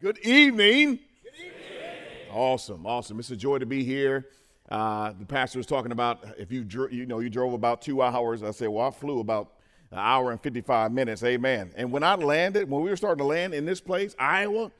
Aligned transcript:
Good 0.00 0.18
evening. 0.18 1.00
Good 1.24 1.32
evening. 1.40 2.30
Awesome, 2.30 2.86
awesome. 2.86 3.18
It's 3.18 3.32
a 3.32 3.36
joy 3.36 3.58
to 3.58 3.66
be 3.66 3.82
here. 3.82 4.28
Uh, 4.70 5.12
the 5.18 5.26
pastor 5.26 5.58
was 5.58 5.66
talking 5.66 5.90
about 5.90 6.22
if 6.38 6.52
you 6.52 6.62
dro- 6.62 6.86
you 6.88 7.04
know 7.04 7.18
you 7.18 7.28
drove 7.28 7.52
about 7.52 7.82
two 7.82 8.00
hours. 8.00 8.44
I 8.44 8.52
said, 8.52 8.68
well, 8.68 8.86
I 8.86 8.90
flew 8.92 9.18
about 9.18 9.54
an 9.90 9.98
hour 9.98 10.30
and 10.30 10.40
55 10.40 10.92
minutes. 10.92 11.24
Amen. 11.24 11.72
And 11.74 11.90
when 11.90 12.04
I 12.04 12.14
landed, 12.14 12.70
when 12.70 12.82
we 12.82 12.90
were 12.90 12.96
starting 12.96 13.18
to 13.18 13.24
land 13.24 13.54
in 13.54 13.64
this 13.64 13.80
place, 13.80 14.14
Iowa, 14.20 14.70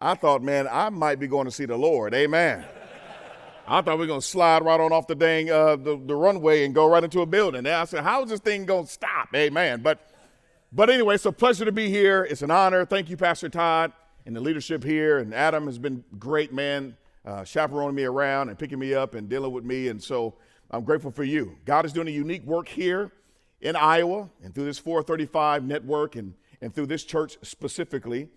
I 0.00 0.16
thought, 0.16 0.42
man, 0.42 0.66
I 0.68 0.88
might 0.88 1.20
be 1.20 1.28
going 1.28 1.44
to 1.44 1.52
see 1.52 1.66
the 1.66 1.76
Lord. 1.76 2.12
Amen. 2.12 2.64
I 3.68 3.82
thought 3.82 3.98
we 3.98 4.00
were 4.00 4.08
going 4.08 4.20
to 4.20 4.26
slide 4.26 4.64
right 4.64 4.80
on 4.80 4.92
off 4.92 5.06
the 5.06 5.14
dang 5.14 5.48
uh, 5.48 5.76
the, 5.76 5.96
the 6.04 6.16
runway 6.16 6.64
and 6.64 6.74
go 6.74 6.90
right 6.90 7.04
into 7.04 7.20
a 7.20 7.26
building. 7.26 7.60
And 7.60 7.68
I 7.68 7.84
said, 7.84 8.02
how 8.02 8.24
is 8.24 8.30
this 8.30 8.40
thing 8.40 8.66
going 8.66 8.86
to 8.86 8.92
stop? 8.92 9.28
Amen. 9.32 9.82
But 9.82 10.00
but 10.72 10.90
anyway, 10.90 11.14
it's 11.14 11.24
a 11.24 11.30
pleasure 11.30 11.64
to 11.64 11.72
be 11.72 11.88
here. 11.88 12.26
It's 12.28 12.42
an 12.42 12.50
honor. 12.50 12.84
Thank 12.84 13.10
you, 13.10 13.16
Pastor 13.16 13.48
Todd 13.48 13.92
and 14.26 14.34
the 14.34 14.40
leadership 14.40 14.84
here. 14.84 15.18
And 15.18 15.32
Adam 15.32 15.66
has 15.66 15.78
been 15.78 16.04
great, 16.18 16.52
man, 16.52 16.96
uh, 17.24 17.44
chaperoning 17.44 17.94
me 17.94 18.04
around 18.04 18.48
and 18.48 18.58
picking 18.58 18.78
me 18.78 18.92
up 18.92 19.14
and 19.14 19.28
dealing 19.28 19.52
with 19.52 19.64
me. 19.64 19.88
And 19.88 20.02
so 20.02 20.34
I'm 20.70 20.84
grateful 20.84 21.10
for 21.10 21.24
you. 21.24 21.56
God 21.64 21.86
is 21.86 21.92
doing 21.92 22.08
a 22.08 22.12
unique 22.12 22.44
work 22.44 22.68
here 22.68 23.12
in 23.60 23.76
Iowa 23.76 24.28
and 24.42 24.54
through 24.54 24.66
this 24.66 24.78
435 24.78 25.64
network 25.64 26.16
and, 26.16 26.34
and 26.60 26.74
through 26.74 26.86
this 26.86 27.04
church 27.04 27.38
specifically. 27.42 28.28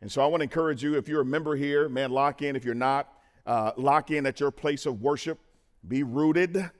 And 0.00 0.12
so 0.12 0.22
I 0.22 0.26
want 0.26 0.40
to 0.40 0.44
encourage 0.44 0.82
you, 0.82 0.96
if 0.96 1.08
you're 1.08 1.22
a 1.22 1.26
member 1.26 1.56
here, 1.56 1.88
man, 1.88 2.10
lock 2.10 2.42
in. 2.42 2.54
If 2.54 2.64
you're 2.64 2.74
not, 2.74 3.12
uh, 3.46 3.72
lock 3.76 4.10
in 4.10 4.26
at 4.26 4.38
your 4.38 4.50
place 4.50 4.86
of 4.86 5.00
worship. 5.00 5.40
Be 5.86 6.02
rooted, 6.02 6.70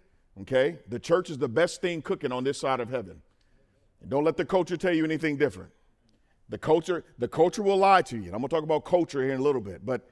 okay? 0.43 0.79
The 0.89 0.99
church 0.99 1.31
is 1.31 1.39
the 1.39 1.49
best 1.49 1.81
thing 1.81 2.03
cooking 2.03 2.31
on 2.31 2.45
this 2.45 2.59
side 2.59 2.81
of 2.81 2.91
heaven. 2.91 3.23
And 4.01 4.11
don't 4.11 4.25
let 4.25 4.37
the 4.37 4.45
culture 4.45 4.77
tell 4.77 4.95
you 4.95 5.05
anything 5.05 5.37
different. 5.37 5.71
The 6.49 6.59
culture, 6.59 7.05
the 7.19 7.29
culture 7.29 7.63
will 7.63 7.77
lie 7.77 8.03
to 8.03 8.17
you. 8.17 8.25
And 8.25 8.35
I'm 8.35 8.41
gonna 8.41 8.49
talk 8.49 8.65
about 8.65 8.85
culture 8.85 9.23
here 9.23 9.33
in 9.33 9.41
a 9.41 9.43
little 9.43 9.61
bit, 9.61 9.85
but 9.85 10.09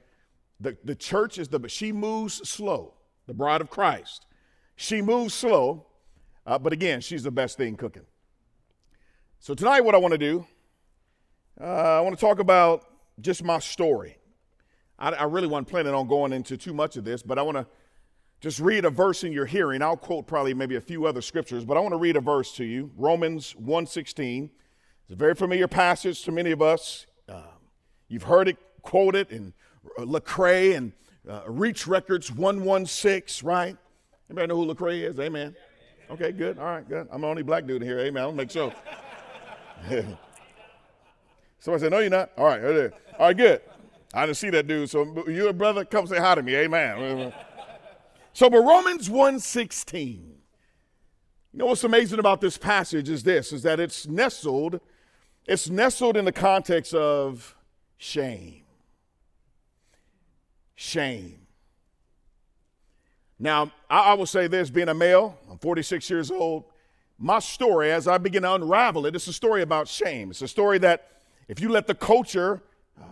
the, 0.59 0.77
the 0.83 0.95
church 0.95 1.37
is 1.37 1.47
the 1.47 1.67
she 1.67 1.91
moves 1.91 2.47
slow, 2.47 2.93
the 3.25 3.33
bride 3.33 3.61
of 3.61 3.69
Christ. 3.69 4.25
She 4.75 5.01
moves 5.01 5.33
slow, 5.33 5.87
uh, 6.45 6.59
but 6.59 6.73
again, 6.73 7.01
she's 7.01 7.23
the 7.23 7.31
best 7.31 7.57
thing 7.57 7.75
cooking. 7.75 8.05
So 9.39 9.53
tonight, 9.53 9.81
what 9.81 9.95
I 9.95 9.97
want 9.97 10.13
to 10.13 10.17
do, 10.17 10.45
uh, 11.59 11.63
I 11.97 12.01
want 12.01 12.17
to 12.17 12.21
talk 12.21 12.39
about 12.39 12.85
just 13.19 13.43
my 13.43 13.59
story. 13.59 14.17
I, 14.99 15.09
I 15.09 15.23
really 15.23 15.47
wasn't 15.47 15.67
planning 15.67 15.93
on 15.93 16.07
going 16.07 16.33
into 16.33 16.57
too 16.57 16.73
much 16.73 16.97
of 16.97 17.03
this, 17.03 17.21
but 17.23 17.37
I 17.37 17.41
want 17.41 17.57
to 17.57 17.67
just 18.39 18.59
read 18.59 18.85
a 18.85 18.89
verse 18.89 19.23
in 19.23 19.31
your 19.31 19.45
hearing. 19.45 19.81
I'll 19.81 19.97
quote 19.97 20.27
probably 20.27 20.53
maybe 20.53 20.75
a 20.75 20.81
few 20.81 21.05
other 21.05 21.21
scriptures, 21.21 21.65
but 21.65 21.77
I 21.77 21.79
want 21.79 21.93
to 21.93 21.97
read 21.97 22.15
a 22.15 22.21
verse 22.21 22.51
to 22.53 22.63
you. 22.63 22.91
Romans 22.95 23.55
1:16. 23.59 24.49
It's 25.07 25.13
a 25.13 25.15
very 25.15 25.35
familiar 25.35 25.69
passage 25.69 26.23
to 26.23 26.33
many 26.33 26.51
of 26.51 26.61
us. 26.61 27.05
Um, 27.29 27.43
you've 28.09 28.23
heard 28.23 28.49
it 28.49 28.57
quoted 28.81 29.31
in 29.31 29.53
uh, 29.97 30.01
Lecrae 30.01 30.75
and 30.75 30.91
uh, 31.29 31.43
Reach 31.47 31.87
Records 31.87 32.29
116, 32.29 33.47
right? 33.47 33.77
Anybody 34.29 34.47
know 34.47 34.57
who 34.57 34.75
Lecrae 34.75 35.09
is? 35.09 35.17
Amen. 35.17 35.55
Okay, 36.11 36.33
good. 36.33 36.59
All 36.59 36.65
right, 36.65 36.85
good. 36.85 37.07
I'm 37.09 37.21
the 37.21 37.27
only 37.27 37.41
black 37.41 37.65
dude 37.65 37.83
here. 37.83 37.99
Amen. 37.99 38.21
I'll 38.21 38.33
make 38.33 38.51
sure. 38.51 38.73
Somebody 41.59 41.83
said, 41.83 41.91
No, 41.91 41.99
you're 41.99 42.09
not. 42.09 42.31
All 42.37 42.47
right, 42.47 42.61
all 42.61 43.27
right, 43.27 43.37
good. 43.37 43.61
I 44.13 44.25
didn't 44.25 44.35
see 44.35 44.49
that 44.49 44.67
dude. 44.67 44.89
So 44.89 45.23
you 45.29 45.47
a 45.47 45.53
brother, 45.53 45.85
come 45.85 46.05
say 46.07 46.17
hi 46.17 46.35
to 46.35 46.43
me. 46.43 46.53
Amen. 46.53 47.31
So, 48.33 48.49
but 48.49 48.59
Romans 48.59 49.09
116. 49.09 50.33
You 51.53 51.59
know 51.59 51.67
what's 51.67 51.85
amazing 51.85 52.19
about 52.19 52.41
this 52.41 52.57
passage 52.57 53.07
is 53.07 53.23
this: 53.23 53.53
is 53.53 53.63
that 53.63 53.79
it's 53.79 54.05
nestled 54.05 54.81
it's 55.47 55.69
nestled 55.69 56.17
in 56.17 56.25
the 56.25 56.31
context 56.31 56.93
of 56.93 57.55
shame. 57.97 58.63
Shame. 60.75 61.47
Now, 63.39 63.71
I, 63.89 64.11
I 64.11 64.13
will 64.13 64.25
say 64.25 64.47
this 64.47 64.69
being 64.69 64.89
a 64.89 64.93
male, 64.93 65.37
I'm 65.49 65.57
46 65.57 66.09
years 66.09 66.29
old. 66.29 66.65
My 67.17 67.39
story, 67.39 67.91
as 67.91 68.07
I 68.07 68.17
begin 68.17 68.43
to 68.43 68.53
unravel 68.53 69.05
it, 69.05 69.15
it's 69.15 69.27
a 69.27 69.33
story 69.33 69.61
about 69.61 69.87
shame. 69.87 70.29
It's 70.29 70.41
a 70.41 70.47
story 70.47 70.77
that, 70.79 71.07
if 71.47 71.59
you 71.59 71.69
let 71.69 71.87
the 71.87 71.95
culture 71.95 72.61
uh, 72.99 73.05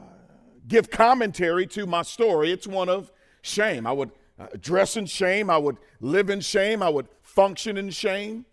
give 0.67 0.91
commentary 0.91 1.65
to 1.67 1.87
my 1.87 2.01
story, 2.01 2.51
it's 2.51 2.67
one 2.67 2.89
of 2.89 3.11
shame. 3.41 3.87
I 3.87 3.93
would 3.93 4.11
uh, 4.37 4.47
dress 4.59 4.97
in 4.97 5.05
shame. 5.05 5.49
I 5.49 5.57
would 5.57 5.77
live 6.01 6.29
in 6.29 6.41
shame. 6.41 6.83
I 6.83 6.89
would 6.89 7.07
function 7.21 7.77
in 7.77 7.89
shame. 7.89 8.45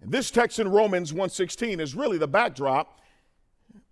And 0.00 0.10
this 0.10 0.30
text 0.30 0.58
in 0.58 0.68
Romans 0.68 1.12
1:16 1.12 1.80
is 1.80 1.94
really 1.94 2.18
the 2.18 2.26
backdrop 2.26 3.00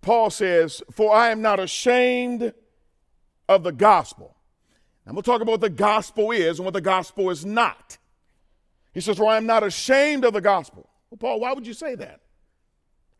Paul 0.05 0.29
says, 0.29 0.83
For 0.91 1.11
I 1.11 1.31
am 1.31 1.41
not 1.41 1.59
ashamed 1.59 2.53
of 3.49 3.63
the 3.63 3.71
gospel. 3.71 4.35
I'm 5.07 5.13
going 5.13 5.23
to 5.23 5.29
talk 5.29 5.41
about 5.41 5.53
what 5.53 5.61
the 5.61 5.69
gospel 5.69 6.31
is 6.31 6.59
and 6.59 6.63
what 6.63 6.75
the 6.75 6.81
gospel 6.81 7.31
is 7.31 7.43
not. 7.43 7.97
He 8.93 9.01
says, 9.01 9.17
For 9.17 9.25
I 9.25 9.37
am 9.37 9.47
not 9.47 9.63
ashamed 9.63 10.23
of 10.23 10.33
the 10.33 10.41
gospel. 10.41 10.91
Well, 11.09 11.17
Paul, 11.17 11.39
why 11.39 11.53
would 11.53 11.65
you 11.65 11.73
say 11.73 11.95
that? 11.95 12.21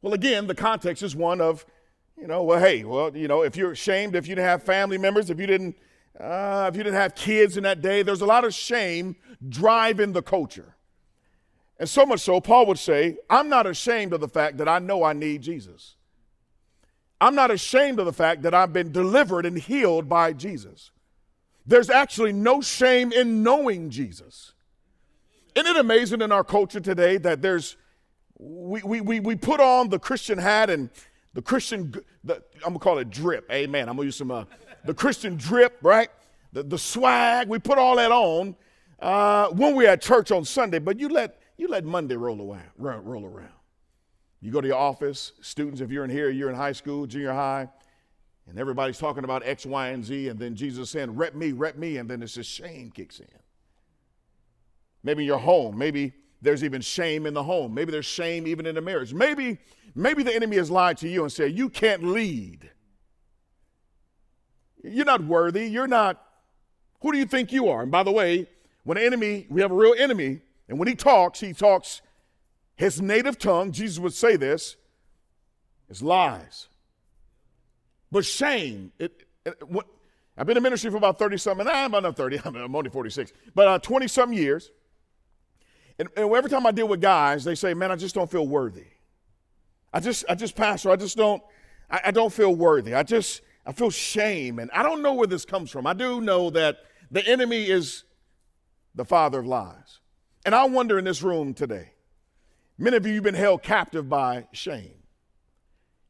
Well, 0.03 0.13
again, 0.13 0.45
the 0.45 0.53
context 0.53 1.01
is 1.01 1.15
one 1.15 1.41
of, 1.41 1.65
you 2.15 2.27
know, 2.27 2.43
well, 2.43 2.59
hey, 2.59 2.83
well, 2.83 3.17
you 3.17 3.27
know, 3.27 3.41
if 3.41 3.57
you're 3.57 3.71
ashamed, 3.71 4.15
if 4.15 4.27
you 4.27 4.35
didn't 4.35 4.47
have 4.47 4.61
family 4.61 4.99
members, 4.99 5.31
if 5.31 5.39
you 5.39 5.47
didn't, 5.47 5.75
uh, 6.19 6.69
if 6.71 6.77
you 6.77 6.83
didn't 6.83 6.99
have 6.99 7.15
kids 7.15 7.57
in 7.57 7.63
that 7.63 7.81
day, 7.81 8.03
there's 8.03 8.21
a 8.21 8.27
lot 8.27 8.45
of 8.45 8.53
shame 8.53 9.15
driving 9.49 10.13
the 10.13 10.21
culture. 10.21 10.75
And 11.79 11.89
so 11.89 12.05
much 12.05 12.19
so, 12.19 12.39
Paul 12.39 12.67
would 12.67 12.77
say, 12.77 13.17
I'm 13.27 13.49
not 13.49 13.65
ashamed 13.65 14.13
of 14.13 14.21
the 14.21 14.29
fact 14.29 14.57
that 14.57 14.69
I 14.69 14.77
know 14.77 15.03
I 15.03 15.13
need 15.13 15.41
Jesus. 15.41 15.94
I'm 17.21 17.35
not 17.35 17.51
ashamed 17.51 17.99
of 17.99 18.05
the 18.05 18.13
fact 18.13 18.41
that 18.41 18.53
I've 18.53 18.73
been 18.73 18.91
delivered 18.91 19.45
and 19.45 19.57
healed 19.57 20.09
by 20.09 20.33
Jesus. 20.33 20.91
There's 21.65 21.89
actually 21.89 22.33
no 22.33 22.61
shame 22.61 23.11
in 23.11 23.41
knowing 23.41 23.89
Jesus. 23.89 24.53
Isn't 25.55 25.67
it 25.67 25.79
amazing 25.79 26.21
in 26.21 26.31
our 26.31 26.43
culture 26.43 26.81
today 26.81 27.17
that 27.17 27.41
there's, 27.41 27.77
we, 28.37 28.83
we, 28.83 29.01
we, 29.01 29.19
we 29.21 29.35
put 29.35 29.59
on 29.59 29.89
the 29.89 29.97
Christian 29.97 30.37
hat 30.37 30.69
and 30.69 30.89
the 31.33 31.41
Christian, 31.41 31.93
the, 32.23 32.35
I'm 32.55 32.73
gonna 32.73 32.79
call 32.79 32.97
it 32.97 33.09
drip, 33.09 33.49
amen. 33.51 33.87
I'm 33.89 33.95
gonna 33.95 34.05
use 34.05 34.17
some, 34.17 34.31
uh, 34.31 34.45
the 34.83 34.93
Christian 34.93 35.37
drip, 35.37 35.77
right? 35.81 36.09
The, 36.53 36.63
the 36.63 36.77
swag, 36.77 37.47
we 37.47 37.59
put 37.59 37.77
all 37.77 37.95
that 37.95 38.11
on 38.11 38.55
uh, 38.99 39.47
when 39.49 39.75
we're 39.75 39.89
at 39.89 40.01
church 40.01 40.31
on 40.31 40.45
Sunday, 40.45 40.79
but 40.79 40.99
you 40.99 41.09
let, 41.09 41.39
you 41.57 41.67
let 41.67 41.85
Monday 41.85 42.15
roll 42.15 42.57
around, 42.77 43.05
roll 43.05 43.25
around. 43.25 43.49
You 44.45 44.51
go 44.51 44.61
to 44.61 44.67
your 44.67 44.77
office, 44.77 45.31
students, 45.41 45.81
if 45.81 45.89
you're 45.89 46.03
in 46.03 46.11
here, 46.11 46.29
you're 46.29 46.51
in 46.51 46.55
high 46.55 46.73
school, 46.73 47.07
junior 47.07 47.33
high, 47.33 47.67
and 48.47 48.59
everybody's 48.59 48.99
talking 48.99 49.23
about 49.23 49.41
X, 49.43 49.65
Y, 49.65 49.87
and 49.87 50.05
Z, 50.05 50.27
and 50.27 50.39
then 50.39 50.53
Jesus 50.53 50.91
saying, 50.91 51.15
rep 51.15 51.33
me, 51.33 51.51
rep 51.51 51.77
me, 51.77 51.97
and 51.97 52.07
then 52.07 52.21
it's 52.21 52.35
just 52.35 52.51
shame 52.51 52.91
kicks 52.91 53.19
in. 53.19 53.25
Maybe 55.03 55.25
your 55.25 55.39
home, 55.39 55.75
maybe 55.75 56.13
there's 56.43 56.63
even 56.63 56.81
shame 56.81 57.25
in 57.25 57.33
the 57.33 57.41
home. 57.41 57.73
Maybe 57.73 57.91
there's 57.91 58.05
shame 58.05 58.45
even 58.45 58.67
in 58.67 58.75
the 58.75 58.81
marriage. 58.81 59.15
Maybe, 59.15 59.57
maybe 59.95 60.21
the 60.21 60.35
enemy 60.35 60.57
has 60.57 60.69
lied 60.69 60.99
to 60.99 61.09
you 61.09 61.23
and 61.23 61.31
said, 61.31 61.57
You 61.57 61.67
can't 61.67 62.03
lead. 62.03 62.69
You're 64.83 65.05
not 65.05 65.23
worthy. 65.23 65.65
You're 65.65 65.87
not, 65.87 66.23
who 67.01 67.11
do 67.11 67.17
you 67.17 67.25
think 67.25 67.51
you 67.51 67.69
are? 67.69 67.81
And 67.81 67.91
by 67.91 68.03
the 68.03 68.11
way, 68.11 68.47
when 68.83 68.99
an 68.99 69.05
enemy, 69.05 69.47
we 69.49 69.61
have 69.61 69.71
a 69.71 69.75
real 69.75 69.95
enemy, 69.97 70.41
and 70.69 70.77
when 70.77 70.87
he 70.87 70.93
talks, 70.93 71.39
he 71.39 71.51
talks 71.51 72.03
his 72.75 73.01
native 73.01 73.37
tongue, 73.37 73.71
Jesus 73.71 73.99
would 73.99 74.13
say 74.13 74.35
this, 74.35 74.75
is 75.89 76.01
lies. 76.01 76.67
But 78.11 78.25
shame, 78.25 78.91
it, 78.99 79.23
it 79.45 79.55
what, 79.67 79.85
I've 80.37 80.45
been 80.45 80.57
in 80.57 80.63
ministry 80.63 80.91
for 80.91 80.97
about 80.97 81.17
30 81.17 81.37
something, 81.37 81.67
I'm 81.71 81.91
not 81.91 82.15
30, 82.15 82.41
I'm 82.43 82.75
only 82.75 82.89
46, 82.89 83.31
but 83.53 83.83
20 83.83 84.05
uh, 84.05 84.07
some 84.07 84.33
years. 84.33 84.71
And, 85.97 86.09
and 86.17 86.29
every 86.33 86.49
time 86.49 86.65
I 86.65 86.71
deal 86.71 86.87
with 86.87 87.01
guys, 87.01 87.45
they 87.45 87.55
say, 87.55 87.73
man, 87.73 87.91
I 87.91 87.95
just 87.95 88.15
don't 88.15 88.29
feel 88.29 88.47
worthy. 88.47 88.87
I 89.93 90.01
just, 90.01 90.25
I 90.27 90.35
just, 90.35 90.55
pastor, 90.55 90.91
I 90.91 90.97
just 90.97 91.15
don't, 91.15 91.41
I, 91.89 92.01
I 92.05 92.11
don't 92.11 92.33
feel 92.33 92.53
worthy. 92.53 92.93
I 92.93 93.03
just, 93.03 93.41
I 93.65 93.71
feel 93.71 93.89
shame. 93.89 94.59
And 94.59 94.69
I 94.71 94.83
don't 94.83 95.01
know 95.01 95.13
where 95.13 95.27
this 95.27 95.45
comes 95.45 95.71
from. 95.71 95.87
I 95.87 95.93
do 95.93 96.19
know 96.19 96.49
that 96.49 96.79
the 97.11 97.25
enemy 97.25 97.69
is 97.69 98.03
the 98.93 99.05
father 99.05 99.39
of 99.39 99.45
lies. 99.45 99.99
And 100.45 100.53
I 100.53 100.65
wonder 100.65 100.99
in 100.99 101.05
this 101.05 101.23
room 101.23 101.53
today, 101.53 101.94
Many 102.77 102.97
of 102.97 103.05
you, 103.05 103.13
you've 103.13 103.23
been 103.23 103.35
held 103.35 103.63
captive 103.63 104.09
by 104.09 104.47
shame. 104.51 104.93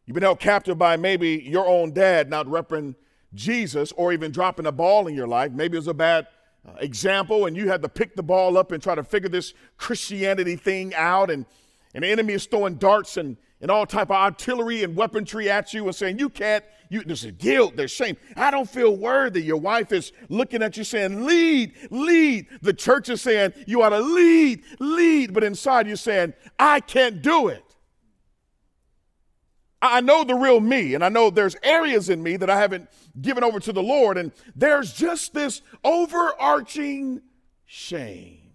You've 0.06 0.16
been 0.16 0.24
held 0.24 0.40
captive 0.40 0.78
by 0.78 0.98
maybe 0.98 1.44
your 1.46 1.68
own 1.68 1.92
dad 1.92 2.30
not 2.30 2.48
repping 2.48 2.96
Jesus 3.34 3.92
or 3.94 4.14
even 4.14 4.32
dropping 4.32 4.66
a 4.66 4.72
ball 4.72 5.08
in 5.08 5.16
your 5.16 5.28
life. 5.28 5.52
Maybe 5.52 5.76
it 5.76 5.80
was 5.80 5.88
a 5.88 5.94
bad 5.94 6.28
uh, 6.68 6.74
example 6.80 7.46
and 7.46 7.56
you 7.56 7.68
had 7.68 7.82
to 7.82 7.90
pick 7.90 8.16
the 8.16 8.24
ball 8.24 8.58
up 8.58 8.72
and 8.72 8.82
try 8.82 8.96
to 8.96 9.04
figure 9.04 9.30
this 9.30 9.54
Christianity 9.78 10.56
thing 10.56 10.94
out. 10.96 11.30
And, 11.30 11.46
and 11.96 12.04
the 12.04 12.10
enemy 12.10 12.34
is 12.34 12.46
throwing 12.46 12.76
darts 12.76 13.16
and, 13.16 13.38
and 13.62 13.72
all 13.72 13.86
type 13.86 14.10
of 14.10 14.18
artillery 14.18 14.84
and 14.84 14.98
weaponry 14.98 15.50
at 15.50 15.74
you 15.74 15.86
and 15.86 15.96
saying, 15.96 16.20
you 16.20 16.28
can't, 16.28 16.66
you, 16.90 17.02
there's 17.04 17.24
a 17.24 17.32
guilt, 17.32 17.78
there's 17.78 17.90
shame. 17.90 18.18
I 18.36 18.52
don't 18.52 18.70
feel 18.70 18.98
worthy. 18.98 19.42
Your 19.42 19.58
wife 19.58 19.94
is 19.94 20.12
looking 20.28 20.62
at 20.62 20.76
you 20.76 20.84
saying, 20.84 21.26
lead, 21.26 21.74
lead. 21.90 22.48
The 22.62 22.74
church 22.74 23.08
is 23.08 23.22
saying, 23.22 23.54
you 23.66 23.82
ought 23.82 23.90
to 23.90 24.02
lead, 24.02 24.62
lead. 24.80 25.34
But 25.34 25.46
inside 25.46 25.88
you're 25.88 25.96
saying, 25.96 26.34
I 26.60 26.82
can't 26.82 27.22
do 27.22 27.48
it. 27.48 27.64
I 29.82 30.02
know 30.02 30.26
the 30.26 30.36
real 30.36 30.60
me, 30.60 30.96
and 30.96 31.04
I 31.04 31.08
know 31.08 31.30
there's 31.30 31.56
areas 31.64 32.10
in 32.10 32.22
me 32.22 32.36
that 32.38 32.50
I 32.50 32.60
haven't 32.60 32.90
given 33.22 33.42
over 33.42 33.62
to 33.62 33.72
the 33.72 33.84
Lord, 33.84 34.18
and 34.18 34.34
there's 34.54 34.92
just 34.92 35.34
this 35.34 35.62
overarching 35.82 37.22
shame. 37.66 38.52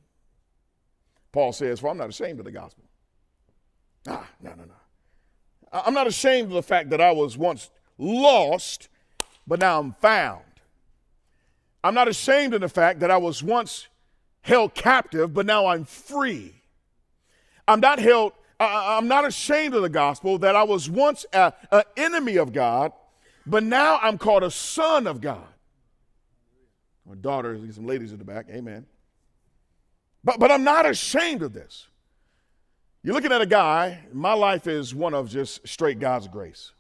Paul 1.32 1.54
says, 1.54 1.80
For 1.80 1.88
I'm 1.88 1.96
not 1.96 2.10
ashamed 2.10 2.38
of 2.38 2.44
the 2.44 2.52
gospel. 2.52 2.84
Ah, 4.10 4.28
no, 4.42 4.50
no, 4.50 4.64
no. 4.64 4.74
I'm 5.72 5.94
not 5.94 6.08
ashamed 6.08 6.48
of 6.48 6.54
the 6.54 6.62
fact 6.62 6.90
that 6.90 7.00
I 7.00 7.12
was 7.12 7.38
once 7.38 7.70
lost, 7.96 8.88
but 9.46 9.60
now 9.60 9.78
I'm 9.78 9.92
found. 9.94 10.42
I'm 11.84 11.94
not 11.94 12.08
ashamed 12.08 12.54
of 12.54 12.60
the 12.60 12.68
fact 12.68 13.00
that 13.00 13.10
I 13.10 13.16
was 13.16 13.42
once 13.42 13.86
held 14.42 14.74
captive, 14.74 15.32
but 15.32 15.46
now 15.46 15.66
I'm 15.66 15.84
free. 15.84 16.54
I'm 17.68 17.80
not 17.80 18.00
held, 18.00 18.32
I'm 18.58 19.06
not 19.06 19.24
ashamed 19.26 19.74
of 19.74 19.82
the 19.82 19.88
gospel 19.88 20.38
that 20.38 20.56
I 20.56 20.64
was 20.64 20.90
once 20.90 21.24
an 21.32 21.52
enemy 21.96 22.36
of 22.36 22.52
God, 22.52 22.92
but 23.46 23.62
now 23.62 23.98
I'm 24.02 24.18
called 24.18 24.42
a 24.42 24.50
son 24.50 25.06
of 25.06 25.20
God. 25.20 25.46
My 27.06 27.14
daughter, 27.14 27.58
some 27.72 27.86
ladies 27.86 28.12
in 28.12 28.18
the 28.18 28.24
back, 28.24 28.46
amen. 28.50 28.86
But, 30.24 30.40
but 30.40 30.50
I'm 30.50 30.64
not 30.64 30.84
ashamed 30.84 31.42
of 31.42 31.52
this. 31.52 31.86
You're 33.02 33.14
looking 33.14 33.32
at 33.32 33.40
a 33.40 33.46
guy, 33.46 34.00
my 34.12 34.34
life 34.34 34.66
is 34.66 34.94
one 34.94 35.14
of 35.14 35.30
just 35.30 35.66
straight 35.66 35.98
God's 35.98 36.28
grace. 36.28 36.72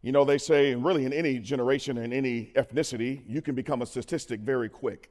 You 0.00 0.10
know, 0.10 0.24
they 0.24 0.38
say, 0.38 0.74
really, 0.74 1.04
in 1.04 1.12
any 1.12 1.38
generation 1.38 1.98
and 1.98 2.14
any 2.14 2.50
ethnicity, 2.56 3.22
you 3.26 3.42
can 3.42 3.54
become 3.54 3.82
a 3.82 3.86
statistic 3.86 4.40
very 4.40 4.70
quick. 4.70 5.10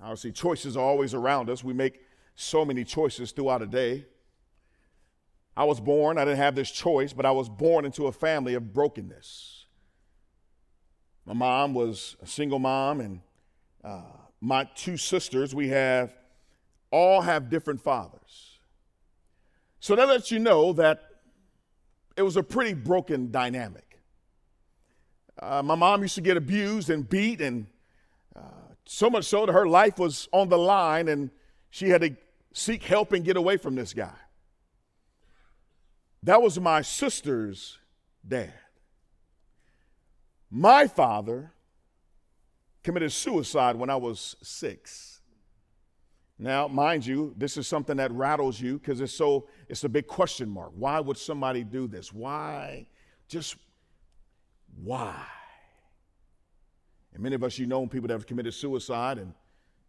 Obviously, 0.00 0.32
choices 0.32 0.78
are 0.78 0.84
always 0.84 1.12
around 1.12 1.50
us. 1.50 1.62
We 1.62 1.74
make 1.74 2.00
so 2.34 2.64
many 2.64 2.84
choices 2.84 3.32
throughout 3.32 3.60
a 3.60 3.66
day. 3.66 4.06
I 5.54 5.64
was 5.64 5.78
born, 5.78 6.16
I 6.16 6.24
didn't 6.24 6.38
have 6.38 6.54
this 6.54 6.70
choice, 6.70 7.12
but 7.12 7.26
I 7.26 7.32
was 7.32 7.50
born 7.50 7.84
into 7.84 8.06
a 8.06 8.12
family 8.12 8.54
of 8.54 8.72
brokenness. 8.72 9.66
My 11.26 11.34
mom 11.34 11.74
was 11.74 12.16
a 12.22 12.26
single 12.26 12.58
mom, 12.58 13.00
and 13.00 13.20
uh, 13.84 14.04
my 14.40 14.64
two 14.74 14.96
sisters, 14.96 15.54
we 15.54 15.68
have 15.68 16.14
all 16.92 17.22
have 17.22 17.50
different 17.50 17.80
fathers. 17.80 18.58
So 19.80 19.96
that 19.96 20.06
lets 20.06 20.30
you 20.30 20.38
know 20.38 20.72
that 20.74 21.02
it 22.16 22.22
was 22.22 22.36
a 22.36 22.42
pretty 22.42 22.74
broken 22.74 23.32
dynamic. 23.32 23.98
Uh, 25.40 25.62
my 25.62 25.74
mom 25.74 26.02
used 26.02 26.14
to 26.14 26.20
get 26.20 26.36
abused 26.36 26.90
and 26.90 27.08
beat, 27.08 27.40
and 27.40 27.66
uh, 28.36 28.40
so 28.84 29.10
much 29.10 29.24
so 29.24 29.46
that 29.46 29.52
her 29.52 29.66
life 29.66 29.98
was 29.98 30.28
on 30.30 30.48
the 30.48 30.58
line, 30.58 31.08
and 31.08 31.30
she 31.70 31.88
had 31.88 32.02
to 32.02 32.14
seek 32.52 32.84
help 32.84 33.12
and 33.12 33.24
get 33.24 33.36
away 33.36 33.56
from 33.56 33.74
this 33.74 33.92
guy. 33.92 34.14
That 36.22 36.40
was 36.40 36.60
my 36.60 36.82
sister's 36.82 37.78
dad. 38.26 38.52
My 40.50 40.86
father 40.86 41.52
committed 42.84 43.10
suicide 43.10 43.76
when 43.76 43.90
I 43.90 43.96
was 43.96 44.36
six. 44.42 45.11
Now, 46.42 46.66
mind 46.66 47.06
you, 47.06 47.34
this 47.38 47.56
is 47.56 47.68
something 47.68 47.98
that 47.98 48.10
rattles 48.10 48.60
you 48.60 48.80
because 48.80 49.00
it's 49.00 49.14
so, 49.14 49.46
it's 49.68 49.84
a 49.84 49.88
big 49.88 50.08
question 50.08 50.50
mark. 50.50 50.72
Why 50.74 50.98
would 50.98 51.16
somebody 51.16 51.62
do 51.62 51.86
this? 51.86 52.12
Why? 52.12 52.88
Just 53.28 53.54
why? 54.82 55.24
And 57.14 57.22
many 57.22 57.36
of 57.36 57.44
us, 57.44 57.60
you 57.60 57.66
know, 57.66 57.86
people 57.86 58.08
that 58.08 58.14
have 58.14 58.26
committed 58.26 58.54
suicide, 58.54 59.18
and, 59.18 59.32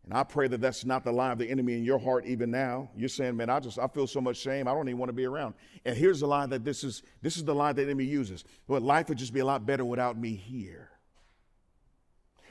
and 0.04 0.14
I 0.14 0.22
pray 0.22 0.48
that 0.48 0.62
that's 0.62 0.86
not 0.86 1.04
the 1.04 1.12
lie 1.12 1.32
of 1.32 1.40
the 1.40 1.50
enemy 1.50 1.74
in 1.74 1.84
your 1.84 1.98
heart 1.98 2.28
even 2.28 2.52
now. 2.52 2.88
You're 2.96 3.10
saying, 3.10 3.36
man, 3.36 3.50
I 3.50 3.60
just, 3.60 3.80
I 3.80 3.88
feel 3.88 4.06
so 4.06 4.22
much 4.22 4.38
shame, 4.38 4.68
I 4.68 4.76
don't 4.76 4.88
even 4.88 5.00
want 5.00 5.10
to 5.10 5.14
be 5.14 5.26
around. 5.26 5.56
And 5.86 5.98
here's 5.98 6.20
the 6.20 6.28
lie 6.28 6.46
that 6.46 6.64
this 6.64 6.84
is, 6.84 7.02
this 7.24 7.36
is 7.36 7.44
the 7.44 7.56
lie 7.56 7.74
that 7.74 7.82
the 7.82 7.88
enemy 7.88 8.06
uses. 8.06 8.44
But 8.68 8.84
life 8.84 9.10
would 9.10 9.18
just 9.18 9.34
be 9.34 9.40
a 9.40 9.46
lot 9.46 9.66
better 9.66 9.86
without 9.86 10.20
me 10.20 10.36
here. 10.36 10.92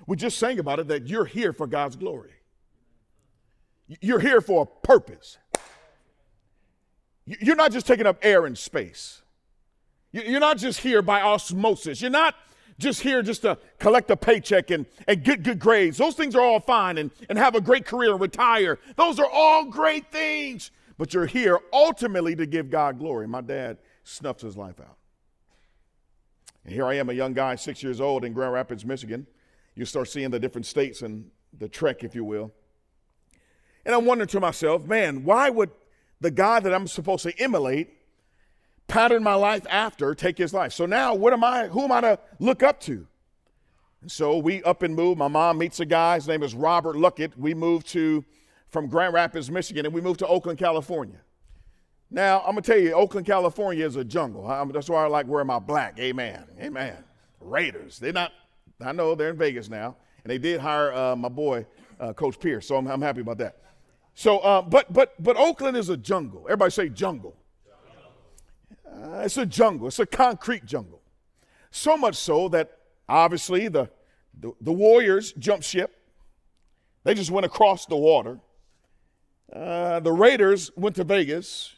We 0.08 0.16
just 0.16 0.38
sang 0.38 0.58
about 0.58 0.80
it 0.80 0.88
that 0.88 1.06
you're 1.06 1.24
here 1.24 1.52
for 1.52 1.68
God's 1.68 1.94
glory. 1.94 2.32
You're 4.00 4.20
here 4.20 4.40
for 4.40 4.62
a 4.62 4.86
purpose. 4.86 5.38
You're 7.24 7.56
not 7.56 7.72
just 7.72 7.86
taking 7.86 8.06
up 8.06 8.18
air 8.22 8.46
and 8.46 8.56
space. 8.56 9.22
You're 10.12 10.40
not 10.40 10.58
just 10.58 10.80
here 10.80 11.02
by 11.02 11.22
osmosis. 11.22 12.00
You're 12.00 12.10
not 12.10 12.34
just 12.78 13.00
here 13.02 13.22
just 13.22 13.42
to 13.42 13.58
collect 13.78 14.10
a 14.10 14.16
paycheck 14.16 14.70
and, 14.70 14.86
and 15.06 15.22
get 15.22 15.42
good 15.42 15.58
grades. 15.58 15.98
Those 15.98 16.14
things 16.14 16.34
are 16.34 16.40
all 16.40 16.60
fine 16.60 16.98
and, 16.98 17.10
and 17.28 17.38
have 17.38 17.54
a 17.54 17.60
great 17.60 17.86
career 17.86 18.12
and 18.12 18.20
retire. 18.20 18.78
Those 18.96 19.18
are 19.18 19.28
all 19.30 19.66
great 19.66 20.10
things. 20.10 20.70
But 20.98 21.14
you're 21.14 21.26
here 21.26 21.58
ultimately 21.72 22.36
to 22.36 22.46
give 22.46 22.70
God 22.70 22.98
glory. 22.98 23.26
My 23.26 23.40
dad 23.40 23.78
snuffed 24.04 24.42
his 24.42 24.56
life 24.56 24.80
out. 24.80 24.98
And 26.64 26.74
here 26.74 26.84
I 26.84 26.94
am, 26.94 27.08
a 27.08 27.12
young 27.12 27.32
guy, 27.32 27.54
six 27.56 27.82
years 27.82 28.00
old 28.00 28.24
in 28.24 28.32
Grand 28.32 28.52
Rapids, 28.52 28.84
Michigan. 28.84 29.26
You 29.74 29.84
start 29.84 30.08
seeing 30.08 30.30
the 30.30 30.38
different 30.38 30.66
states 30.66 31.02
and 31.02 31.30
the 31.58 31.68
trek, 31.68 32.04
if 32.04 32.14
you 32.14 32.24
will. 32.24 32.52
And 33.84 33.94
I'm 33.94 34.04
wondering 34.04 34.28
to 34.28 34.40
myself, 34.40 34.86
man, 34.86 35.24
why 35.24 35.50
would 35.50 35.70
the 36.20 36.30
God 36.30 36.64
that 36.64 36.74
I'm 36.74 36.86
supposed 36.86 37.24
to 37.24 37.38
emulate 37.38 37.90
pattern 38.86 39.22
my 39.22 39.34
life 39.34 39.66
after 39.68 40.14
take 40.14 40.38
his 40.38 40.54
life? 40.54 40.72
So 40.72 40.86
now 40.86 41.14
what 41.14 41.32
am 41.32 41.42
I, 41.42 41.68
who 41.68 41.82
am 41.82 41.92
I 41.92 42.00
to 42.02 42.18
look 42.38 42.62
up 42.62 42.80
to? 42.80 43.06
And 44.02 44.10
so 44.10 44.38
we 44.38 44.62
up 44.64 44.82
and 44.82 44.94
move. 44.94 45.18
My 45.18 45.28
mom 45.28 45.58
meets 45.58 45.80
a 45.80 45.86
guy, 45.86 46.16
his 46.16 46.28
name 46.28 46.42
is 46.42 46.54
Robert 46.54 46.96
Luckett. 46.96 47.36
We 47.36 47.54
moved 47.54 47.88
to 47.88 48.24
from 48.68 48.88
Grand 48.88 49.14
Rapids, 49.14 49.50
Michigan, 49.50 49.84
and 49.84 49.94
we 49.94 50.00
moved 50.00 50.20
to 50.20 50.26
Oakland, 50.26 50.58
California. 50.58 51.20
Now, 52.10 52.40
I'm 52.40 52.52
gonna 52.52 52.62
tell 52.62 52.78
you, 52.78 52.92
Oakland, 52.92 53.26
California 53.26 53.86
is 53.86 53.96
a 53.96 54.04
jungle. 54.04 54.46
I, 54.46 54.64
that's 54.66 54.90
why 54.90 55.04
I 55.04 55.08
like 55.08 55.26
wearing 55.26 55.46
my 55.46 55.58
black. 55.58 55.98
Amen. 55.98 56.44
Amen. 56.60 56.96
Raiders. 57.40 57.98
They're 57.98 58.12
not, 58.12 58.32
I 58.80 58.92
know 58.92 59.14
they're 59.14 59.30
in 59.30 59.38
Vegas 59.38 59.68
now, 59.68 59.96
and 60.24 60.30
they 60.30 60.38
did 60.38 60.60
hire 60.60 60.92
uh, 60.92 61.16
my 61.16 61.28
boy, 61.28 61.66
uh, 62.00 62.12
Coach 62.12 62.38
Pierce, 62.40 62.66
so 62.66 62.76
I'm, 62.76 62.86
I'm 62.86 63.00
happy 63.00 63.20
about 63.20 63.38
that. 63.38 63.58
So, 64.14 64.38
uh, 64.38 64.62
but 64.62 64.92
but 64.92 65.14
but 65.22 65.36
Oakland 65.36 65.76
is 65.76 65.88
a 65.88 65.96
jungle. 65.96 66.44
Everybody 66.44 66.70
say 66.70 66.88
jungle. 66.88 67.36
Uh, 68.86 69.22
it's 69.24 69.36
a 69.36 69.46
jungle. 69.46 69.88
It's 69.88 69.98
a 69.98 70.06
concrete 70.06 70.64
jungle. 70.64 71.00
So 71.70 71.96
much 71.96 72.16
so 72.16 72.48
that 72.50 72.78
obviously 73.08 73.68
the, 73.68 73.88
the, 74.38 74.52
the 74.60 74.72
Warriors 74.72 75.32
jumped 75.32 75.64
ship. 75.64 75.98
They 77.04 77.14
just 77.14 77.30
went 77.30 77.46
across 77.46 77.86
the 77.86 77.96
water. 77.96 78.40
Uh, 79.52 80.00
the 80.00 80.12
Raiders 80.12 80.70
went 80.76 80.96
to 80.96 81.04
Vegas, 81.04 81.74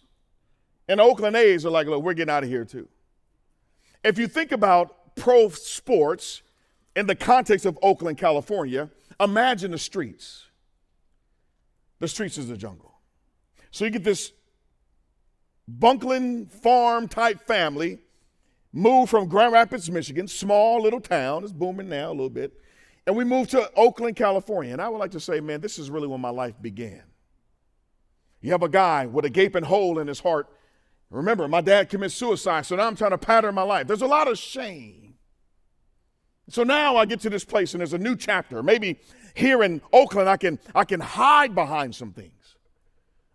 and 0.89 1.01
Oakland 1.01 1.37
A's 1.37 1.65
are 1.65 1.71
like, 1.71 1.87
look, 1.87 2.03
we're 2.03 2.15
getting 2.15 2.33
out 2.33 2.43
of 2.43 2.49
here 2.49 2.65
too. 2.65 2.89
If 4.03 4.19
you 4.19 4.27
think 4.29 4.53
about 4.53 5.17
pro 5.17 5.49
sports 5.49 6.43
in 6.95 7.07
the 7.07 7.15
context 7.15 7.64
of 7.64 7.79
Oakland, 7.83 8.19
California, 8.19 8.91
imagine 9.19 9.71
the 9.71 9.79
streets. 9.79 10.47
The 12.01 12.09
streets 12.09 12.39
is 12.39 12.49
the 12.49 12.57
jungle. 12.57 12.95
So 13.71 13.85
you 13.85 13.91
get 13.91 14.05
this 14.05 14.33
Bunkland 15.71 16.51
farm 16.51 17.09
type 17.09 17.47
family 17.47 17.99
moved 18.73 19.11
from 19.11 19.29
Grand 19.29 19.53
Rapids, 19.53 19.91
Michigan, 19.91 20.29
small 20.29 20.83
little 20.83 21.01
town, 21.01 21.45
it's 21.45 21.53
booming 21.53 21.89
now 21.89 22.09
a 22.09 22.11
little 22.11 22.29
bit, 22.29 22.53
and 23.07 23.17
we 23.17 23.25
moved 23.25 23.51
to 23.51 23.71
Oakland, 23.77 24.17
California. 24.17 24.73
And 24.73 24.83
I 24.83 24.89
would 24.89 24.99
like 24.99 25.13
to 25.13 25.21
say, 25.21 25.41
man, 25.41 25.61
this 25.61 25.79
is 25.79 25.91
really 25.91 26.09
when 26.09 26.21
my 26.21 26.31
life 26.31 26.55
began. 26.61 27.03
You 28.41 28.51
have 28.53 28.63
a 28.63 28.69
guy 28.69 29.07
with 29.07 29.25
a 29.25 29.31
gaping 29.31 29.65
hole 29.65 29.99
in 29.99 30.07
his 30.07 30.21
heart. 30.21 30.49
Remember, 31.11 31.47
my 31.49 31.61
dad 31.61 31.89
committed 31.89 32.13
suicide, 32.13 32.67
so 32.67 32.77
now 32.77 32.87
I'm 32.87 32.97
trying 32.97 33.13
to 33.13 33.19
pattern 33.19 33.55
my 33.55 33.63
life. 33.63 33.87
There's 33.87 34.03
a 34.03 34.07
lot 34.07 34.29
of 34.29 34.37
shame. 34.39 35.15
So 36.49 36.63
now 36.63 36.97
I 36.97 37.07
get 37.07 37.21
to 37.21 37.31
this 37.31 37.45
place 37.45 37.73
and 37.73 37.81
there's 37.81 37.95
a 37.95 37.99
new 37.99 38.17
chapter. 38.17 38.63
Maybe 38.63 39.01
here 39.35 39.62
in 39.62 39.83
Oakland, 39.93 40.29
I 40.29 40.37
can, 40.37 40.59
I 40.75 40.85
can 40.85 41.00
hide 41.00 41.55
behind 41.55 41.95
some 41.95 42.12
things. 42.12 42.31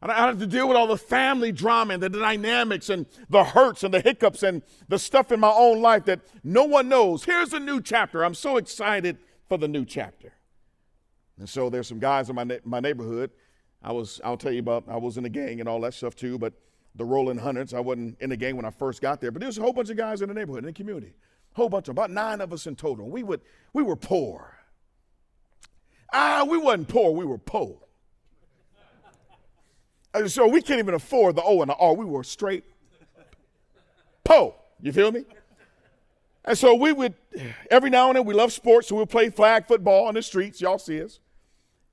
I 0.01 0.07
don't 0.07 0.15
have 0.15 0.39
to 0.39 0.47
deal 0.47 0.67
with 0.67 0.77
all 0.77 0.87
the 0.87 0.97
family 0.97 1.51
drama 1.51 1.95
and 1.95 2.01
the 2.01 2.09
dynamics 2.09 2.89
and 2.89 3.05
the 3.29 3.43
hurts 3.43 3.83
and 3.83 3.93
the 3.93 3.99
hiccups 3.99 4.43
and 4.43 4.61
the 4.87 4.97
stuff 4.97 5.29
in 5.33 5.41
my 5.41 5.51
own 5.51 5.81
life 5.81 6.05
that 6.05 6.21
no 6.41 6.63
one 6.63 6.87
knows. 6.87 7.25
Here's 7.25 7.51
a 7.51 7.59
new 7.59 7.81
chapter. 7.81 8.23
I'm 8.23 8.33
so 8.33 8.55
excited 8.55 9.17
for 9.49 9.57
the 9.57 9.67
new 9.67 9.83
chapter. 9.83 10.31
And 11.37 11.49
so 11.49 11.69
there's 11.69 11.87
some 11.87 11.99
guys 11.99 12.29
in 12.29 12.35
my, 12.35 12.59
my 12.63 12.79
neighborhood. 12.79 13.31
I 13.83 13.91
was, 13.91 14.21
I'll 14.23 14.37
tell 14.37 14.53
you 14.53 14.59
about, 14.59 14.85
I 14.87 14.95
was 14.95 15.17
in 15.17 15.25
a 15.25 15.29
gang 15.29 15.59
and 15.59 15.67
all 15.67 15.81
that 15.81 15.93
stuff 15.93 16.15
too, 16.15 16.37
but 16.37 16.53
the 16.95 17.03
Rolling 17.03 17.37
Hundreds, 17.37 17.73
I 17.73 17.79
wasn't 17.81 18.17
in 18.21 18.29
the 18.29 18.37
gang 18.37 18.55
when 18.55 18.65
I 18.65 18.71
first 18.71 19.01
got 19.01 19.19
there, 19.19 19.31
but 19.31 19.41
there 19.41 19.47
was 19.47 19.57
a 19.57 19.61
whole 19.61 19.73
bunch 19.73 19.89
of 19.89 19.97
guys 19.97 20.21
in 20.21 20.29
the 20.29 20.33
neighborhood, 20.33 20.63
in 20.63 20.67
the 20.67 20.73
community. 20.73 21.13
A 21.53 21.55
whole 21.55 21.69
bunch 21.69 21.87
of, 21.87 21.93
about 21.93 22.11
nine 22.11 22.39
of 22.39 22.53
us 22.53 22.67
in 22.67 22.75
total. 22.75 23.09
We, 23.09 23.23
would, 23.23 23.41
we 23.73 23.83
were 23.83 23.95
poor. 23.95 24.58
Ah, 26.11 26.45
we 26.47 26.57
wasn't 26.57 26.87
poor, 26.87 27.11
we 27.11 27.25
were 27.25 27.37
poor. 27.37 27.77
And 30.13 30.31
so 30.31 30.47
we 30.47 30.61
can't 30.61 30.79
even 30.79 30.95
afford 30.95 31.35
the 31.35 31.43
O 31.43 31.61
and 31.61 31.69
the 31.69 31.75
R. 31.75 31.93
We 31.93 32.05
were 32.05 32.23
straight 32.23 32.63
po. 34.23 34.55
You 34.81 34.91
feel 34.91 35.11
me? 35.11 35.25
And 36.45 36.57
so 36.57 36.73
we 36.73 36.93
would, 36.93 37.13
every 37.69 37.89
now 37.89 38.07
and 38.07 38.17
then, 38.17 38.25
we 38.25 38.33
love 38.33 38.51
sports, 38.51 38.87
so 38.87 38.95
we'll 38.95 39.05
play 39.05 39.29
flag 39.29 39.67
football 39.67 40.07
on 40.07 40.15
the 40.15 40.21
streets. 40.21 40.61
Y'all 40.61 40.79
see 40.79 41.03
us. 41.03 41.19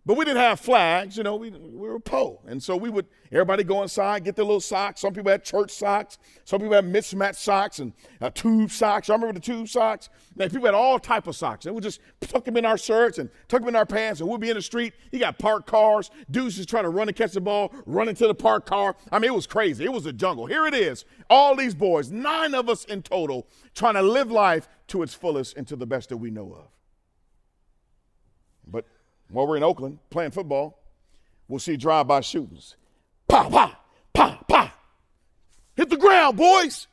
But 0.07 0.17
we 0.17 0.25
didn't 0.25 0.41
have 0.41 0.61
flags, 0.61 1.17
you 1.17 1.25
know, 1.25 1.35
we, 1.35 1.51
we 1.51 1.89
were 1.89 1.99
po. 1.99 2.41
And 2.47 2.63
so 2.63 2.77
we 2.77 2.91
would, 2.91 3.07
everybody 3.33 3.65
go 3.65 3.83
inside, 3.83 4.23
get 4.23 4.37
their 4.37 4.45
little 4.45 4.61
socks. 4.61 5.01
Some 5.01 5.13
people 5.13 5.33
had 5.33 5.43
church 5.43 5.73
socks. 5.73 6.19
Some 6.45 6.61
people 6.61 6.77
had 6.77 6.85
mismatched 6.85 7.41
socks 7.41 7.81
and 7.81 7.93
uh, 8.21 8.31
tube 8.31 8.71
socks. 8.71 9.11
I 9.11 9.15
remember 9.15 9.33
the 9.33 9.41
tube 9.41 9.69
socks. 9.69 10.09
And 10.39 10.49
people 10.49 10.67
had 10.67 10.75
all 10.75 11.01
type 11.01 11.27
of 11.27 11.35
socks. 11.35 11.67
And 11.67 11.75
we 11.75 11.81
just 11.81 12.01
tuck 12.21 12.45
them 12.45 12.57
in 12.57 12.65
our 12.65 12.79
shirts 12.79 13.19
and 13.19 13.29
tuck 13.49 13.63
them 13.63 13.71
in 13.71 13.75
our 13.75 13.85
pants. 13.85 14.21
And 14.21 14.31
we'd 14.31 14.41
be 14.41 14.49
in 14.49 14.55
the 14.55 14.63
street. 14.63 14.95
You 15.11 15.19
got 15.19 15.41
parked 15.41 15.67
cars. 15.67 16.13
Dudes 16.31 16.55
just 16.55 16.69
trying 16.69 16.85
to 16.85 16.91
run 16.91 17.09
and 17.09 17.17
catch 17.17 17.33
the 17.33 17.41
ball, 17.41 17.75
run 17.85 18.09
into 18.09 18.29
the 18.29 18.35
parked 18.35 18.69
car. 18.69 18.95
I 19.11 19.19
mean, 19.19 19.33
it 19.33 19.35
was 19.35 19.49
crazy. 19.49 19.85
It 19.85 19.93
was 19.93 20.07
a 20.07 20.13
jungle. 20.13 20.47
Here 20.47 20.67
it 20.67 20.75
is. 20.75 21.05
All 21.29 21.57
these 21.57 21.75
boys, 21.75 22.13
nine 22.13 22.55
of 22.55 22.69
us 22.69 22.85
in 22.85 23.03
total, 23.03 23.49
trying 23.75 23.95
to 23.95 24.03
live 24.03 24.31
life 24.31 24.69
to 24.87 25.03
its 25.03 25.15
fullest 25.15 25.57
and 25.57 25.67
to 25.67 25.75
the 25.75 25.87
best 25.87 26.11
that 26.11 26.19
we 26.19 26.31
know 26.31 26.53
of. 26.53 26.76
While 29.31 29.47
we're 29.47 29.57
in 29.57 29.63
Oakland 29.63 29.99
playing 30.11 30.31
football, 30.31 30.79
we'll 31.49 31.59
see 31.59 31.77
drive-by 31.77 32.21
shootings. 32.21 32.77
Pa, 33.29 33.49
pa, 33.49 33.79
pa, 34.13 34.43
pa. 34.49 34.75
Hit 35.77 35.91
the 35.91 35.97
ground, 35.97 36.37
boys. 36.37 36.87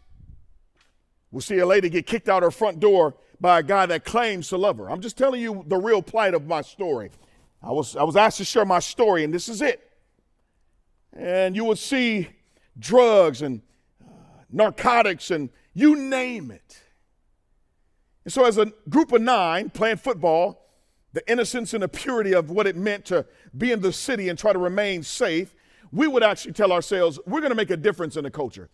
We'll 1.32 1.42
see 1.42 1.60
a 1.60 1.66
lady 1.66 1.90
get 1.90 2.06
kicked 2.06 2.30
out 2.30 2.44
her 2.44 2.52
front 2.52 2.80
door 2.80 3.16
by 3.40 3.60
a 3.60 3.64
guy 3.64 3.86
that 3.88 4.06
claims 4.06 4.50
to 4.50 4.58
love 4.58 4.78
her. 4.78 4.90
I'm 4.90 5.02
just 5.02 5.18
telling 5.18 5.42
you 5.42 5.64
the 5.68 5.78
real 5.78 6.02
plight 6.02 6.34
of 6.34 6.46
my 6.48 6.62
story. 6.62 7.12
I 7.62 7.72
was, 7.72 7.96
I 7.96 8.04
was 8.04 8.16
asked 8.16 8.38
to 8.38 8.46
share 8.46 8.66
my 8.66 8.80
story, 8.80 9.24
and 9.24 9.34
this 9.34 9.50
is 9.50 9.62
it. 9.62 9.90
And 11.12 11.56
you 11.56 11.64
will 11.64 11.76
see 11.76 12.30
drugs 12.78 13.42
and 13.42 13.62
uh, 14.04 14.12
narcotics 14.52 15.32
and 15.32 15.50
you 15.74 15.96
name 15.96 16.52
it. 16.52 16.82
And 18.26 18.34
so, 18.34 18.46
as 18.46 18.58
a 18.58 18.72
group 18.90 19.12
of 19.12 19.22
nine 19.22 19.70
playing 19.70 19.98
football, 19.98 20.63
the 21.14 21.32
innocence 21.32 21.74
and 21.74 21.84
the 21.84 21.88
purity 21.88 22.34
of 22.34 22.50
what 22.50 22.68
it 22.68 22.76
meant 22.76 23.06
to 23.06 23.26
be 23.56 23.72
in 23.72 23.82
the 23.82 23.94
city 23.94 24.30
and 24.30 24.38
try 24.38 24.52
to 24.52 24.60
remain 24.60 25.04
safe, 25.04 25.56
we 25.92 26.08
would 26.08 26.24
actually 26.24 26.54
tell 26.54 26.72
ourselves, 26.72 27.20
we're 27.26 27.40
going 27.40 27.52
to 27.52 27.56
make 27.56 27.70
a 27.70 27.78
difference 27.78 28.18
in 28.18 28.24
the 28.24 28.32
culture. 28.32 28.70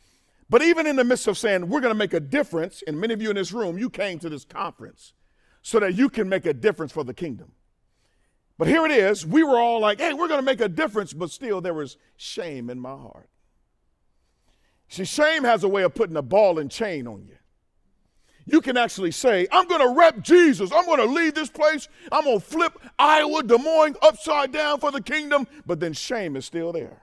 But 0.50 0.62
even 0.63 0.88
in 0.88 0.96
the 0.96 1.03
midst 1.03 1.27
of 1.27 1.38
saying, 1.38 1.67
we're 1.67 1.81
going 1.81 1.93
to 1.93 1.98
make 1.98 2.13
a 2.13 2.19
difference, 2.19 2.81
and 2.88 3.00
many 3.00 3.13
of 3.13 3.22
you 3.22 3.29
in 3.29 3.36
this 3.36 3.51
room, 3.51 3.77
you 3.77 3.89
came 3.89 4.19
to 4.19 4.29
this 4.29 4.46
conference 4.46 5.13
so 5.62 5.79
that 5.79 5.96
you 5.96 6.10
can 6.10 6.29
make 6.29 6.46
a 6.46 6.53
difference 6.53 6.91
for 6.91 7.03
the 7.03 7.13
kingdom. 7.13 7.51
But 8.58 8.67
here 8.67 8.86
it 8.86 8.91
is, 8.91 9.25
we 9.25 9.43
were 9.43 9.60
all 9.60 9.79
like, 9.79 10.00
hey, 10.00 10.13
we're 10.13 10.27
going 10.27 10.39
to 10.39 10.46
make 10.46 10.62
a 10.62 10.69
difference, 10.69 11.13
but 11.13 11.29
still 11.29 11.62
there 11.62 11.74
was 11.74 11.98
shame 12.17 12.69
in 12.69 12.79
my 12.79 12.89
heart. 12.96 13.29
See, 14.88 15.05
shame 15.05 15.43
has 15.43 15.63
a 15.63 15.67
way 15.67 15.84
of 15.84 15.93
putting 15.93 16.17
a 16.17 16.22
ball 16.22 16.58
and 16.58 16.72
chain 16.72 17.05
on 17.05 17.25
you 17.25 17.38
you 18.51 18.62
can 18.62 18.77
actually 18.77 19.12
say, 19.12 19.48
I'm 19.51 19.68
going 19.68 19.82
to 19.82 20.00
rep 20.00 20.22
Jesus. 20.22 20.72
I'm 20.72 20.86
going 20.86 21.00
to 21.00 21.06
leave 21.06 21.36
this 21.36 21.50
place. 21.50 21.88
I'm 22.12 22.24
going 22.24 22.39
to 22.39 22.46
flip 22.46 22.79
Iowa, 22.98 23.44
Des 23.44 23.58
Moines 23.58 23.96
upside 24.01 24.51
down 24.51 24.79
for 24.79 24.91
the 24.91 25.01
kingdom. 25.01 25.48
But 25.65 25.79
then 25.79 25.94
shame 25.94 26.36
is 26.36 26.46
still 26.46 26.72
there. 26.72 27.01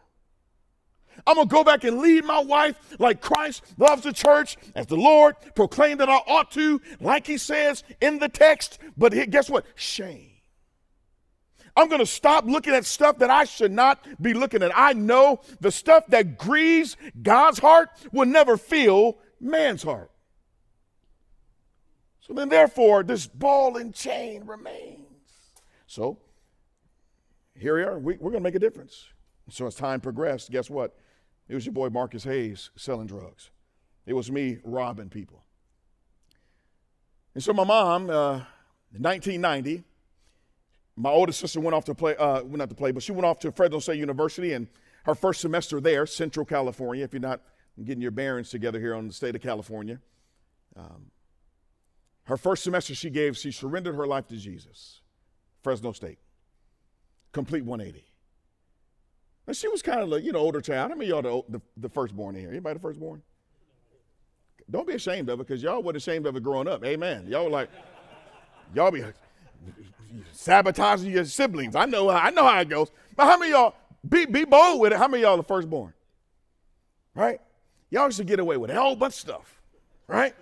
I'm 1.27 1.37
going 1.37 1.49
to 1.49 1.53
go 1.53 1.65
back 1.65 1.85
and 1.85 1.99
lead 1.99 2.25
my 2.25 2.41
wife 2.41 2.77
like 2.99 3.21
Christ 3.21 3.65
loves 3.79 4.03
the 4.03 4.13
church, 4.13 4.57
as 4.75 4.87
the 4.87 4.97
Lord 4.97 5.37
proclaimed 5.55 6.01
that 6.01 6.11
I 6.11 6.21
ought 6.27 6.51
to, 6.53 6.81
like 7.01 7.27
he 7.27 7.39
says 7.39 7.85
in 8.01 8.19
the 8.19 8.29
text. 8.29 8.79
But 8.97 9.13
guess 9.31 9.49
what? 9.49 9.65
Shame. 9.75 10.31
I'm 11.75 11.89
going 11.89 12.01
to 12.01 12.07
stop 12.07 12.47
looking 12.47 12.75
at 12.75 12.87
stuff 12.87 13.19
that 13.19 13.31
I 13.31 13.45
should 13.45 13.73
not 13.73 14.07
be 14.21 14.35
looking 14.35 14.63
at. 14.63 14.73
I 14.75 14.95
know 14.95 15.41
the 15.61 15.71
stuff 15.71 16.07
that 16.09 16.39
grieves 16.39 16.97
God's 17.23 17.59
heart 17.59 17.91
will 18.13 18.27
never 18.27 18.57
feel 18.57 19.19
man's 19.41 19.83
heart. 19.83 20.11
So 22.27 22.35
then, 22.35 22.49
therefore, 22.49 23.05
this 23.05 23.27
ball 23.27 23.77
and 23.77 23.95
chain 23.95 24.45
remains. 24.45 24.99
So 25.87 26.19
here 27.55 27.77
we 27.77 27.83
are. 27.85 27.99
We, 28.01 28.15
are 28.15 28.19
going 28.19 28.33
to 28.35 28.41
make 28.41 28.57
a 28.57 28.61
difference. 28.61 29.07
So 29.49 29.67
as 29.67 29.77
time 29.77 30.01
progressed, 30.01 30.51
guess 30.51 30.69
what? 30.69 30.99
It 31.49 31.55
was 31.55 31.65
your 31.65 31.73
boy 31.73 31.89
Marcus 31.89 32.25
Hayes 32.25 32.71
selling 32.75 33.07
drugs. 33.07 33.51
It 34.07 34.15
was 34.15 34.29
me 34.29 34.59
robbing 34.65 35.09
people. 35.09 35.45
And 37.35 37.45
so 37.45 37.53
my 37.53 37.63
mom, 37.63 38.11
uh, 38.11 38.41
in 38.93 39.03
1990, 39.03 39.85
my 40.97 41.11
oldest 41.11 41.39
sister 41.39 41.61
went 41.61 41.77
off 41.77 41.85
to 41.85 41.95
play, 41.95 42.17
uh, 42.17 42.43
went 42.43 42.57
not 42.57 42.71
to 42.71 42.75
play, 42.75 42.91
but 42.91 43.05
she 43.05 43.13
went 43.13 43.25
off 43.25 43.39
to 43.41 43.53
Fresno 43.53 43.79
State 43.79 43.99
University, 43.99 44.53
and 44.53 44.67
her 45.05 45.15
first 45.15 45.41
semester 45.41 45.81
there, 45.81 46.07
Central 46.07 46.45
California, 46.45 47.05
if 47.05 47.13
you're 47.13 47.21
not 47.21 47.41
getting 47.85 48.03
your 48.03 48.11
bearings 48.11 48.51
together 48.51 48.81
here 48.81 48.97
on 48.97 49.07
the 49.07 49.13
state 49.13 49.37
of 49.37 49.43
California, 49.43 50.01
um, 50.75 51.11
her 52.27 52.37
first 52.37 52.65
semester 52.65 52.95
she 52.95 53.11
gave, 53.11 53.37
she 53.37 53.53
surrendered 53.53 53.95
her 53.95 54.07
life 54.07 54.27
to 54.29 54.37
Jesus. 54.37 55.01
Fresno 55.63 55.93
State. 55.93 56.19
Complete 57.33 57.65
180. 57.65 58.05
And 59.47 59.57
she 59.57 59.69
was 59.69 59.81
kind 59.81 60.01
of 60.01 60.09
like, 60.09 60.25
you 60.25 60.33
know, 60.33 60.41
older 60.41 60.61
child. 60.61 60.91
How 60.91 60.97
many 60.97 61.11
y'all 61.11 61.23
the, 61.23 61.59
the, 61.59 61.63
the 61.77 61.89
firstborn 61.89 62.35
here? 62.35 62.51
Anybody 62.51 62.75
the 62.75 62.81
firstborn? 62.81 63.23
Don't 64.69 64.87
be 64.87 64.95
ashamed 64.95 65.29
of 65.29 65.39
it 65.39 65.47
because 65.47 65.63
y'all 65.63 65.83
weren't 65.83 65.97
ashamed 65.97 66.27
of 66.27 66.35
it 66.35 66.43
growing 66.43 66.67
up. 66.67 66.85
Amen. 66.85 67.27
Y'all 67.29 67.45
were 67.45 67.51
like, 67.51 67.71
y'all 68.75 68.91
be 68.91 69.05
sabotaging 70.33 71.13
your 71.13 71.25
siblings. 71.25 71.77
I 71.77 71.85
know, 71.85 72.11
I 72.11 72.31
know 72.31 72.45
how 72.45 72.61
it 72.61 72.69
goes. 72.69 72.91
But 73.15 73.27
how 73.27 73.39
many 73.39 73.53
y'all, 73.53 73.75
be, 74.09 74.27
be 74.27 74.45
bold 74.45 74.81
with 74.81 74.93
it. 74.93 74.99
How 74.99 75.07
many 75.07 75.23
y'all 75.23 75.37
the 75.37 75.45
firstborn? 75.45 75.93
Right? 77.15 77.41
Y'all 77.91 78.11
to 78.11 78.25
get 78.25 78.41
away 78.41 78.57
with 78.57 78.71
a 78.71 78.75
whole 78.75 78.97
bunch 78.97 79.15
of 79.15 79.21
stuff. 79.21 79.61
Right? 80.09 80.35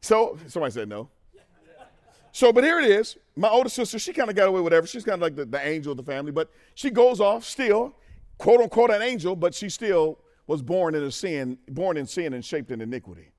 So 0.00 0.38
somebody 0.46 0.72
said 0.72 0.88
no. 0.88 1.08
So, 2.32 2.52
but 2.52 2.62
here 2.62 2.78
it 2.78 2.90
is. 2.90 3.16
My 3.36 3.48
older 3.48 3.68
sister, 3.68 3.98
she 3.98 4.12
kind 4.12 4.30
of 4.30 4.36
got 4.36 4.46
away 4.46 4.60
with 4.60 4.64
whatever. 4.64 4.86
She's 4.86 5.04
kind 5.04 5.14
of 5.14 5.20
like 5.20 5.34
the, 5.34 5.44
the 5.44 5.66
angel 5.66 5.92
of 5.92 5.96
the 5.96 6.04
family, 6.04 6.30
but 6.30 6.50
she 6.74 6.90
goes 6.90 7.20
off 7.20 7.44
still, 7.44 7.96
quote 8.38 8.60
unquote, 8.60 8.90
an 8.90 9.02
angel, 9.02 9.34
but 9.34 9.54
she 9.54 9.68
still 9.68 10.18
was 10.46 10.62
born 10.62 10.94
in 10.94 11.02
a 11.02 11.10
sin, 11.10 11.58
born 11.68 11.96
in 11.96 12.06
sin 12.06 12.34
and 12.34 12.44
shaped 12.44 12.70
in 12.70 12.80
iniquity. 12.80 13.32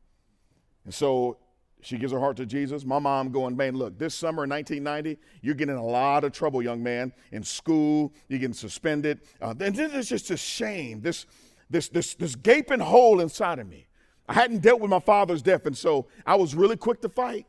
And 0.84 0.94
so 0.94 1.38
she 1.82 1.98
gives 1.98 2.12
her 2.12 2.20
heart 2.20 2.38
to 2.38 2.46
Jesus. 2.46 2.86
My 2.86 3.00
mom 3.00 3.32
going, 3.32 3.56
man, 3.56 3.76
look, 3.76 3.98
this 3.98 4.14
summer 4.14 4.44
in 4.44 4.50
1990, 4.50 5.20
you're 5.42 5.56
getting 5.56 5.76
a 5.76 5.86
lot 5.86 6.24
of 6.24 6.32
trouble, 6.32 6.62
young 6.62 6.82
man, 6.84 7.12
in 7.32 7.44
school. 7.44 8.14
You're 8.28 8.40
getting 8.40 8.54
suspended. 8.54 9.22
Uh, 9.42 9.54
and 9.60 9.76
then 9.76 9.92
there's 9.92 10.10
just 10.10 10.32
a 10.32 10.38
shame, 10.38 11.02
this, 11.02 11.26
this, 11.70 11.90
this, 11.90 12.16
this 12.16 12.36
gaping 12.36 12.80
hole 12.80 13.20
inside 13.20 13.60
of 13.60 13.68
me. 13.68 13.88
I 14.28 14.34
hadn't 14.34 14.62
dealt 14.62 14.80
with 14.80 14.90
my 14.90 15.00
father's 15.00 15.42
death, 15.42 15.66
and 15.66 15.78
so 15.78 16.08
I 16.26 16.36
was 16.36 16.56
really 16.56 16.78
quick 16.78 17.02
to 17.02 17.10
fight. 17.10 17.46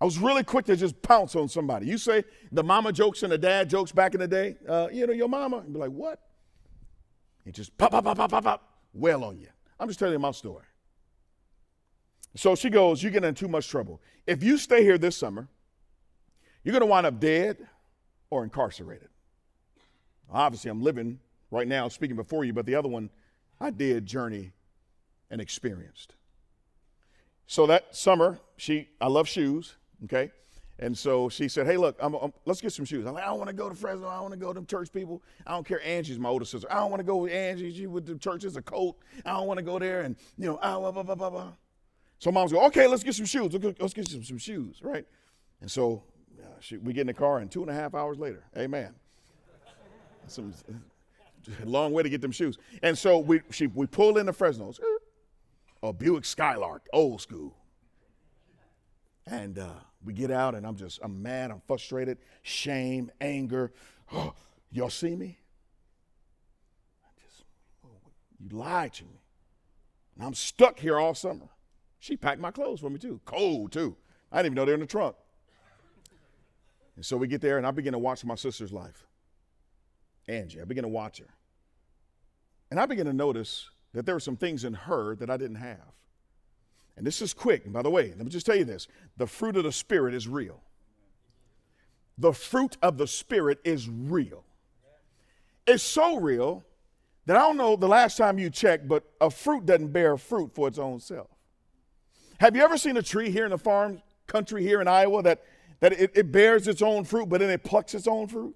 I 0.00 0.04
was 0.04 0.18
really 0.18 0.44
quick 0.44 0.66
to 0.66 0.76
just 0.76 1.00
pounce 1.02 1.34
on 1.34 1.48
somebody. 1.48 1.86
You 1.86 1.96
say 1.96 2.24
the 2.52 2.62
mama 2.62 2.92
jokes 2.92 3.22
and 3.22 3.32
the 3.32 3.38
dad 3.38 3.70
jokes 3.70 3.92
back 3.92 4.14
in 4.14 4.20
the 4.20 4.28
day, 4.28 4.56
uh, 4.68 4.88
you 4.92 5.06
know, 5.06 5.12
your 5.12 5.28
mama, 5.28 5.58
and 5.58 5.72
be 5.72 5.78
like, 5.78 5.90
what? 5.90 6.20
And 7.46 7.54
just 7.54 7.76
pop, 7.78 7.92
pop, 7.92 8.04
pop, 8.04 8.16
pop, 8.18 8.30
pop, 8.30 8.44
pop, 8.44 8.78
well 8.92 9.24
on 9.24 9.38
you. 9.38 9.48
I'm 9.80 9.88
just 9.88 9.98
telling 9.98 10.12
you 10.12 10.18
my 10.18 10.32
story. 10.32 10.64
So 12.34 12.54
she 12.54 12.68
goes, 12.68 13.02
You're 13.02 13.12
getting 13.12 13.28
in 13.28 13.34
too 13.34 13.48
much 13.48 13.68
trouble. 13.68 14.00
If 14.26 14.42
you 14.42 14.58
stay 14.58 14.82
here 14.82 14.98
this 14.98 15.16
summer, 15.16 15.48
you're 16.62 16.72
going 16.72 16.80
to 16.80 16.86
wind 16.86 17.06
up 17.06 17.18
dead 17.18 17.66
or 18.28 18.44
incarcerated. 18.44 19.08
Obviously, 20.30 20.70
I'm 20.70 20.82
living 20.82 21.20
right 21.50 21.66
now 21.66 21.88
speaking 21.88 22.16
before 22.16 22.44
you, 22.44 22.52
but 22.52 22.66
the 22.66 22.74
other 22.74 22.88
one, 22.88 23.08
I 23.60 23.70
did 23.70 24.04
journey 24.04 24.52
and 25.30 25.40
experienced. 25.40 26.14
So 27.46 27.66
that 27.66 27.94
summer, 27.94 28.38
she, 28.56 28.88
I 29.00 29.06
love 29.06 29.28
shoes, 29.28 29.76
okay? 30.04 30.30
And 30.78 30.96
so 30.96 31.28
she 31.28 31.48
said, 31.48 31.66
hey, 31.66 31.76
look, 31.76 31.96
I'm, 32.00 32.14
I'm, 32.14 32.32
let's 32.44 32.60
get 32.60 32.72
some 32.72 32.84
shoes. 32.84 33.06
I'm 33.06 33.14
like, 33.14 33.24
I 33.24 33.28
don't 33.28 33.38
want 33.38 33.48
to 33.48 33.56
go 33.56 33.68
to 33.68 33.74
Fresno. 33.74 34.08
I 34.08 34.14
don't 34.14 34.22
want 34.22 34.34
to 34.34 34.40
go 34.40 34.52
to 34.52 34.62
church 34.64 34.92
people. 34.92 35.22
I 35.46 35.52
don't 35.52 35.66
care. 35.66 35.80
Angie's 35.82 36.18
my 36.18 36.28
older 36.28 36.44
sister. 36.44 36.70
I 36.70 36.76
don't 36.76 36.90
want 36.90 37.00
to 37.00 37.04
go 37.04 37.16
with 37.16 37.32
Angie. 37.32 37.74
She 37.74 37.86
with 37.86 38.04
the 38.04 38.16
church 38.16 38.44
is 38.44 38.56
a 38.56 38.62
coat. 38.62 38.96
I 39.24 39.30
don't 39.30 39.46
want 39.46 39.58
to 39.58 39.64
go 39.64 39.78
there. 39.78 40.02
And, 40.02 40.16
you 40.36 40.46
know, 40.46 40.58
ah, 40.60 40.78
blah, 40.78 40.90
blah, 40.90 41.02
blah, 41.02 41.14
blah, 41.14 41.30
blah. 41.30 41.52
So 42.18 42.30
mom's 42.30 42.52
go, 42.52 42.64
okay, 42.66 42.86
let's 42.86 43.02
get 43.02 43.14
some 43.14 43.24
shoes. 43.26 43.52
Let's 43.78 43.94
get 43.94 44.08
some, 44.08 44.22
some 44.22 44.38
shoes, 44.38 44.80
right? 44.82 45.06
And 45.60 45.70
so 45.70 46.02
uh, 46.42 46.46
she, 46.60 46.76
we 46.76 46.92
get 46.92 47.02
in 47.02 47.06
the 47.06 47.14
car, 47.14 47.38
and 47.38 47.50
two 47.50 47.62
and 47.62 47.70
a 47.70 47.74
half 47.74 47.94
hours 47.94 48.18
later, 48.18 48.44
amen. 48.56 48.94
Some 50.26 50.52
long 51.64 51.92
way 51.92 52.02
to 52.02 52.08
get 52.08 52.20
them 52.20 52.32
shoes. 52.32 52.58
And 52.82 52.96
so 52.96 53.18
we, 53.18 53.40
she, 53.50 53.66
we 53.68 53.86
pull 53.86 54.18
in 54.18 54.26
the 54.26 54.32
Fresnos 54.32 54.78
a 55.82 55.92
Buick 55.92 56.24
Skylark, 56.24 56.86
old 56.92 57.20
school. 57.20 57.56
And 59.26 59.58
uh, 59.58 59.70
we 60.04 60.12
get 60.12 60.30
out, 60.30 60.54
and 60.54 60.66
I'm 60.66 60.76
just, 60.76 61.00
I'm 61.02 61.22
mad, 61.22 61.50
I'm 61.50 61.60
frustrated, 61.66 62.18
shame, 62.42 63.10
anger. 63.20 63.72
Oh, 64.12 64.34
y'all 64.70 64.90
see 64.90 65.16
me? 65.16 65.38
I 67.04 67.08
just, 67.20 67.44
oh, 67.84 67.88
you 68.38 68.56
lied 68.56 68.92
to 68.94 69.04
me. 69.04 69.20
And 70.14 70.24
I'm 70.24 70.34
stuck 70.34 70.78
here 70.78 70.98
all 70.98 71.14
summer. 71.14 71.48
She 71.98 72.16
packed 72.16 72.40
my 72.40 72.50
clothes 72.50 72.80
for 72.80 72.90
me 72.90 72.98
too, 72.98 73.20
cold 73.24 73.72
too. 73.72 73.96
I 74.30 74.36
didn't 74.36 74.46
even 74.46 74.54
know 74.54 74.64
they're 74.64 74.74
in 74.74 74.80
the 74.80 74.86
trunk. 74.86 75.16
And 76.94 77.04
so 77.04 77.16
we 77.16 77.26
get 77.26 77.40
there, 77.40 77.58
and 77.58 77.66
I 77.66 77.72
begin 77.72 77.92
to 77.92 77.98
watch 77.98 78.24
my 78.24 78.36
sister's 78.36 78.72
life, 78.72 79.06
Angie. 80.28 80.60
I 80.60 80.64
begin 80.64 80.82
to 80.82 80.88
watch 80.88 81.18
her. 81.18 81.34
And 82.70 82.80
I 82.80 82.86
begin 82.86 83.06
to 83.06 83.12
notice 83.12 83.68
that 83.96 84.04
there 84.04 84.14
were 84.14 84.20
some 84.20 84.36
things 84.36 84.64
in 84.64 84.74
her 84.74 85.16
that 85.16 85.30
I 85.30 85.36
didn't 85.38 85.56
have. 85.56 85.78
And 86.96 87.06
this 87.06 87.22
is 87.22 87.34
quick. 87.34 87.64
And 87.64 87.72
by 87.72 87.82
the 87.82 87.90
way, 87.90 88.08
let 88.08 88.18
me 88.18 88.28
just 88.30 88.46
tell 88.46 88.56
you 88.56 88.64
this 88.64 88.88
the 89.16 89.26
fruit 89.26 89.56
of 89.56 89.64
the 89.64 89.72
Spirit 89.72 90.14
is 90.14 90.28
real. 90.28 90.62
the 92.18 92.32
fruit 92.32 92.76
of 92.82 92.98
the 92.98 93.06
Spirit 93.06 93.58
is 93.64 93.88
real. 93.88 94.44
It's 95.66 95.82
so 95.82 96.18
real 96.18 96.64
that 97.26 97.36
I 97.36 97.40
don't 97.40 97.56
know 97.56 97.76
the 97.76 97.88
last 97.88 98.16
time 98.16 98.38
you 98.38 98.50
checked, 98.50 98.86
but 98.88 99.04
a 99.20 99.30
fruit 99.30 99.66
doesn't 99.66 99.88
bear 99.88 100.16
fruit 100.16 100.54
for 100.54 100.68
its 100.68 100.78
own 100.78 101.00
self. 101.00 101.28
Have 102.38 102.54
you 102.54 102.62
ever 102.62 102.78
seen 102.78 102.96
a 102.96 103.02
tree 103.02 103.30
here 103.30 103.44
in 103.44 103.50
the 103.50 103.58
farm 103.58 104.00
country 104.26 104.62
here 104.62 104.80
in 104.80 104.88
Iowa 104.88 105.22
that, 105.22 105.42
that 105.80 105.92
it, 105.92 106.12
it 106.14 106.32
bears 106.32 106.68
its 106.68 106.82
own 106.82 107.04
fruit, 107.04 107.28
but 107.28 107.40
then 107.40 107.50
it 107.50 107.64
plucks 107.64 107.94
its 107.94 108.06
own 108.06 108.28
fruit? 108.28 108.54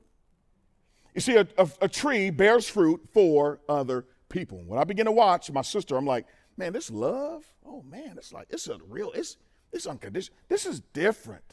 You 1.15 1.21
see, 1.21 1.37
a, 1.37 1.47
a, 1.59 1.69
a 1.83 1.89
tree 1.89 2.31
bears 2.31 2.69
fruit 2.69 3.01
for 3.13 3.61
other 3.69 4.05
people. 4.31 4.63
When 4.65 4.79
I 4.79 4.85
begin 4.85 5.07
to 5.07 5.13
watch 5.13 5.51
my 5.51 5.63
sister, 5.63 5.97
I'm 5.97 6.07
like, 6.07 6.27
man, 6.57 6.73
this 6.73 6.91
love, 6.91 7.45
oh 7.67 7.83
man, 7.83 8.15
it's 8.17 8.33
like, 8.33 8.47
it's 8.49 8.69
a 8.69 8.79
real, 8.89 9.13
it's, 9.13 9.37
it's 9.73 9.87
unconditional. 9.87 10.37
This 10.49 10.65
is 10.65 10.81
different. 10.93 11.45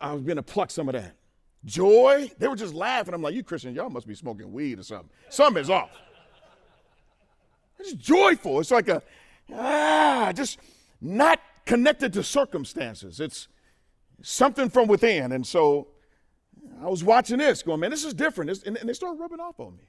I 0.00 0.12
was 0.12 0.22
going 0.22 0.36
to 0.36 0.42
pluck 0.42 0.70
some 0.70 0.88
of 0.88 0.94
that. 0.94 1.16
Joy, 1.64 2.30
they 2.38 2.48
were 2.48 2.56
just 2.56 2.74
laughing. 2.74 3.12
I'm 3.12 3.22
like, 3.22 3.34
you 3.34 3.42
Christians, 3.42 3.76
y'all 3.76 3.90
must 3.90 4.06
be 4.06 4.14
smoking 4.14 4.52
weed 4.52 4.78
or 4.78 4.82
something. 4.82 5.10
Something's 5.28 5.70
off. 5.70 5.90
It's 7.78 7.92
joyful. 7.94 8.60
It's 8.60 8.70
like 8.70 8.88
a, 8.88 9.02
ah, 9.52 10.32
just 10.34 10.58
not 11.00 11.40
connected 11.64 12.12
to 12.14 12.22
circumstances. 12.22 13.20
It's 13.20 13.48
something 14.22 14.70
from 14.70 14.86
within. 14.86 15.32
And 15.32 15.46
so 15.46 15.88
I 16.82 16.88
was 16.88 17.04
watching 17.04 17.38
this, 17.38 17.62
going, 17.62 17.80
man, 17.80 17.90
this 17.90 18.04
is 18.04 18.14
different. 18.14 18.64
And, 18.66 18.78
and, 18.78 18.88
they 18.88 18.92
started 18.92 19.20
rubbing 19.20 19.40
off 19.40 19.58
on 19.58 19.76
me. 19.76 19.84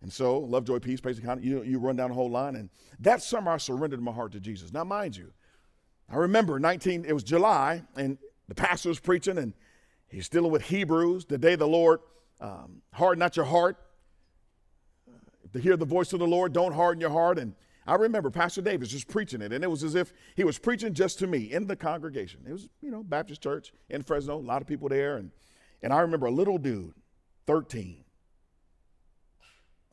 And 0.00 0.12
so, 0.12 0.38
love, 0.38 0.64
joy, 0.64 0.78
peace, 0.78 1.00
patience, 1.00 1.24
kind 1.24 1.38
of, 1.38 1.44
you, 1.44 1.62
you 1.62 1.78
run 1.78 1.96
down 1.96 2.10
the 2.10 2.14
whole 2.14 2.30
line. 2.30 2.54
And 2.54 2.70
that 3.00 3.22
summer, 3.22 3.52
I 3.52 3.56
surrendered 3.56 4.00
my 4.00 4.12
heart 4.12 4.32
to 4.32 4.40
Jesus. 4.40 4.72
Now, 4.72 4.84
mind 4.84 5.16
you, 5.16 5.32
I 6.08 6.16
remember 6.16 6.60
19, 6.60 7.04
it 7.04 7.12
was 7.12 7.24
July, 7.24 7.82
and 7.96 8.16
the 8.46 8.54
pastor 8.54 8.88
was 8.88 9.00
preaching, 9.00 9.38
and 9.38 9.54
he's 10.08 10.28
dealing 10.28 10.52
with 10.52 10.62
Hebrews, 10.62 11.24
the 11.26 11.36
day 11.36 11.56
the 11.56 11.66
Lord 11.66 12.00
um, 12.40 12.82
harden 12.92 13.18
not 13.18 13.36
your 13.36 13.44
heart. 13.44 13.76
To 15.52 15.58
hear 15.58 15.76
the 15.76 15.86
voice 15.86 16.12
of 16.12 16.18
the 16.18 16.26
Lord, 16.26 16.52
don't 16.52 16.74
harden 16.74 17.00
your 17.00 17.10
heart. 17.10 17.38
And 17.38 17.54
I 17.86 17.94
remember 17.94 18.30
Pastor 18.30 18.60
Davis 18.60 18.90
just 18.90 19.08
preaching 19.08 19.40
it, 19.40 19.52
and 19.52 19.64
it 19.64 19.70
was 19.70 19.82
as 19.82 19.94
if 19.94 20.12
he 20.36 20.44
was 20.44 20.58
preaching 20.58 20.92
just 20.92 21.18
to 21.20 21.26
me 21.26 21.50
in 21.50 21.66
the 21.66 21.74
congregation. 21.74 22.40
It 22.46 22.52
was, 22.52 22.68
you 22.82 22.90
know, 22.90 23.02
Baptist 23.02 23.42
church 23.42 23.72
in 23.88 24.02
Fresno, 24.02 24.36
a 24.36 24.40
lot 24.40 24.60
of 24.60 24.68
people 24.68 24.90
there. 24.90 25.16
And, 25.16 25.30
and 25.82 25.92
I 25.92 26.00
remember 26.00 26.26
a 26.26 26.30
little 26.30 26.58
dude, 26.58 26.92
13. 27.46 28.04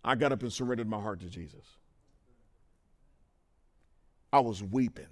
I 0.05 0.13
got 0.13 0.31
up 0.31 0.43
and 0.43 0.53
surrendered 0.53 0.87
my 0.87 1.01
heart 1.01 1.19
to 1.21 1.25
Jesus. 1.25 1.65
I 4.31 4.39
was 4.39 4.61
weeping. 4.61 5.07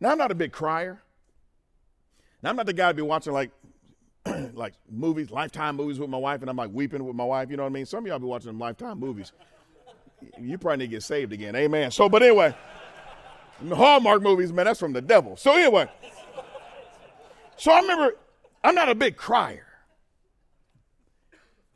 Now, 0.00 0.12
I'm 0.12 0.18
not 0.18 0.30
a 0.30 0.34
big 0.34 0.52
crier. 0.52 1.02
Now, 2.40 2.50
I'm 2.50 2.56
not 2.56 2.66
the 2.66 2.72
guy 2.72 2.88
to 2.88 2.94
be 2.94 3.02
watching 3.02 3.32
like 3.32 3.50
like 4.54 4.74
movies, 4.88 5.30
lifetime 5.30 5.74
movies 5.74 5.98
with 5.98 6.08
my 6.08 6.18
wife, 6.18 6.40
and 6.40 6.48
I'm 6.48 6.56
like 6.56 6.70
weeping 6.72 7.04
with 7.04 7.16
my 7.16 7.24
wife. 7.24 7.50
You 7.50 7.56
know 7.56 7.64
what 7.64 7.70
I 7.70 7.72
mean? 7.72 7.86
Some 7.86 8.04
of 8.04 8.08
y'all 8.08 8.20
be 8.20 8.26
watching 8.26 8.46
them 8.46 8.60
lifetime 8.60 9.00
movies. 9.00 9.32
You 10.38 10.56
probably 10.56 10.78
need 10.78 10.90
to 10.90 10.96
get 10.96 11.02
saved 11.02 11.32
again. 11.32 11.56
Amen. 11.56 11.90
So, 11.90 12.08
but 12.08 12.22
anyway, 12.22 12.54
Hallmark 13.72 14.22
movies, 14.22 14.52
man, 14.52 14.66
that's 14.66 14.78
from 14.78 14.92
the 14.92 15.00
devil. 15.00 15.36
So 15.36 15.54
anyway, 15.54 15.88
so 17.56 17.72
I 17.72 17.80
remember 17.80 18.16
I'm 18.62 18.74
not 18.74 18.88
a 18.88 18.94
big 18.94 19.16
crier. 19.16 19.66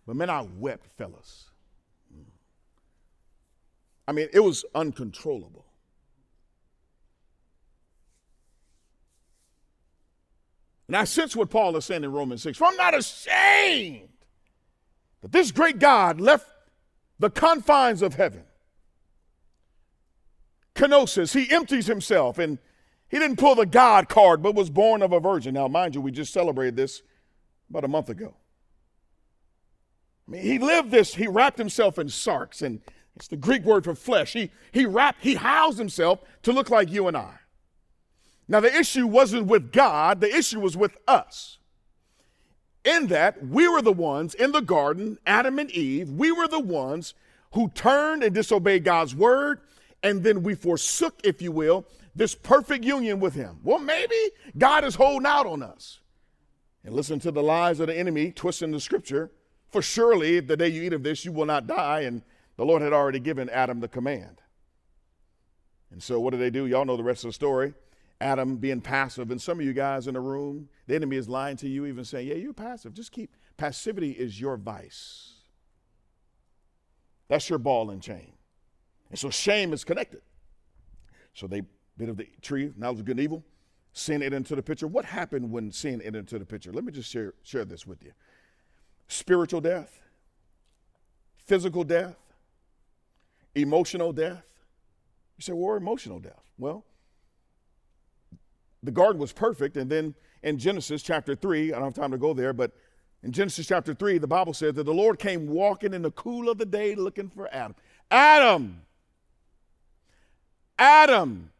But 0.07 0.17
man, 0.17 0.31
I 0.31 0.47
wept, 0.59 0.87
fellas. 0.97 1.52
I 4.13 4.15
mean, 4.15 4.29
it 4.31 4.41
was 4.41 4.67
uncontrollable. 4.75 5.65
And 10.87 10.95
I 10.95 11.05
sense 11.05 11.35
what 11.35 11.49
Paul 11.49 11.75
is 11.79 11.87
saying 11.87 12.05
in 12.05 12.13
Romans 12.13 12.43
6 12.43 12.59
For 12.59 12.67
I'm 12.67 12.77
not 12.77 12.95
ashamed 12.95 14.11
that 15.23 15.33
this 15.33 15.51
great 15.51 15.79
God 15.79 16.21
left 16.21 16.47
the 17.19 17.31
confines 17.31 18.03
of 18.03 18.17
heaven. 18.17 18.45
Kenosis, 20.75 21.33
he 21.33 21.51
empties 21.51 21.87
himself 21.87 22.39
and 22.39 22.59
he 23.09 23.19
didn't 23.19 23.39
pull 23.39 23.55
the 23.55 23.65
God 23.65 24.11
card, 24.11 24.43
but 24.43 24.55
was 24.55 24.69
born 24.69 25.01
of 25.01 25.13
a 25.13 25.21
virgin. 25.21 25.55
Now, 25.55 25.69
mind 25.69 25.95
you, 25.95 26.03
we 26.03 26.11
just 26.11 26.35
celebrated 26.35 26.77
this 26.77 27.01
about 27.71 27.85
a 27.85 27.89
month 27.89 28.11
ago. 28.11 28.35
I 30.29 30.33
mean, 30.33 30.43
he 30.43 30.59
lived 30.59 30.91
this, 30.91 31.15
he 31.15 31.27
wrapped 31.27 31.57
himself 31.57 31.99
in 31.99 32.09
sarx, 32.09 32.61
and 32.61 32.83
it's 33.17 33.29
the 33.29 33.37
Greek 33.37 33.65
word 33.65 33.85
for 33.85 33.95
flesh. 33.95 34.33
He, 34.33 34.51
he 34.73 34.87
wrapped, 34.87 35.23
he 35.23 35.35
housed 35.35 35.79
himself 35.79 36.21
to 36.43 36.53
look 36.53 36.71
like 36.71 36.91
you 36.91 37.09
and 37.09 37.17
I. 37.17 37.35
Now, 38.49 38.61
the 38.61 38.75
issue 38.75 39.07
wasn't 39.07 39.47
with 39.47 39.73
God, 39.73 40.21
the 40.21 40.35
issue 40.35 40.61
was 40.61 40.77
with 40.77 40.97
us. 41.07 41.59
In 42.85 43.07
that, 43.09 43.47
we 43.47 43.69
were 43.69 43.83
the 43.83 43.93
ones 43.93 44.35
in 44.35 44.53
the 44.53 44.61
garden, 44.61 45.19
Adam 45.25 45.59
and 45.59 45.71
Eve, 45.71 46.11
we 46.11 46.33
were 46.33 46.49
the 46.49 46.61
ones 46.61 47.15
who 47.53 47.69
turned 47.71 48.25
and 48.25 48.35
disobeyed 48.35 48.85
God's 48.85 49.15
word, 49.15 49.61
and 50.03 50.25
then 50.25 50.43
we 50.43 50.55
forsook, 50.55 51.21
if 51.23 51.41
you 51.41 51.53
will, 51.53 51.87
this 52.15 52.35
perfect 52.35 52.85
union 52.85 53.21
with 53.21 53.35
Him. 53.35 53.61
Well, 53.63 53.79
maybe 53.79 54.17
God 54.59 54.85
is 54.85 54.97
holding 54.97 55.27
out 55.27 55.47
on 55.47 55.63
us. 55.63 56.01
And 56.85 56.95
listen 56.95 57.21
to 57.21 57.31
the 57.31 57.43
lies 57.43 57.79
of 57.79 57.87
the 57.87 57.97
enemy, 57.97 58.33
twisting 58.33 58.73
the 58.73 58.81
scripture. 58.81 59.31
For 59.71 59.81
surely 59.81 60.41
the 60.41 60.57
day 60.57 60.69
you 60.69 60.83
eat 60.83 60.93
of 60.93 61.05
this, 61.05 61.25
you 61.25 61.33
will 61.33 61.47
not 61.47 61.67
die. 61.67 62.01
And 62.01 62.23
the 62.63 62.67
Lord 62.67 62.81
had 62.81 62.93
already 62.93 63.19
given 63.19 63.51
Adam 63.51 63.81
the 63.81 63.89
command. 63.89 64.41
And 65.91 66.01
so, 66.01 66.21
what 66.21 66.31
do 66.31 66.37
they 66.37 66.49
do? 66.49 66.67
Y'all 66.67 66.85
know 66.85 66.97
the 66.97 67.03
rest 67.03 67.25
of 67.25 67.31
the 67.31 67.33
story. 67.33 67.75
Adam 68.21 68.55
being 68.55 68.81
passive, 68.81 69.33
and 69.33 69.43
some 69.43 69.59
of 69.59 69.67
you 69.67 69.73
guys 69.73 70.07
in 70.07 70.15
the 70.15 70.21
room, 70.21 70.69
the 70.87 70.95
enemy 70.95 71.17
is 71.17 71.29
lying 71.29 71.57
to 71.57 71.69
you, 71.69 71.87
even 71.87 72.05
saying, 72.05 72.29
Yeah, 72.29 72.37
you're 72.37 72.53
passive. 72.53 72.95
Just 72.95 73.11
keep 73.11 73.35
passivity 73.57 74.13
is 74.13 74.41
your 74.41 74.57
vice. 74.57 75.33
That's 77.27 77.51
your 77.51 77.59
ball 77.59 77.91
and 77.91 78.01
chain. 78.01 78.35
And 79.11 79.19
so 79.19 79.29
shame 79.29 79.73
is 79.73 79.83
connected. 79.83 80.21
So 81.35 81.49
they 81.49 81.63
bit 81.99 82.11
of 82.11 82.17
the 82.17 82.29
tree, 82.43 82.73
knowledge 82.77 83.01
of 83.01 83.07
good 83.07 83.17
and 83.17 83.25
evil, 83.25 83.45
sin 83.93 84.23
entered 84.23 84.37
into 84.37 84.55
the 84.55 84.63
picture. 84.63 84.87
What 84.87 85.05
happened 85.05 85.51
when 85.51 85.73
sin 85.73 86.01
entered 86.01 86.21
into 86.21 86.39
the 86.39 86.47
picture? 86.47 86.73
Let 86.73 86.85
me 86.85 86.93
just 86.93 87.11
share, 87.11 87.35
share 87.43 87.65
this 87.65 87.89
with 87.89 88.05
you. 88.05 88.13
Spiritual 89.09 89.63
death, 89.63 89.99
physical 91.45 91.83
death, 91.83 92.15
emotional 93.55 94.13
death. 94.13 94.45
You 95.37 95.43
say, 95.43 95.53
well, 95.53 95.77
emotional 95.77 96.21
death. 96.21 96.43
Well, 96.59 96.85
the 98.83 98.91
garden 98.91 99.21
was 99.21 99.33
perfect. 99.33 99.77
And 99.77 99.91
then 99.91 100.15
in 100.43 100.59
Genesis 100.59 101.03
chapter 101.03 101.35
3, 101.35 101.73
I 101.73 101.77
don't 101.77 101.85
have 101.85 101.95
time 101.95 102.11
to 102.11 102.19
go 102.19 102.35
there, 102.35 102.53
but 102.53 102.73
in 103.23 103.31
Genesis 103.31 103.67
chapter 103.67 103.95
3, 103.95 104.19
the 104.19 104.27
Bible 104.27 104.53
says 104.53 104.75
that 104.75 104.85
the 104.85 104.95
Lord 104.95 105.19
came 105.19 105.47
walking 105.47 105.95
in 105.95 106.03
the 106.03 106.11
cool 106.11 106.49
of 106.49 106.59
the 106.59 106.67
day 106.67 106.95
looking 106.95 107.29
for 107.29 107.49
Adam. 107.53 107.75
Adam! 108.11 108.83
Adam! 110.79 111.51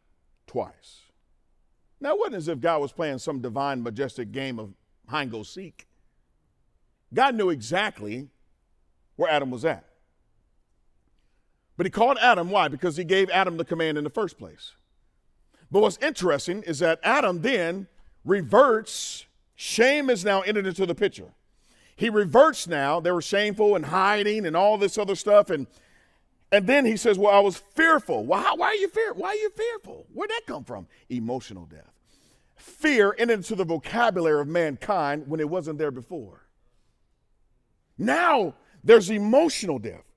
Twice. 0.45 1.01
Now, 2.01 2.11
it 2.11 2.19
wasn't 2.19 2.35
as 2.35 2.47
if 2.49 2.59
God 2.59 2.81
was 2.81 2.91
playing 2.91 3.19
some 3.19 3.39
divine, 3.39 3.81
majestic 3.81 4.33
game 4.33 4.59
of 4.59 4.73
hide 5.07 5.23
and 5.23 5.31
go 5.31 5.43
seek. 5.43 5.87
God 7.13 7.35
knew 7.35 7.49
exactly 7.49 8.27
where 9.15 9.31
Adam 9.31 9.49
was 9.51 9.63
at. 9.63 9.85
But 11.77 11.85
he 11.85 11.89
called 11.89 12.17
Adam, 12.21 12.49
why? 12.49 12.67
Because 12.67 12.97
he 12.97 13.03
gave 13.03 13.29
Adam 13.29 13.57
the 13.57 13.65
command 13.65 13.97
in 13.97 14.03
the 14.03 14.09
first 14.09 14.37
place. 14.37 14.73
But 15.71 15.81
what's 15.81 15.97
interesting 15.97 16.61
is 16.63 16.79
that 16.79 16.99
Adam 17.03 17.41
then 17.41 17.87
reverts. 18.23 19.25
Shame 19.55 20.09
is 20.09 20.23
now 20.23 20.41
entered 20.41 20.67
into 20.67 20.85
the 20.85 20.95
picture. 20.95 21.33
He 21.95 22.09
reverts 22.09 22.67
now. 22.67 22.99
They 22.99 23.11
were 23.11 23.21
shameful 23.21 23.75
and 23.75 23.85
hiding 23.85 24.45
and 24.45 24.55
all 24.55 24.77
this 24.77 24.97
other 24.97 25.15
stuff. 25.15 25.49
And 25.49 25.67
and 26.53 26.67
then 26.67 26.85
he 26.85 26.97
says, 26.97 27.17
Well, 27.17 27.33
I 27.33 27.39
was 27.39 27.57
fearful. 27.57 28.31
How, 28.31 28.55
why 28.55 28.67
are 28.67 28.75
you 28.75 28.87
fearful? 28.87 29.23
Why 29.23 29.29
are 29.29 29.35
you 29.35 29.49
fearful? 29.49 30.05
Where'd 30.13 30.29
that 30.29 30.43
come 30.45 30.63
from? 30.63 30.85
Emotional 31.09 31.65
death. 31.65 31.91
Fear 32.55 33.15
entered 33.17 33.33
into 33.33 33.55
the 33.55 33.65
vocabulary 33.65 34.39
of 34.39 34.47
mankind 34.47 35.27
when 35.27 35.39
it 35.39 35.49
wasn't 35.49 35.79
there 35.79 35.89
before. 35.89 36.45
Now 37.97 38.53
there's 38.83 39.09
emotional 39.09 39.79
death. 39.79 40.12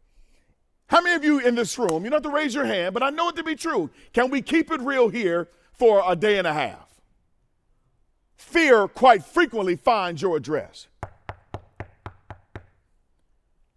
How 0.89 1.01
many 1.01 1.17
of 1.17 1.25
you 1.25 1.41
in 1.41 1.55
this 1.57 1.79
room, 1.79 2.05
you 2.05 2.11
don't 2.11 2.23
have 2.25 2.31
to 2.31 2.37
raise 2.37 2.55
your 2.55 2.65
hand, 2.65 2.95
but 2.95 3.03
I 3.03 3.11
know 3.11 3.29
it 3.29 3.37
to 3.37 3.45
be 3.45 3.57
true. 3.57 3.91
Can 4.13 4.31
we 4.31 4.41
keep 4.41 4.71
it 4.71 4.81
real 4.81 5.09
here 5.09 5.49
for 5.73 6.03
a 6.07 6.15
day 6.15 6.39
and 6.39 6.47
a 6.47 6.53
half? 6.53 6.87
Fear 8.37 8.89
quite 8.89 9.25
frequently 9.25 9.77
finds 9.77 10.23
your 10.23 10.37
address. 10.37 10.87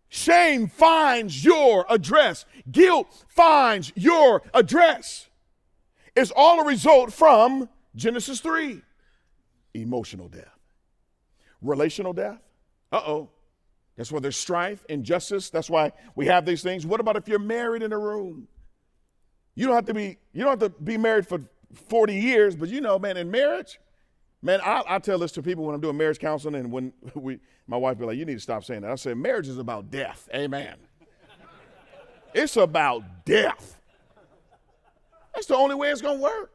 Shame 0.09 0.67
finds 0.67 1.43
your 1.43 1.85
address. 1.89 2.45
Guilt 2.69 3.25
finds 3.27 3.91
your 3.95 4.41
address. 4.53 5.29
It's 6.15 6.31
all 6.35 6.61
a 6.61 6.65
result 6.65 7.13
from 7.13 7.69
Genesis 7.95 8.39
3 8.39 8.81
emotional 9.75 10.27
death, 10.27 10.59
relational 11.61 12.11
death. 12.13 12.41
Uh 12.91 13.01
oh. 13.05 13.29
That's 13.99 14.11
why 14.11 14.19
there's 14.19 14.37
strife, 14.37 14.83
injustice. 14.89 15.51
That's 15.51 15.69
why 15.69 15.91
we 16.15 16.25
have 16.25 16.45
these 16.45 16.63
things. 16.63 16.87
What 16.87 16.99
about 16.99 17.17
if 17.17 17.27
you're 17.27 17.37
married 17.37 17.83
in 17.83 17.93
a 17.93 17.99
room? 17.99 18.47
You 19.55 19.67
don't 19.67 19.75
have 19.75 19.85
to 19.85 19.93
be, 19.93 20.17
you 20.33 20.43
don't 20.43 20.59
have 20.59 20.71
to 20.71 20.81
be 20.81 20.97
married 20.97 21.27
for 21.27 21.41
40 21.89 22.15
years, 22.15 22.55
but 22.55 22.69
you 22.69 22.81
know, 22.81 22.97
man, 22.97 23.17
in 23.17 23.29
marriage, 23.29 23.77
Man, 24.41 24.61
I, 24.61 24.83
I 24.87 24.99
tell 24.99 25.19
this 25.19 25.33
to 25.33 25.43
people 25.43 25.65
when 25.65 25.75
I'm 25.75 25.81
doing 25.81 25.97
marriage 25.97 26.19
counseling, 26.19 26.55
and 26.55 26.71
when 26.71 26.93
we, 27.13 27.39
my 27.67 27.77
wife 27.77 27.97
be 27.97 28.05
like, 28.05 28.17
"You 28.17 28.25
need 28.25 28.35
to 28.35 28.39
stop 28.39 28.63
saying 28.63 28.81
that." 28.81 28.91
I 28.91 28.95
say, 28.95 29.13
"Marriage 29.13 29.47
is 29.47 29.57
about 29.57 29.91
death." 29.91 30.29
Amen. 30.33 30.75
it's 32.33 32.55
about 32.55 33.25
death. 33.25 33.81
That's 35.33 35.47
the 35.47 35.55
only 35.55 35.75
way 35.75 35.89
it's 35.89 36.01
gonna 36.01 36.19
work. 36.19 36.51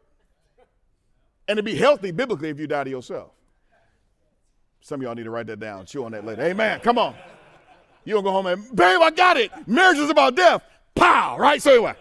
And 1.47 1.59
to 1.59 1.63
be 1.63 1.75
healthy 1.75 2.11
biblically 2.11 2.49
if 2.49 2.59
you 2.59 2.67
die 2.67 2.85
to 2.85 2.91
yourself. 2.91 3.33
Some 4.81 5.01
of 5.01 5.05
y'all 5.05 5.15
need 5.15 5.25
to 5.25 5.31
write 5.31 5.47
that 5.47 5.61
down. 5.61 5.87
Chew 5.87 6.05
on 6.05 6.13
that 6.13 6.25
later. 6.25 6.43
Amen. 6.43 6.81
Come 6.81 6.99
on. 6.99 7.15
You 8.05 8.14
don't 8.14 8.25
go 8.25 8.33
home 8.33 8.47
and, 8.47 8.75
babe, 8.75 9.01
I 9.01 9.11
got 9.11 9.37
it. 9.37 9.51
Marriage 9.67 9.99
is 9.99 10.11
about 10.11 10.37
death. 10.37 10.62
Pow. 10.95 11.37
Right. 11.38 11.61
So 11.61 11.73
anyway. 11.73 11.95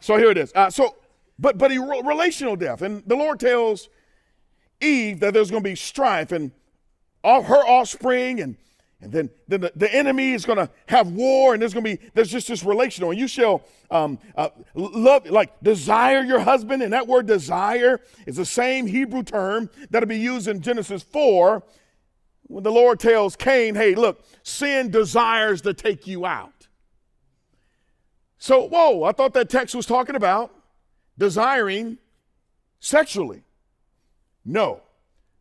So 0.00 0.16
here 0.16 0.30
it 0.30 0.38
is. 0.38 0.52
Uh, 0.54 0.70
so, 0.70 0.96
but 1.38 1.58
but 1.58 1.70
he 1.70 1.78
relational 1.78 2.56
death, 2.56 2.82
and 2.82 3.02
the 3.06 3.16
Lord 3.16 3.38
tells 3.38 3.88
Eve 4.80 5.20
that 5.20 5.34
there's 5.34 5.50
going 5.50 5.62
to 5.62 5.68
be 5.68 5.76
strife 5.76 6.32
and 6.32 6.50
all 7.22 7.42
her 7.42 7.66
offspring 7.66 8.40
and 8.40 8.56
and 9.02 9.12
then, 9.12 9.30
then 9.48 9.62
the, 9.62 9.72
the 9.76 9.94
enemy 9.94 10.32
is 10.32 10.44
going 10.44 10.58
to 10.58 10.68
have 10.86 11.08
war 11.12 11.54
and 11.54 11.62
there's 11.62 11.72
going 11.72 11.84
to 11.84 11.96
be 11.96 12.10
there's 12.12 12.30
just 12.30 12.48
this 12.48 12.62
relational 12.62 13.10
and 13.10 13.18
you 13.18 13.26
shall 13.26 13.62
um, 13.90 14.18
uh, 14.36 14.50
love 14.74 15.28
like 15.30 15.58
desire 15.62 16.22
your 16.22 16.40
husband 16.40 16.82
and 16.82 16.92
that 16.92 17.06
word 17.06 17.26
desire 17.26 18.00
is 18.26 18.36
the 18.36 18.44
same 18.44 18.86
hebrew 18.86 19.22
term 19.22 19.70
that'll 19.88 20.06
be 20.06 20.18
used 20.18 20.48
in 20.48 20.60
genesis 20.60 21.02
4 21.02 21.62
when 22.50 22.62
the 22.62 22.72
lord 22.72 22.98
tells 23.00 23.36
cain 23.36 23.74
hey 23.74 23.94
look 23.94 24.24
sin 24.42 24.90
desires 24.90 25.60
to 25.62 25.72
take 25.72 26.06
you 26.06 26.26
out 26.26 26.68
so 28.38 28.66
whoa 28.68 29.04
i 29.04 29.12
thought 29.12 29.34
that 29.34 29.48
text 29.48 29.74
was 29.74 29.86
talking 29.86 30.16
about 30.16 30.54
desiring 31.18 31.98
sexually 32.78 33.42
no. 34.44 34.82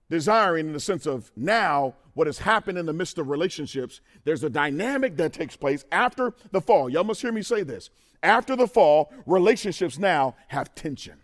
Desiring 0.09 0.67
in 0.67 0.73
the 0.73 0.79
sense 0.79 1.05
of 1.05 1.31
now 1.35 1.95
what 2.13 2.27
has 2.27 2.39
happened 2.39 2.77
in 2.77 2.85
the 2.85 2.93
midst 2.93 3.17
of 3.17 3.29
relationships, 3.29 4.01
there's 4.23 4.43
a 4.43 4.49
dynamic 4.49 5.17
that 5.17 5.33
takes 5.33 5.55
place 5.55 5.85
after 5.91 6.33
the 6.51 6.61
fall. 6.61 6.89
Y'all 6.89 7.03
must 7.03 7.21
hear 7.21 7.31
me 7.31 7.41
say 7.41 7.63
this. 7.63 7.89
After 8.21 8.55
the 8.55 8.67
fall, 8.67 9.13
relationships 9.25 9.97
now 9.97 10.35
have 10.47 10.73
tension. 10.75 11.19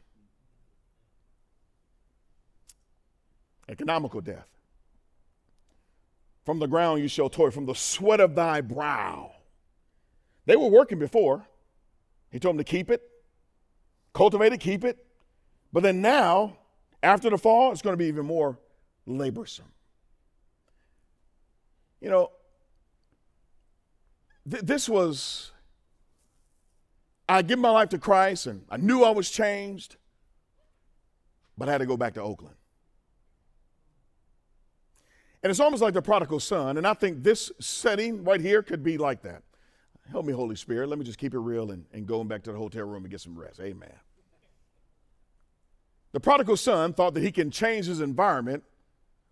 Economical 3.68 4.22
death. 4.22 4.48
From 6.46 6.60
the 6.60 6.68
ground 6.68 7.02
you 7.02 7.08
shall 7.08 7.30
toil, 7.30 7.52
from 7.52 7.66
the 7.66 7.74
sweat 7.74 8.20
of 8.20 8.36
thy 8.36 8.62
brow. 8.62 9.32
They 10.46 10.56
were 10.56 10.70
working 10.70 11.00
before. 11.00 11.48
He 12.32 12.40
told 12.40 12.54
them 12.54 12.64
to 12.64 12.70
keep 12.70 12.92
it, 12.92 13.02
cultivate 14.14 14.54
it, 14.54 14.60
keep 14.60 14.84
it. 14.84 15.04
But 15.74 15.84
then 15.84 16.02
now 16.02 16.58
after 17.02 17.30
the 17.30 17.38
fall, 17.38 17.72
it's 17.72 17.82
going 17.82 17.94
to 17.94 17.98
be 17.98 18.06
even 18.06 18.26
more 18.26 18.60
laborsome. 19.08 19.72
You 22.00 22.10
know, 22.10 22.32
th- 24.50 24.64
this 24.64 24.88
was, 24.88 25.52
I 27.28 27.42
give 27.42 27.58
my 27.58 27.70
life 27.72 27.90
to 27.90 27.98
Christ 27.98 28.48
and 28.48 28.66
I 28.70 28.78
knew 28.78 29.04
I 29.04 29.10
was 29.10 29.30
changed, 29.32 29.96
but 31.58 31.70
I 31.70 31.72
had 31.72 31.80
to 31.80 31.86
go 31.86 31.98
back 31.98 32.14
to 32.16 32.22
Oakland. 32.22 32.56
And 35.46 35.52
it's 35.52 35.60
almost 35.60 35.84
like 35.84 35.94
the 35.94 36.02
prodigal 36.02 36.40
son, 36.40 36.80
and 36.80 36.88
I 36.88 36.96
think 36.96 37.22
this 37.22 37.52
setting 37.60 38.24
right 38.24 38.42
here 38.42 38.64
could 38.64 38.82
be 38.82 38.98
like 38.98 39.22
that. 39.22 39.44
Help 40.10 40.26
me, 40.26 40.34
Holy 40.34 40.56
Spirit. 40.56 40.90
Let 40.90 40.98
me 40.98 41.06
just 41.06 41.20
keep 41.20 41.36
it 41.36 41.38
real 41.38 41.70
and, 41.70 41.86
and 41.94 42.08
going 42.08 42.28
back 42.28 42.42
to 42.46 42.52
the 42.52 42.58
hotel 42.58 42.86
room 42.86 43.04
and 43.04 43.12
get 43.12 43.22
some 43.22 43.38
rest. 43.38 43.60
Amen. 43.60 43.94
The 46.14 46.20
prodigal 46.20 46.58
son 46.58 46.94
thought 46.94 47.14
that 47.14 47.22
he 47.22 47.32
can 47.32 47.52
change 47.52 47.86
his 47.86 48.02
environment 48.02 48.64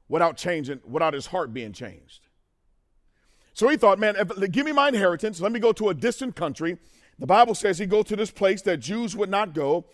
without 0.07 0.37
changing, 0.37 0.81
without 0.87 1.15
his 1.15 1.25
heart 1.25 1.51
being 1.51 1.73
changed. 1.73 2.27
So 3.55 3.67
he 3.67 3.75
thought, 3.75 3.97
man, 3.97 4.15
if, 4.15 4.51
give 4.51 4.67
me 4.67 4.71
my 4.71 4.89
inheritance. 4.89 5.41
Let 5.41 5.51
me 5.51 5.59
go 5.59 5.71
to 5.71 5.89
a 5.89 5.95
distant 5.95 6.35
country. 6.35 6.77
The 7.17 7.25
Bible 7.25 7.55
says 7.55 7.79
he 7.79 7.87
go 7.87 8.03
to 8.03 8.15
this 8.15 8.29
place 8.29 8.61
that 8.61 8.77
Jews 8.77 9.15
would 9.15 9.31
not 9.31 9.55
go. 9.55 9.85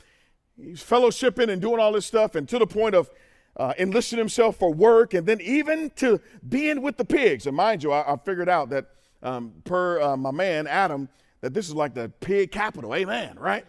He's 0.62 0.84
fellowshipping 0.84 1.48
and 1.48 1.62
doing 1.62 1.80
all 1.80 1.94
this 1.94 2.06
stuff, 2.06 2.36
and 2.36 2.46
to 2.50 2.60
the 2.60 2.68
point 2.68 2.94
of 2.94 3.10
uh, 3.58 3.74
enlisting 3.78 4.20
himself 4.20 4.58
for 4.58 4.74
work, 4.74 5.14
and 5.14 5.28
then 5.28 5.42
even 5.42 5.90
to 5.98 6.20
being 6.48 6.82
with 6.82 6.98
the 6.98 7.06
pigs. 7.06 7.48
And 7.48 7.56
mind 7.56 7.84
you, 7.84 7.92
I, 7.92 8.14
I 8.14 8.18
figured 8.18 8.50
out 8.50 8.70
that 8.70 8.86
um, 9.22 9.54
per 9.64 10.02
uh, 10.02 10.18
my 10.18 10.32
man 10.32 10.68
Adam, 10.68 11.10
that 11.42 11.54
this 11.54 11.68
is 11.68 11.76
like 11.76 11.94
the 11.94 12.10
pig 12.20 12.52
capital. 12.52 12.96
Amen. 12.96 13.38
Right? 13.38 13.66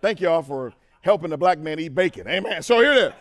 Thank 0.00 0.20
y'all 0.20 0.42
for 0.42 0.72
helping 1.00 1.30
the 1.30 1.38
black 1.38 1.58
man 1.58 1.78
eat 1.78 1.94
bacon. 1.94 2.28
Amen. 2.28 2.62
So 2.62 2.80
here 2.80 2.92
it 2.92 2.98
is. 2.98 3.12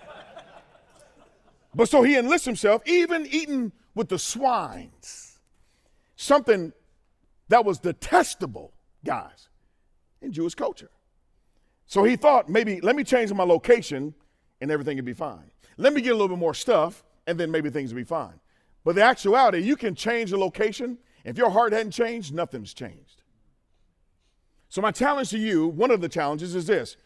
But 1.73 1.89
so 1.89 2.01
he 2.01 2.17
enlists 2.17 2.45
himself, 2.45 2.81
even 2.85 3.27
eating 3.27 3.71
with 3.93 4.09
the 4.09 4.17
swines, 4.17 5.39
something 6.15 6.73
that 7.49 7.63
was 7.65 7.79
detestable, 7.79 8.73
guys, 9.05 9.49
in 10.21 10.31
Jewish 10.31 10.55
culture. 10.55 10.89
So 11.85 12.03
he 12.03 12.15
thought, 12.15 12.49
maybe 12.49 12.81
let 12.81 12.95
me 12.95 13.03
change 13.03 13.31
my 13.31 13.43
location 13.43 14.13
and 14.59 14.71
everything 14.71 14.97
would 14.97 15.05
be 15.05 15.13
fine. 15.13 15.51
Let 15.77 15.93
me 15.93 16.01
get 16.01 16.09
a 16.09 16.15
little 16.15 16.35
bit 16.35 16.39
more 16.39 16.53
stuff 16.53 17.03
and 17.25 17.39
then 17.39 17.51
maybe 17.51 17.69
things 17.69 17.93
will 17.93 18.01
be 18.01 18.05
fine. 18.05 18.39
But 18.83 18.95
the 18.95 19.03
actuality, 19.03 19.59
you 19.59 19.75
can 19.75 19.95
change 19.95 20.31
the 20.31 20.37
location. 20.37 20.97
If 21.23 21.37
your 21.37 21.49
heart 21.49 21.73
hadn't 21.73 21.91
changed, 21.91 22.33
nothing's 22.33 22.73
changed. 22.73 23.21
So, 24.69 24.81
my 24.81 24.91
challenge 24.91 25.29
to 25.29 25.37
you, 25.37 25.67
one 25.67 25.91
of 25.91 26.01
the 26.01 26.09
challenges 26.09 26.55
is 26.55 26.67
this 26.67 26.97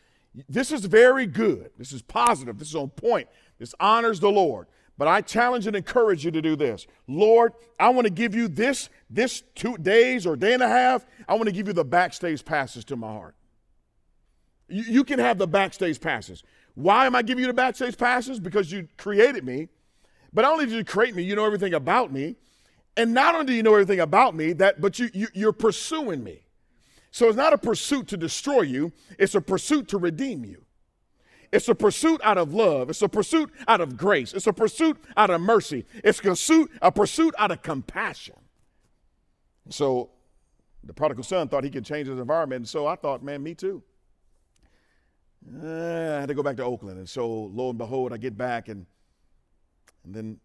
this 0.48 0.72
is 0.72 0.86
very 0.86 1.26
good. 1.26 1.72
This 1.78 1.92
is 1.92 2.02
positive. 2.02 2.58
This 2.58 2.70
is 2.70 2.76
on 2.76 2.90
point. 2.90 3.28
This 3.60 3.76
honors 3.80 4.20
the 4.20 4.32
Lord. 4.32 4.68
But 4.98 5.08
I 5.08 5.22
challenge 5.22 5.68
and 5.68 5.76
encourage 5.76 6.24
you 6.24 6.32
to 6.32 6.42
do 6.42 6.56
this. 6.56 6.86
Lord, 7.08 7.54
I 7.80 7.90
want 7.90 8.06
to 8.06 8.14
give 8.14 8.36
you 8.36 8.48
this, 8.48 8.90
this 9.10 9.42
two 9.56 9.78
days 9.78 10.28
or 10.28 10.36
day 10.36 10.54
and 10.54 10.62
a 10.62 10.68
half. 10.68 11.06
I 11.28 11.34
want 11.34 11.46
to 11.46 11.52
give 11.52 11.68
you 11.68 11.74
the 11.74 11.84
backstage 11.84 12.46
passes 12.46 12.86
to 12.86 12.96
my 12.96 13.08
heart. 13.08 13.36
You, 14.68 14.84
you 14.84 15.04
can 15.04 15.20
have 15.20 15.38
the 15.38 15.48
backstage 15.48 16.00
passes. 16.00 16.44
Why 16.76 17.06
am 17.06 17.16
I 17.16 17.22
giving 17.22 17.42
you 17.42 17.48
the 17.48 17.54
backstage 17.54 17.98
passes? 17.98 18.40
Because 18.40 18.72
you 18.72 18.88
created 18.98 19.44
me. 19.44 19.68
But 20.34 20.44
not 20.44 20.54
only 20.54 20.66
did 20.66 20.76
you 20.76 20.86
create 20.86 21.16
me, 21.16 21.24
you 21.24 21.36
know 21.36 21.46
everything 21.46 21.74
about 21.74 22.12
me. 22.12 22.38
And 22.98 23.14
not 23.14 23.36
only 23.36 23.48
do 23.48 23.54
you 23.54 23.64
know 23.64 23.74
everything 23.74 24.00
about 24.00 24.36
me, 24.36 24.54
that 24.54 24.82
but 24.82 25.00
you, 25.00 25.10
you 25.14 25.28
you're 25.34 25.54
pursuing 25.54 26.24
me. 26.24 26.46
So 27.12 27.28
it's 27.28 27.38
not 27.38 27.54
a 27.54 27.58
pursuit 27.58 28.08
to 28.10 28.18
destroy 28.18 28.62
you, 28.62 28.94
it's 29.20 29.36
a 29.36 29.42
pursuit 29.42 29.90
to 29.90 29.98
redeem 29.98 30.46
you. 30.46 30.64
It's 31.52 31.68
a 31.68 31.76
pursuit 31.76 32.22
out 32.24 32.38
of 32.38 32.54
love. 32.54 32.90
It's 32.90 33.02
a 33.02 33.10
pursuit 33.10 33.52
out 33.68 33.82
of 33.82 33.98
grace. 33.98 34.34
It's 34.34 34.48
a 34.48 34.54
pursuit 34.54 34.98
out 35.18 35.30
of 35.30 35.42
mercy. 35.42 35.86
It's 35.96 36.20
a 36.20 36.24
pursuit, 36.24 36.72
a 36.82 36.92
pursuit 36.92 37.36
out 37.38 37.52
of 37.52 37.62
compassion. 37.62 38.36
So 39.70 40.12
the 40.84 40.94
prodigal 40.94 41.26
son 41.26 41.50
thought 41.50 41.66
he 41.66 41.70
could 41.70 41.84
change 41.84 42.08
his 42.08 42.20
environment. 42.20 42.60
And 42.60 42.70
so 42.70 42.88
I 42.88 42.96
thought, 42.96 43.22
man, 43.22 43.44
me 43.44 43.54
too. 43.54 43.84
Uh, 45.46 45.68
I 46.18 46.20
had 46.20 46.28
to 46.28 46.34
go 46.34 46.44
back 46.44 46.58
to 46.58 46.64
Oakland. 46.64 46.98
And 46.98 47.10
so 47.10 47.30
lo 47.30 47.70
and 47.70 47.78
behold, 47.78 48.14
I 48.14 48.18
get 48.18 48.38
back 48.38 48.68
and, 48.68 48.86
and 50.04 50.14
then 50.14 50.40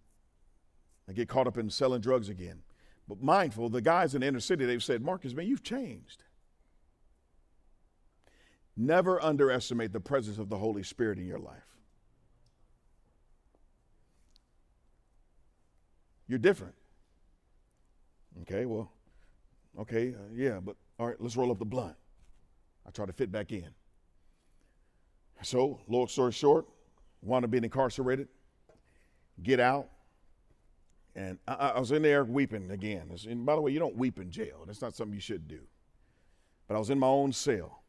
I 1.08 1.12
get 1.12 1.28
caught 1.28 1.46
up 1.46 1.58
in 1.58 1.70
selling 1.70 2.00
drugs 2.00 2.28
again. 2.28 2.62
But 3.08 3.22
mindful, 3.22 3.68
the 3.68 3.80
guys 3.80 4.14
in 4.14 4.22
the 4.22 4.26
inner 4.26 4.40
city, 4.40 4.64
they've 4.64 4.82
said, 4.82 5.02
Marcus, 5.02 5.32
man, 5.32 5.46
you've 5.46 5.62
changed. 5.62 6.24
Never 8.76 9.22
underestimate 9.22 9.92
the 9.92 10.00
presence 10.00 10.38
of 10.38 10.48
the 10.48 10.58
Holy 10.58 10.82
Spirit 10.82 11.18
in 11.18 11.26
your 11.26 11.38
life. 11.38 11.62
You're 16.28 16.38
different. 16.38 16.74
Okay, 18.42 18.66
well, 18.66 18.90
okay, 19.78 20.14
uh, 20.14 20.32
yeah, 20.34 20.60
but 20.60 20.76
all 20.98 21.06
right, 21.06 21.16
let's 21.20 21.36
roll 21.36 21.50
up 21.50 21.58
the 21.58 21.64
blunt. 21.64 21.96
I 22.86 22.90
try 22.90 23.06
to 23.06 23.12
fit 23.12 23.30
back 23.30 23.52
in. 23.52 23.68
So, 25.42 25.80
long 25.88 26.08
story 26.08 26.32
short, 26.32 26.66
wound 27.22 27.44
up 27.44 27.50
being 27.50 27.64
incarcerated, 27.64 28.28
get 29.42 29.60
out, 29.60 29.88
and 31.16 31.38
I, 31.48 31.54
I 31.54 31.80
was 31.80 31.92
in 31.92 32.02
there 32.02 32.24
weeping 32.24 32.70
again. 32.70 33.10
And 33.28 33.46
by 33.46 33.54
the 33.54 33.60
way, 33.60 33.72
you 33.72 33.78
don't 33.78 33.96
weep 33.96 34.20
in 34.20 34.30
jail. 34.30 34.64
That's 34.66 34.82
not 34.82 34.94
something 34.94 35.14
you 35.14 35.20
should 35.20 35.48
do. 35.48 35.60
But 36.68 36.76
I 36.76 36.78
was 36.78 36.90
in 36.90 36.98
my 36.98 37.06
own 37.06 37.32
cell 37.32 37.82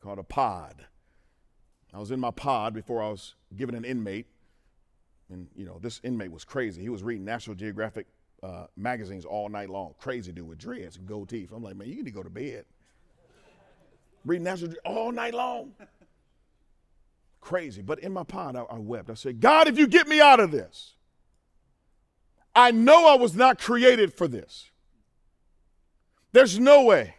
called 0.00 0.18
a 0.18 0.24
pod. 0.24 0.86
I 1.94 1.98
was 1.98 2.10
in 2.10 2.18
my 2.18 2.30
pod 2.30 2.74
before 2.74 3.02
I 3.02 3.08
was 3.08 3.34
given 3.56 3.74
an 3.74 3.84
inmate. 3.84 4.26
And, 5.30 5.46
you 5.54 5.64
know, 5.64 5.78
this 5.80 6.00
inmate 6.02 6.32
was 6.32 6.44
crazy. 6.44 6.82
He 6.82 6.88
was 6.88 7.02
reading 7.02 7.24
National 7.24 7.54
Geographic 7.54 8.06
uh, 8.42 8.66
magazines 8.76 9.24
all 9.24 9.48
night 9.48 9.70
long. 9.70 9.94
Crazy 10.00 10.32
dude 10.32 10.48
with 10.48 10.58
dreads 10.58 10.96
and 10.96 11.06
gold 11.06 11.28
teeth. 11.28 11.52
I'm 11.52 11.62
like, 11.62 11.76
man, 11.76 11.88
you 11.88 11.96
need 11.96 12.06
to 12.06 12.10
go 12.10 12.22
to 12.22 12.30
bed. 12.30 12.64
reading 14.24 14.44
National 14.44 14.72
Geographic 14.72 14.98
all 14.98 15.12
night 15.12 15.34
long. 15.34 15.72
Crazy. 17.40 17.82
But 17.82 18.00
in 18.00 18.12
my 18.12 18.24
pod, 18.24 18.56
I, 18.56 18.62
I 18.62 18.78
wept. 18.78 19.10
I 19.10 19.14
said, 19.14 19.40
God, 19.40 19.68
if 19.68 19.78
you 19.78 19.86
get 19.86 20.06
me 20.06 20.20
out 20.20 20.40
of 20.40 20.50
this, 20.50 20.94
I 22.54 22.70
know 22.70 23.08
I 23.08 23.14
was 23.14 23.34
not 23.34 23.58
created 23.58 24.12
for 24.12 24.28
this. 24.28 24.70
There's 26.32 26.58
no 26.58 26.82
way 26.82 27.14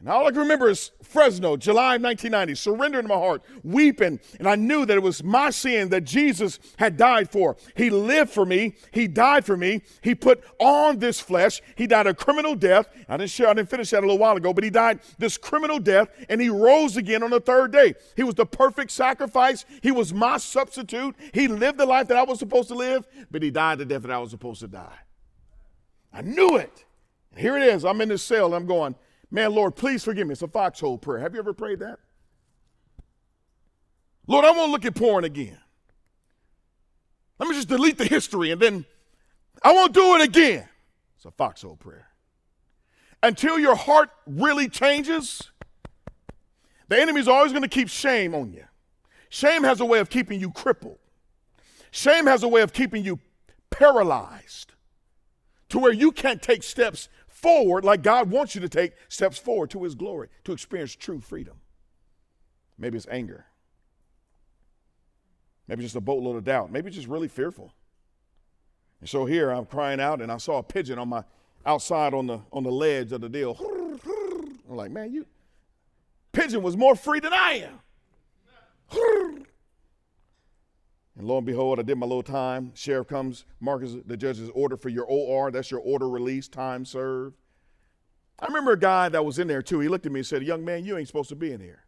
And 0.00 0.08
all 0.08 0.26
I 0.26 0.30
can 0.30 0.38
remember 0.38 0.70
is 0.70 0.92
Fresno, 1.02 1.56
July 1.56 1.96
1990, 1.98 2.54
surrendering 2.54 3.08
my 3.08 3.16
heart, 3.16 3.42
weeping. 3.64 4.20
And 4.38 4.48
I 4.48 4.54
knew 4.54 4.86
that 4.86 4.96
it 4.96 5.02
was 5.02 5.24
my 5.24 5.50
sin 5.50 5.88
that 5.88 6.04
Jesus 6.04 6.60
had 6.76 6.96
died 6.96 7.32
for. 7.32 7.56
He 7.76 7.90
lived 7.90 8.30
for 8.30 8.46
me. 8.46 8.76
He 8.92 9.08
died 9.08 9.44
for 9.44 9.56
me. 9.56 9.82
He 10.00 10.14
put 10.14 10.44
on 10.60 11.00
this 11.00 11.18
flesh. 11.18 11.60
He 11.74 11.88
died 11.88 12.06
a 12.06 12.14
criminal 12.14 12.54
death. 12.54 12.88
I 13.08 13.16
didn't 13.16 13.30
share, 13.30 13.48
I 13.48 13.54
didn't 13.54 13.70
finish 13.70 13.90
that 13.90 13.98
a 13.98 14.06
little 14.06 14.18
while 14.18 14.36
ago, 14.36 14.52
but 14.52 14.62
he 14.62 14.70
died 14.70 15.00
this 15.18 15.36
criminal 15.36 15.80
death 15.80 16.08
and 16.28 16.40
he 16.40 16.48
rose 16.48 16.96
again 16.96 17.24
on 17.24 17.30
the 17.30 17.40
third 17.40 17.72
day. 17.72 17.94
He 18.14 18.22
was 18.22 18.36
the 18.36 18.46
perfect 18.46 18.92
sacrifice. 18.92 19.64
He 19.82 19.90
was 19.90 20.14
my 20.14 20.36
substitute. 20.36 21.16
He 21.34 21.48
lived 21.48 21.76
the 21.76 21.86
life 21.86 22.06
that 22.06 22.16
I 22.16 22.22
was 22.22 22.38
supposed 22.38 22.68
to 22.68 22.74
live, 22.76 23.04
but 23.32 23.42
he 23.42 23.50
died 23.50 23.78
the 23.78 23.84
death 23.84 24.02
that 24.02 24.12
I 24.12 24.18
was 24.18 24.30
supposed 24.30 24.60
to 24.60 24.68
die. 24.68 24.98
I 26.12 26.22
knew 26.22 26.56
it. 26.56 26.84
Here 27.36 27.56
it 27.56 27.64
is. 27.64 27.84
I'm 27.84 28.00
in 28.00 28.08
this 28.08 28.22
cell. 28.22 28.54
I'm 28.54 28.66
going, 28.66 28.94
Man, 29.30 29.52
Lord, 29.52 29.76
please 29.76 30.02
forgive 30.02 30.26
me. 30.26 30.32
It's 30.32 30.42
a 30.42 30.48
foxhole 30.48 30.98
prayer. 30.98 31.20
Have 31.20 31.34
you 31.34 31.40
ever 31.40 31.52
prayed 31.52 31.80
that? 31.80 31.98
Lord, 34.26 34.44
I 34.44 34.50
won't 34.50 34.72
look 34.72 34.84
at 34.84 34.94
porn 34.94 35.24
again. 35.24 35.58
Let 37.38 37.48
me 37.48 37.54
just 37.54 37.68
delete 37.68 37.98
the 37.98 38.04
history 38.04 38.50
and 38.50 38.60
then 38.60 38.84
I 39.62 39.72
won't 39.72 39.92
do 39.92 40.16
it 40.16 40.22
again. 40.22 40.68
It's 41.16 41.24
a 41.24 41.30
foxhole 41.30 41.76
prayer. 41.76 42.08
Until 43.22 43.58
your 43.58 43.74
heart 43.74 44.10
really 44.26 44.68
changes, 44.68 45.50
the 46.88 47.00
enemy's 47.00 47.28
always 47.28 47.52
going 47.52 47.62
to 47.62 47.68
keep 47.68 47.88
shame 47.88 48.34
on 48.34 48.52
you. 48.52 48.64
Shame 49.28 49.64
has 49.64 49.80
a 49.80 49.84
way 49.84 49.98
of 49.98 50.08
keeping 50.08 50.40
you 50.40 50.50
crippled. 50.50 50.98
Shame 51.90 52.26
has 52.26 52.42
a 52.42 52.48
way 52.48 52.62
of 52.62 52.72
keeping 52.72 53.04
you 53.04 53.18
paralyzed 53.70 54.74
to 55.68 55.78
where 55.78 55.92
you 55.92 56.12
can't 56.12 56.40
take 56.40 56.62
steps 56.62 57.08
forward 57.40 57.84
like 57.84 58.02
God 58.02 58.30
wants 58.30 58.54
you 58.54 58.60
to 58.60 58.68
take 58.68 58.92
steps 59.08 59.38
forward 59.38 59.70
to 59.70 59.84
his 59.84 59.94
glory, 59.94 60.28
to 60.44 60.52
experience 60.52 60.94
true 60.94 61.20
freedom. 61.20 61.60
Maybe 62.78 62.96
it's 62.96 63.06
anger. 63.10 63.46
Maybe 65.66 65.82
just 65.82 65.96
a 65.96 66.00
boatload 66.00 66.36
of 66.36 66.44
doubt. 66.44 66.72
Maybe 66.72 66.90
just 66.90 67.08
really 67.08 67.28
fearful. 67.28 67.72
And 69.00 69.08
so 69.08 69.26
here 69.26 69.50
I'm 69.50 69.66
crying 69.66 70.00
out 70.00 70.20
and 70.20 70.32
I 70.32 70.38
saw 70.38 70.58
a 70.58 70.62
pigeon 70.62 70.98
on 70.98 71.08
my 71.08 71.24
outside 71.66 72.14
on 72.14 72.26
the 72.26 72.40
on 72.52 72.64
the 72.64 72.70
ledge 72.70 73.12
of 73.12 73.20
the 73.20 73.28
deal. 73.28 73.56
I'm 74.68 74.76
like, 74.76 74.90
man, 74.90 75.12
you 75.12 75.26
pigeon 76.32 76.62
was 76.62 76.76
more 76.76 76.96
free 76.96 77.20
than 77.20 77.32
I 77.32 77.68
am. 77.68 77.80
And 81.18 81.26
lo 81.26 81.36
and 81.36 81.44
behold, 81.46 81.80
I 81.80 81.82
did 81.82 81.98
my 81.98 82.06
little 82.06 82.22
time. 82.22 82.70
Sheriff 82.74 83.08
comes, 83.08 83.44
marks 83.58 83.96
the 84.06 84.16
judge's 84.16 84.50
order 84.50 84.76
for 84.76 84.88
your 84.88 85.04
OR. 85.04 85.50
That's 85.50 85.68
your 85.68 85.80
order 85.80 86.08
release, 86.08 86.46
time 86.46 86.84
served. 86.84 87.36
I 88.38 88.46
remember 88.46 88.70
a 88.70 88.78
guy 88.78 89.08
that 89.08 89.24
was 89.24 89.40
in 89.40 89.48
there 89.48 89.60
too. 89.60 89.80
He 89.80 89.88
looked 89.88 90.06
at 90.06 90.12
me 90.12 90.20
and 90.20 90.26
said, 90.26 90.44
Young 90.44 90.64
man, 90.64 90.84
you 90.84 90.96
ain't 90.96 91.08
supposed 91.08 91.28
to 91.30 91.34
be 91.34 91.50
in 91.50 91.60
here. 91.60 91.82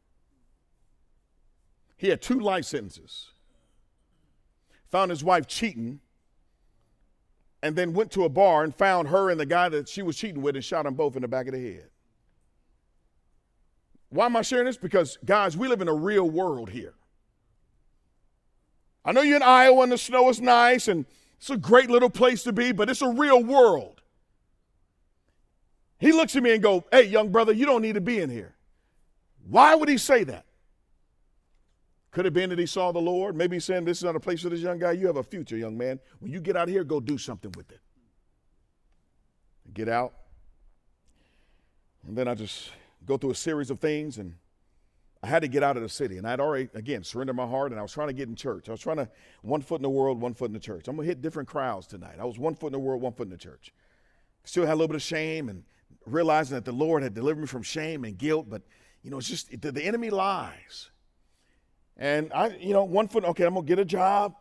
He 1.96 2.08
had 2.08 2.20
two 2.20 2.40
life 2.40 2.64
sentences. 2.64 3.28
Found 4.90 5.12
his 5.12 5.22
wife 5.22 5.46
cheating, 5.46 6.00
and 7.62 7.76
then 7.76 7.92
went 7.92 8.10
to 8.12 8.24
a 8.24 8.28
bar 8.28 8.64
and 8.64 8.74
found 8.74 9.08
her 9.08 9.30
and 9.30 9.38
the 9.38 9.46
guy 9.46 9.68
that 9.68 9.88
she 9.88 10.02
was 10.02 10.16
cheating 10.16 10.42
with 10.42 10.56
and 10.56 10.64
shot 10.64 10.86
them 10.86 10.94
both 10.94 11.14
in 11.14 11.22
the 11.22 11.28
back 11.28 11.46
of 11.46 11.52
the 11.52 11.60
head. 11.60 11.90
Why 14.08 14.26
am 14.26 14.34
I 14.34 14.42
sharing 14.42 14.64
this? 14.64 14.76
Because, 14.76 15.18
guys, 15.24 15.56
we 15.56 15.68
live 15.68 15.82
in 15.82 15.86
a 15.86 15.94
real 15.94 16.28
world 16.28 16.70
here. 16.70 16.94
I 19.04 19.12
know 19.12 19.22
you're 19.22 19.36
in 19.36 19.42
Iowa 19.42 19.82
and 19.82 19.92
the 19.92 19.98
snow 19.98 20.28
is 20.28 20.40
nice 20.40 20.88
and 20.88 21.06
it's 21.38 21.50
a 21.50 21.56
great 21.56 21.88
little 21.88 22.10
place 22.10 22.42
to 22.42 22.52
be, 22.52 22.72
but 22.72 22.90
it's 22.90 23.02
a 23.02 23.08
real 23.08 23.42
world. 23.42 24.02
He 25.98 26.12
looks 26.12 26.36
at 26.36 26.42
me 26.42 26.52
and 26.52 26.62
go, 26.62 26.84
"Hey, 26.90 27.04
young 27.04 27.30
brother, 27.30 27.52
you 27.52 27.66
don't 27.66 27.82
need 27.82 27.94
to 27.94 28.00
be 28.00 28.20
in 28.20 28.30
here." 28.30 28.54
Why 29.48 29.74
would 29.74 29.88
he 29.88 29.98
say 29.98 30.24
that? 30.24 30.44
Could 32.10 32.24
have 32.24 32.34
been 32.34 32.50
that 32.50 32.58
he 32.58 32.66
saw 32.66 32.90
the 32.90 33.00
Lord. 33.00 33.36
Maybe 33.36 33.56
he's 33.56 33.64
saying, 33.64 33.84
This 33.84 33.98
is 33.98 34.04
not 34.04 34.16
a 34.16 34.20
place 34.20 34.42
for 34.42 34.48
this 34.48 34.60
young 34.60 34.78
guy. 34.78 34.92
You 34.92 35.06
have 35.06 35.16
a 35.16 35.22
future, 35.22 35.56
young 35.56 35.78
man. 35.78 36.00
When 36.18 36.32
you 36.32 36.40
get 36.40 36.56
out 36.56 36.68
here, 36.68 36.82
go 36.82 36.98
do 36.98 37.16
something 37.16 37.52
with 37.56 37.70
it. 37.70 37.80
Get 39.72 39.88
out. 39.88 40.14
And 42.06 42.16
then 42.16 42.26
I 42.26 42.34
just 42.34 42.70
go 43.06 43.16
through 43.16 43.30
a 43.30 43.36
series 43.36 43.70
of 43.70 43.78
things 43.78 44.18
and 44.18 44.34
I 45.22 45.26
had 45.26 45.42
to 45.42 45.48
get 45.48 45.62
out 45.62 45.76
of 45.76 45.82
the 45.82 45.88
city, 45.88 46.16
and 46.16 46.26
I'd 46.26 46.40
already, 46.40 46.70
again, 46.74 47.04
surrendered 47.04 47.36
my 47.36 47.46
heart, 47.46 47.72
and 47.72 47.78
I 47.78 47.82
was 47.82 47.92
trying 47.92 48.08
to 48.08 48.14
get 48.14 48.28
in 48.28 48.34
church. 48.34 48.68
I 48.68 48.72
was 48.72 48.80
trying 48.80 48.96
to, 48.96 49.08
one 49.42 49.60
foot 49.60 49.76
in 49.76 49.82
the 49.82 49.90
world, 49.90 50.18
one 50.18 50.32
foot 50.32 50.46
in 50.46 50.54
the 50.54 50.58
church. 50.60 50.88
I'm 50.88 50.96
going 50.96 51.06
to 51.06 51.10
hit 51.10 51.20
different 51.20 51.46
crowds 51.46 51.86
tonight. 51.86 52.16
I 52.18 52.24
was 52.24 52.38
one 52.38 52.54
foot 52.54 52.68
in 52.68 52.72
the 52.72 52.78
world, 52.78 53.02
one 53.02 53.12
foot 53.12 53.24
in 53.24 53.30
the 53.30 53.36
church. 53.36 53.72
Still 54.44 54.64
had 54.64 54.72
a 54.72 54.76
little 54.76 54.88
bit 54.88 54.96
of 54.96 55.02
shame 55.02 55.50
and 55.50 55.62
realizing 56.06 56.54
that 56.54 56.64
the 56.64 56.72
Lord 56.72 57.02
had 57.02 57.12
delivered 57.12 57.42
me 57.42 57.46
from 57.46 57.62
shame 57.62 58.04
and 58.04 58.16
guilt, 58.16 58.46
but, 58.48 58.62
you 59.02 59.10
know, 59.10 59.18
it's 59.18 59.28
just 59.28 59.60
the, 59.60 59.70
the 59.70 59.82
enemy 59.82 60.08
lies. 60.08 60.90
And 61.98 62.32
I, 62.32 62.56
you 62.56 62.72
know, 62.72 62.84
one 62.84 63.06
foot, 63.06 63.24
okay, 63.24 63.44
I'm 63.44 63.52
going 63.52 63.66
to 63.66 63.68
get 63.68 63.78
a 63.78 63.84
job, 63.84 64.36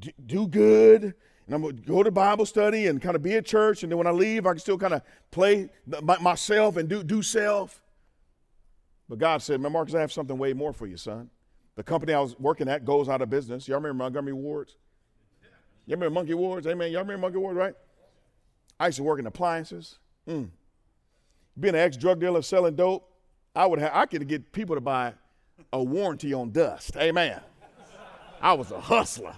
get, 0.00 0.26
do 0.26 0.46
good, 0.46 1.02
and 1.04 1.54
I'm 1.54 1.60
going 1.60 1.76
to 1.76 1.82
go 1.82 2.02
to 2.02 2.10
Bible 2.10 2.46
study 2.46 2.86
and 2.86 3.02
kind 3.02 3.16
of 3.16 3.22
be 3.22 3.34
at 3.34 3.44
church, 3.44 3.82
and 3.82 3.92
then 3.92 3.98
when 3.98 4.06
I 4.06 4.12
leave, 4.12 4.46
I 4.46 4.52
can 4.52 4.60
still 4.60 4.78
kind 4.78 4.94
of 4.94 5.02
play 5.30 5.68
myself 6.22 6.78
and 6.78 6.88
do, 6.88 7.02
do 7.02 7.20
self. 7.20 7.82
But 9.08 9.18
God 9.18 9.42
said, 9.42 9.60
Man, 9.60 9.72
Marcus, 9.72 9.94
I 9.94 10.00
have 10.00 10.12
something 10.12 10.38
way 10.38 10.52
more 10.52 10.72
for 10.72 10.86
you, 10.86 10.96
son. 10.96 11.30
The 11.76 11.82
company 11.82 12.12
I 12.12 12.20
was 12.20 12.38
working 12.38 12.68
at 12.68 12.84
goes 12.84 13.08
out 13.08 13.20
of 13.20 13.30
business. 13.30 13.66
Y'all 13.66 13.78
remember 13.78 14.04
Montgomery 14.04 14.32
Wards? 14.32 14.76
Y'all 15.86 15.96
remember 15.96 16.14
Monkey 16.14 16.34
Wards? 16.34 16.66
Amen. 16.66 16.92
Y'all 16.92 17.02
remember 17.02 17.22
Monkey 17.22 17.38
Wards, 17.38 17.56
right? 17.56 17.74
I 18.78 18.86
used 18.86 18.96
to 18.96 19.02
work 19.02 19.18
in 19.18 19.26
appliances. 19.26 19.98
Mm. 20.28 20.48
Being 21.58 21.74
an 21.74 21.80
ex-drug 21.80 22.20
dealer 22.20 22.42
selling 22.42 22.74
dope, 22.74 23.08
I 23.54 23.66
would 23.66 23.78
have 23.78 23.92
I 23.94 24.06
could 24.06 24.26
get 24.26 24.52
people 24.52 24.74
to 24.74 24.80
buy 24.80 25.12
a 25.72 25.82
warranty 25.82 26.32
on 26.32 26.50
dust. 26.50 26.96
Amen. 26.96 27.40
I 28.40 28.52
was 28.54 28.70
a 28.70 28.80
hustler. 28.80 29.34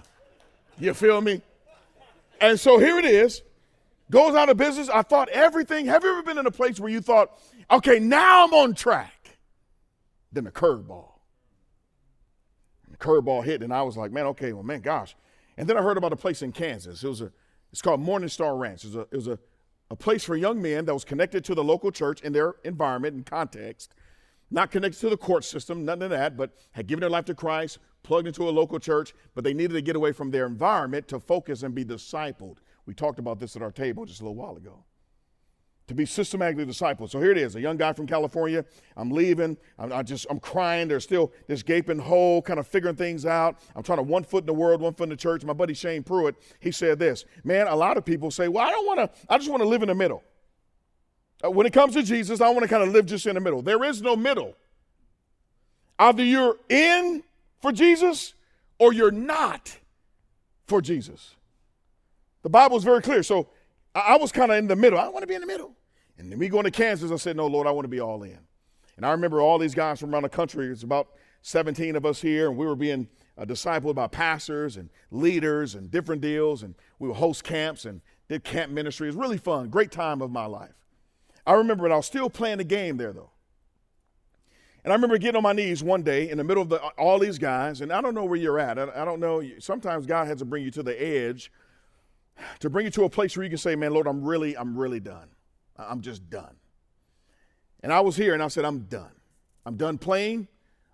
You 0.79 0.93
feel 0.93 1.21
me? 1.21 1.41
And 2.39 2.59
so 2.59 2.77
here 2.77 2.97
it 2.97 3.05
is. 3.05 3.41
Goes 4.09 4.35
out 4.35 4.49
of 4.49 4.57
business. 4.57 4.89
I 4.89 5.01
thought 5.01 5.29
everything. 5.29 5.85
Have 5.87 6.03
you 6.03 6.11
ever 6.11 6.23
been 6.23 6.37
in 6.37 6.45
a 6.45 6.51
place 6.51 6.79
where 6.79 6.91
you 6.91 7.01
thought, 7.01 7.31
okay, 7.69 7.99
now 7.99 8.45
I'm 8.45 8.53
on 8.53 8.73
track? 8.73 9.13
Then 10.31 10.43
the 10.43 10.51
curveball. 10.51 11.11
The 12.89 12.97
curveball 12.97 13.43
hit, 13.43 13.61
and 13.61 13.73
I 13.73 13.81
was 13.81 13.97
like, 13.97 14.11
man, 14.11 14.25
okay, 14.27 14.53
well, 14.53 14.63
man, 14.63 14.81
gosh. 14.81 15.15
And 15.57 15.67
then 15.67 15.77
I 15.77 15.81
heard 15.81 15.97
about 15.97 16.13
a 16.13 16.17
place 16.17 16.41
in 16.41 16.51
Kansas. 16.51 17.03
It 17.03 17.07
was 17.07 17.21
a, 17.21 17.31
it's 17.71 17.81
called 17.81 17.99
Morning 17.99 18.29
Star 18.29 18.55
Ranch. 18.55 18.83
It 18.83 18.87
was 18.87 18.95
a, 18.95 19.01
it 19.11 19.15
was 19.15 19.27
a, 19.27 19.39
a 19.89 19.95
place 19.95 20.23
for 20.23 20.35
young 20.35 20.61
men 20.61 20.85
that 20.85 20.93
was 20.93 21.03
connected 21.03 21.43
to 21.45 21.55
the 21.55 21.63
local 21.63 21.91
church 21.91 22.21
in 22.21 22.33
their 22.33 22.55
environment 22.63 23.15
and 23.15 23.25
context, 23.25 23.93
not 24.51 24.71
connected 24.71 24.99
to 24.99 25.09
the 25.09 25.17
court 25.17 25.43
system, 25.43 25.83
nothing 25.83 26.03
of 26.03 26.09
that, 26.11 26.37
but 26.37 26.51
had 26.71 26.87
given 26.87 27.01
their 27.01 27.09
life 27.09 27.25
to 27.25 27.35
Christ, 27.35 27.79
plugged 28.03 28.27
into 28.27 28.47
a 28.47 28.51
local 28.51 28.79
church, 28.79 29.13
but 29.35 29.43
they 29.43 29.53
needed 29.53 29.73
to 29.73 29.81
get 29.81 29.95
away 29.95 30.11
from 30.11 30.31
their 30.31 30.45
environment 30.45 31.07
to 31.09 31.19
focus 31.19 31.63
and 31.63 31.75
be 31.75 31.83
discipled. 31.83 32.57
We 32.85 32.93
talked 32.93 33.19
about 33.19 33.39
this 33.39 33.55
at 33.55 33.61
our 33.61 33.71
table 33.71 34.05
just 34.05 34.21
a 34.21 34.23
little 34.23 34.35
while 34.35 34.55
ago 34.55 34.83
to 35.87 35.93
be 35.93 36.05
systematically 36.05 36.65
discipled. 36.65 37.09
So 37.09 37.19
here 37.19 37.31
it 37.31 37.37
is, 37.37 37.55
a 37.55 37.61
young 37.61 37.77
guy 37.77 37.93
from 37.93 38.07
California. 38.07 38.65
I'm 38.97 39.09
leaving. 39.09 39.57
I'm 39.79 39.93
I 39.93 40.03
just 40.03 40.27
I'm 40.29 40.39
crying. 40.39 40.87
There's 40.87 41.03
still 41.03 41.31
this 41.47 41.63
gaping 41.63 41.97
hole, 41.99 42.41
kind 42.41 42.59
of 42.59 42.67
figuring 42.67 42.95
things 42.95 43.25
out. 43.25 43.57
I'm 43.75 43.83
trying 43.83 43.99
to 43.99 44.03
one 44.03 44.23
foot 44.23 44.43
in 44.43 44.47
the 44.47 44.53
world, 44.53 44.81
one 44.81 44.93
foot 44.93 45.03
in 45.03 45.09
the 45.09 45.15
church. 45.15 45.45
My 45.45 45.53
buddy 45.53 45.73
Shane 45.73 46.03
Pruitt, 46.03 46.35
he 46.59 46.71
said 46.71 46.99
this, 46.99 47.25
man, 47.43 47.67
a 47.67 47.75
lot 47.75 47.95
of 47.95 48.03
people 48.03 48.31
say, 48.31 48.47
well, 48.49 48.67
I 48.67 48.71
don't 48.71 48.85
want 48.85 48.99
to, 48.99 49.09
I 49.29 49.37
just 49.37 49.49
want 49.49 49.63
to 49.63 49.67
live 49.67 49.81
in 49.81 49.87
the 49.87 49.95
middle. 49.95 50.23
Uh, 51.43 51.51
when 51.51 51.65
it 51.65 51.73
comes 51.73 51.93
to 51.93 52.03
Jesus, 52.03 52.41
I 52.41 52.49
want 52.49 52.63
to 52.63 52.67
kind 52.67 52.83
of 52.83 52.89
live 52.89 53.05
just 53.05 53.25
in 53.25 53.35
the 53.35 53.41
middle. 53.41 53.61
There 53.61 53.83
is 53.83 54.01
no 54.01 54.15
middle. 54.15 54.55
Either 55.99 56.23
you're 56.23 56.57
in 56.69 57.23
for 57.61 57.71
Jesus 57.71 58.33
or 58.77 58.91
you're 58.91 59.11
not 59.11 59.77
for 60.65 60.81
Jesus. 60.81 61.35
The 62.43 62.49
Bible 62.49 62.77
is 62.77 62.83
very 62.83 63.01
clear. 63.01 63.23
So 63.23 63.47
I, 63.95 63.99
I 63.99 64.17
was 64.17 64.31
kind 64.31 64.51
of 64.51 64.57
in 64.57 64.67
the 64.67 64.75
middle. 64.75 64.99
I 64.99 65.03
don't 65.03 65.13
want 65.13 65.23
to 65.23 65.27
be 65.27 65.35
in 65.35 65.41
the 65.41 65.47
middle. 65.47 65.76
And 66.17 66.31
then 66.31 66.39
we 66.39 66.49
going 66.49 66.63
to 66.63 66.71
Kansas, 66.71 67.11
I 67.11 67.15
said, 67.15 67.35
no, 67.35 67.47
Lord, 67.47 67.67
I 67.67 67.71
want 67.71 67.85
to 67.85 67.89
be 67.89 67.99
all 67.99 68.23
in. 68.23 68.39
And 68.95 69.05
I 69.05 69.11
remember 69.11 69.41
all 69.41 69.59
these 69.59 69.75
guys 69.75 69.99
from 69.99 70.13
around 70.13 70.23
the 70.23 70.29
country. 70.29 70.67
It's 70.67 70.83
about 70.83 71.09
17 71.43 71.95
of 71.95 72.05
us 72.05 72.21
here, 72.21 72.49
and 72.49 72.57
we 72.57 72.65
were 72.65 72.75
being 72.75 73.07
uh, 73.37 73.45
discipled 73.45 73.95
by 73.95 74.07
pastors 74.07 74.77
and 74.77 74.89
leaders 75.11 75.75
and 75.75 75.91
different 75.91 76.21
deals. 76.21 76.63
And 76.63 76.73
we 76.97 77.07
would 77.07 77.17
host 77.17 77.43
camps 77.43 77.85
and 77.85 78.01
did 78.27 78.43
camp 78.43 78.71
ministry. 78.71 79.07
It 79.07 79.09
was 79.09 79.15
really 79.17 79.37
fun, 79.37 79.69
great 79.69 79.91
time 79.91 80.21
of 80.21 80.31
my 80.31 80.45
life. 80.45 80.73
I 81.45 81.53
remember 81.53 81.85
it. 81.87 81.91
I 81.91 81.97
was 81.97 82.07
still 82.07 82.29
playing 82.29 82.57
the 82.57 82.63
game 82.63 82.97
there, 82.97 83.13
though. 83.13 83.29
And 84.83 84.91
I 84.91 84.95
remember 84.95 85.17
getting 85.17 85.37
on 85.37 85.43
my 85.43 85.53
knees 85.53 85.83
one 85.83 86.01
day 86.01 86.29
in 86.29 86.37
the 86.37 86.43
middle 86.43 86.63
of 86.63 86.69
the, 86.69 86.77
all 86.97 87.19
these 87.19 87.37
guys, 87.37 87.81
and 87.81 87.91
I 87.91 88.01
don't 88.01 88.15
know 88.15 88.25
where 88.25 88.39
you're 88.39 88.59
at. 88.59 88.79
I, 88.79 89.01
I 89.01 89.05
don't 89.05 89.19
know. 89.19 89.43
Sometimes 89.59 90.05
God 90.05 90.27
has 90.27 90.39
to 90.39 90.45
bring 90.45 90.63
you 90.63 90.71
to 90.71 90.83
the 90.83 91.01
edge 91.01 91.51
to 92.59 92.69
bring 92.69 92.85
you 92.85 92.91
to 92.91 93.03
a 93.03 93.09
place 93.09 93.35
where 93.35 93.43
you 93.43 93.49
can 93.49 93.57
say, 93.57 93.75
man, 93.75 93.93
Lord, 93.93 94.07
I'm 94.07 94.23
really, 94.23 94.57
I'm 94.57 94.77
really 94.77 94.99
done. 94.99 95.27
I'm 95.77 96.01
just 96.01 96.29
done. 96.29 96.55
And 97.83 97.93
I 97.93 97.99
was 97.99 98.15
here 98.15 98.33
and 98.33 98.41
I 98.41 98.47
said, 98.47 98.65
I'm 98.65 98.79
done. 98.81 99.11
I'm 99.65 99.75
done 99.75 99.97
playing. 99.97 100.47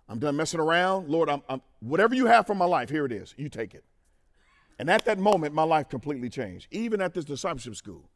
I'm 0.08 0.18
done 0.18 0.36
messing 0.36 0.60
around. 0.60 1.08
Lord, 1.08 1.30
I'm, 1.30 1.42
I'm, 1.48 1.62
whatever 1.80 2.14
you 2.14 2.26
have 2.26 2.46
for 2.46 2.54
my 2.54 2.66
life, 2.66 2.90
here 2.90 3.06
it 3.06 3.12
is. 3.12 3.34
You 3.36 3.48
take 3.48 3.74
it. 3.74 3.84
And 4.78 4.90
at 4.90 5.04
that 5.04 5.18
moment, 5.18 5.54
my 5.54 5.62
life 5.62 5.88
completely 5.88 6.28
changed, 6.28 6.66
even 6.70 7.00
at 7.00 7.14
this 7.14 7.24
discipleship 7.24 7.76
school. 7.76 8.10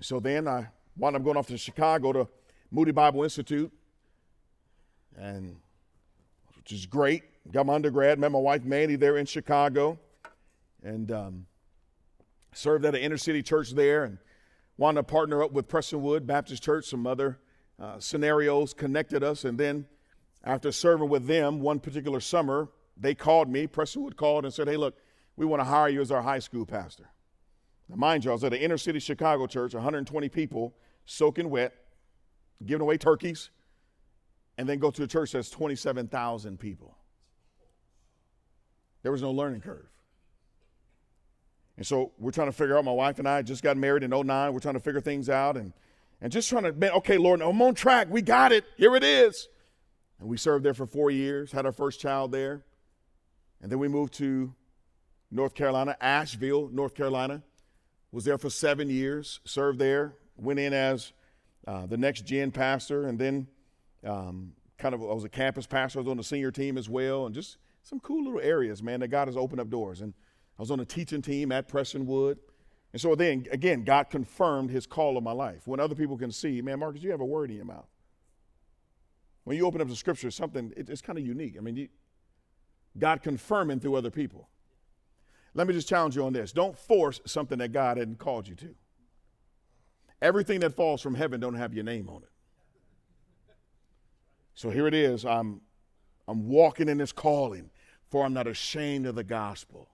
So 0.00 0.18
then 0.18 0.48
I 0.48 0.68
wound 0.96 1.16
up 1.16 1.22
going 1.22 1.36
off 1.36 1.46
to 1.48 1.58
Chicago 1.58 2.12
to 2.12 2.28
Moody 2.70 2.92
Bible 2.92 3.22
Institute, 3.22 3.70
and 5.16 5.56
which 6.56 6.72
is 6.72 6.86
great. 6.86 7.24
Got 7.52 7.66
my 7.66 7.74
undergrad, 7.74 8.18
met 8.18 8.32
my 8.32 8.38
wife 8.38 8.64
Mandy 8.64 8.96
there 8.96 9.18
in 9.18 9.26
Chicago, 9.26 9.98
and 10.82 11.10
um, 11.12 11.46
served 12.52 12.84
at 12.84 12.94
an 12.94 13.00
inner 13.00 13.18
city 13.18 13.42
church 13.42 13.72
there, 13.72 14.04
and 14.04 14.18
wanted 14.80 14.96
to 14.96 15.02
partner 15.02 15.42
up 15.42 15.52
with 15.52 15.68
Prestonwood 15.68 16.24
Baptist 16.24 16.62
Church. 16.62 16.86
Some 16.86 17.06
other 17.06 17.38
uh, 17.78 17.98
scenarios 17.98 18.72
connected 18.72 19.22
us, 19.22 19.44
and 19.44 19.58
then 19.58 19.84
after 20.42 20.72
serving 20.72 21.10
with 21.10 21.26
them 21.26 21.60
one 21.60 21.78
particular 21.78 22.18
summer, 22.18 22.70
they 22.96 23.14
called 23.14 23.50
me. 23.50 23.66
Prestonwood 23.66 24.16
called 24.16 24.46
and 24.46 24.54
said, 24.54 24.68
"Hey, 24.68 24.78
look, 24.78 24.96
we 25.36 25.44
want 25.44 25.60
to 25.60 25.64
hire 25.64 25.90
you 25.90 26.00
as 26.00 26.10
our 26.10 26.22
high 26.22 26.38
school 26.38 26.64
pastor." 26.64 27.10
Now, 27.90 27.96
mind 27.96 28.24
you, 28.24 28.30
I 28.30 28.32
was 28.32 28.42
at 28.42 28.54
an 28.54 28.58
inner 28.58 28.78
city 28.78 29.00
Chicago 29.00 29.46
church, 29.46 29.74
120 29.74 30.30
people, 30.30 30.74
soaking 31.04 31.50
wet, 31.50 31.74
giving 32.64 32.80
away 32.80 32.96
turkeys, 32.96 33.50
and 34.56 34.66
then 34.66 34.78
go 34.78 34.90
to 34.92 35.02
a 35.02 35.06
church 35.06 35.32
that's 35.32 35.50
27,000 35.50 36.58
people. 36.58 36.96
There 39.02 39.12
was 39.12 39.20
no 39.20 39.30
learning 39.30 39.60
curve. 39.60 39.88
And 41.80 41.86
so 41.86 42.12
we're 42.18 42.30
trying 42.30 42.48
to 42.48 42.52
figure 42.52 42.76
out, 42.76 42.84
my 42.84 42.92
wife 42.92 43.18
and 43.20 43.26
I 43.26 43.40
just 43.40 43.62
got 43.62 43.74
married 43.74 44.02
in 44.02 44.10
09. 44.10 44.52
We're 44.52 44.60
trying 44.60 44.74
to 44.74 44.80
figure 44.80 45.00
things 45.00 45.30
out 45.30 45.56
and, 45.56 45.72
and 46.20 46.30
just 46.30 46.50
trying 46.50 46.64
to, 46.64 46.74
man, 46.74 46.90
okay, 46.90 47.16
Lord, 47.16 47.40
I'm 47.40 47.62
on 47.62 47.74
track. 47.74 48.08
We 48.10 48.20
got 48.20 48.52
it. 48.52 48.66
Here 48.76 48.94
it 48.96 49.02
is. 49.02 49.48
And 50.18 50.28
we 50.28 50.36
served 50.36 50.62
there 50.62 50.74
for 50.74 50.84
four 50.84 51.10
years, 51.10 51.52
had 51.52 51.64
our 51.64 51.72
first 51.72 51.98
child 51.98 52.32
there. 52.32 52.66
And 53.62 53.72
then 53.72 53.78
we 53.78 53.88
moved 53.88 54.12
to 54.18 54.52
North 55.30 55.54
Carolina, 55.54 55.96
Asheville, 56.02 56.68
North 56.70 56.94
Carolina. 56.94 57.42
Was 58.12 58.26
there 58.26 58.36
for 58.36 58.50
seven 58.50 58.90
years, 58.90 59.40
served 59.46 59.78
there, 59.78 60.12
went 60.36 60.58
in 60.58 60.74
as 60.74 61.14
uh, 61.66 61.86
the 61.86 61.96
next 61.96 62.26
gen 62.26 62.50
pastor, 62.50 63.06
and 63.06 63.18
then 63.18 63.46
um, 64.04 64.52
kind 64.76 64.94
of 64.94 65.00
I 65.00 65.14
was 65.14 65.24
a 65.24 65.30
campus 65.30 65.66
pastor. 65.66 66.00
I 66.00 66.02
was 66.02 66.10
on 66.10 66.18
the 66.18 66.24
senior 66.24 66.50
team 66.50 66.76
as 66.76 66.90
well, 66.90 67.24
and 67.24 67.34
just 67.34 67.56
some 67.82 68.00
cool 68.00 68.22
little 68.22 68.40
areas, 68.40 68.82
man, 68.82 69.00
that 69.00 69.08
God 69.08 69.28
has 69.28 69.36
opened 69.38 69.62
up 69.62 69.70
doors. 69.70 70.02
And 70.02 70.12
I 70.60 70.62
was 70.62 70.70
on 70.70 70.78
a 70.78 70.84
teaching 70.84 71.22
team 71.22 71.52
at 71.52 71.70
Prestonwood. 71.70 72.36
And 72.92 73.00
so 73.00 73.14
then, 73.14 73.46
again, 73.50 73.82
God 73.82 74.10
confirmed 74.10 74.68
his 74.68 74.86
call 74.86 75.16
on 75.16 75.24
my 75.24 75.32
life. 75.32 75.66
When 75.66 75.80
other 75.80 75.94
people 75.94 76.18
can 76.18 76.30
see, 76.30 76.60
man, 76.60 76.80
Marcus, 76.80 77.02
you 77.02 77.10
have 77.12 77.22
a 77.22 77.24
word 77.24 77.48
in 77.48 77.56
your 77.56 77.64
mouth. 77.64 77.88
When 79.44 79.56
you 79.56 79.64
open 79.64 79.80
up 79.80 79.88
the 79.88 79.96
scripture, 79.96 80.30
something, 80.30 80.70
it, 80.76 80.90
it's 80.90 81.00
kind 81.00 81.18
of 81.18 81.24
unique. 81.24 81.56
I 81.56 81.62
mean, 81.62 81.76
you, 81.76 81.88
God 82.98 83.22
confirming 83.22 83.80
through 83.80 83.94
other 83.94 84.10
people. 84.10 84.50
Let 85.54 85.66
me 85.66 85.72
just 85.72 85.88
challenge 85.88 86.14
you 86.14 86.26
on 86.26 86.34
this. 86.34 86.52
Don't 86.52 86.76
force 86.76 87.22
something 87.24 87.56
that 87.56 87.72
God 87.72 87.96
hadn't 87.96 88.18
called 88.18 88.46
you 88.46 88.54
to. 88.56 88.74
Everything 90.20 90.60
that 90.60 90.74
falls 90.74 91.00
from 91.00 91.14
heaven 91.14 91.40
don't 91.40 91.54
have 91.54 91.72
your 91.72 91.84
name 91.84 92.06
on 92.10 92.22
it. 92.22 92.30
So 94.52 94.68
here 94.68 94.86
it 94.86 94.92
is. 94.92 95.24
I'm 95.24 95.62
I'm 96.28 96.48
walking 96.48 96.90
in 96.90 96.98
this 96.98 97.12
calling, 97.12 97.70
for 98.10 98.26
I'm 98.26 98.34
not 98.34 98.46
ashamed 98.46 99.06
of 99.06 99.14
the 99.14 99.24
gospel. 99.24 99.88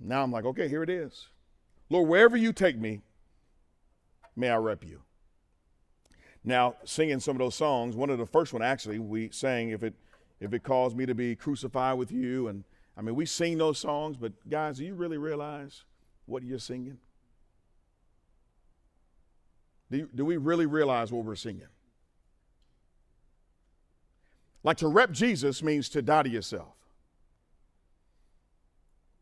Now 0.00 0.22
I'm 0.22 0.32
like, 0.32 0.44
okay, 0.44 0.68
here 0.68 0.82
it 0.82 0.90
is. 0.90 1.28
Lord, 1.90 2.08
wherever 2.08 2.36
you 2.36 2.52
take 2.52 2.78
me, 2.78 3.02
may 4.36 4.50
I 4.50 4.56
rep 4.56 4.84
you. 4.84 5.00
Now, 6.42 6.76
singing 6.84 7.20
some 7.20 7.36
of 7.36 7.38
those 7.38 7.54
songs, 7.54 7.96
one 7.96 8.10
of 8.10 8.18
the 8.18 8.26
first 8.26 8.52
one 8.52 8.62
actually, 8.62 8.98
we 8.98 9.30
sang 9.30 9.70
if 9.70 9.82
it 9.82 9.94
if 10.40 10.52
it 10.52 10.62
caused 10.62 10.96
me 10.96 11.06
to 11.06 11.14
be 11.14 11.34
crucified 11.36 11.96
with 11.96 12.12
you 12.12 12.48
and 12.48 12.64
I 12.96 13.02
mean, 13.02 13.14
we 13.14 13.26
sing 13.26 13.58
those 13.58 13.78
songs, 13.78 14.16
but 14.16 14.32
guys, 14.48 14.78
do 14.78 14.84
you 14.84 14.94
really 14.94 15.18
realize 15.18 15.84
what 16.26 16.42
you're 16.42 16.58
singing? 16.58 16.98
Do, 19.90 19.98
you, 19.98 20.08
do 20.14 20.24
we 20.24 20.36
really 20.36 20.66
realize 20.66 21.10
what 21.10 21.24
we're 21.24 21.34
singing? 21.34 21.66
Like 24.62 24.76
to 24.78 24.88
rep 24.88 25.10
Jesus 25.10 25.62
means 25.62 25.88
to 25.90 26.02
die 26.02 26.22
to 26.22 26.28
yourself. 26.28 26.74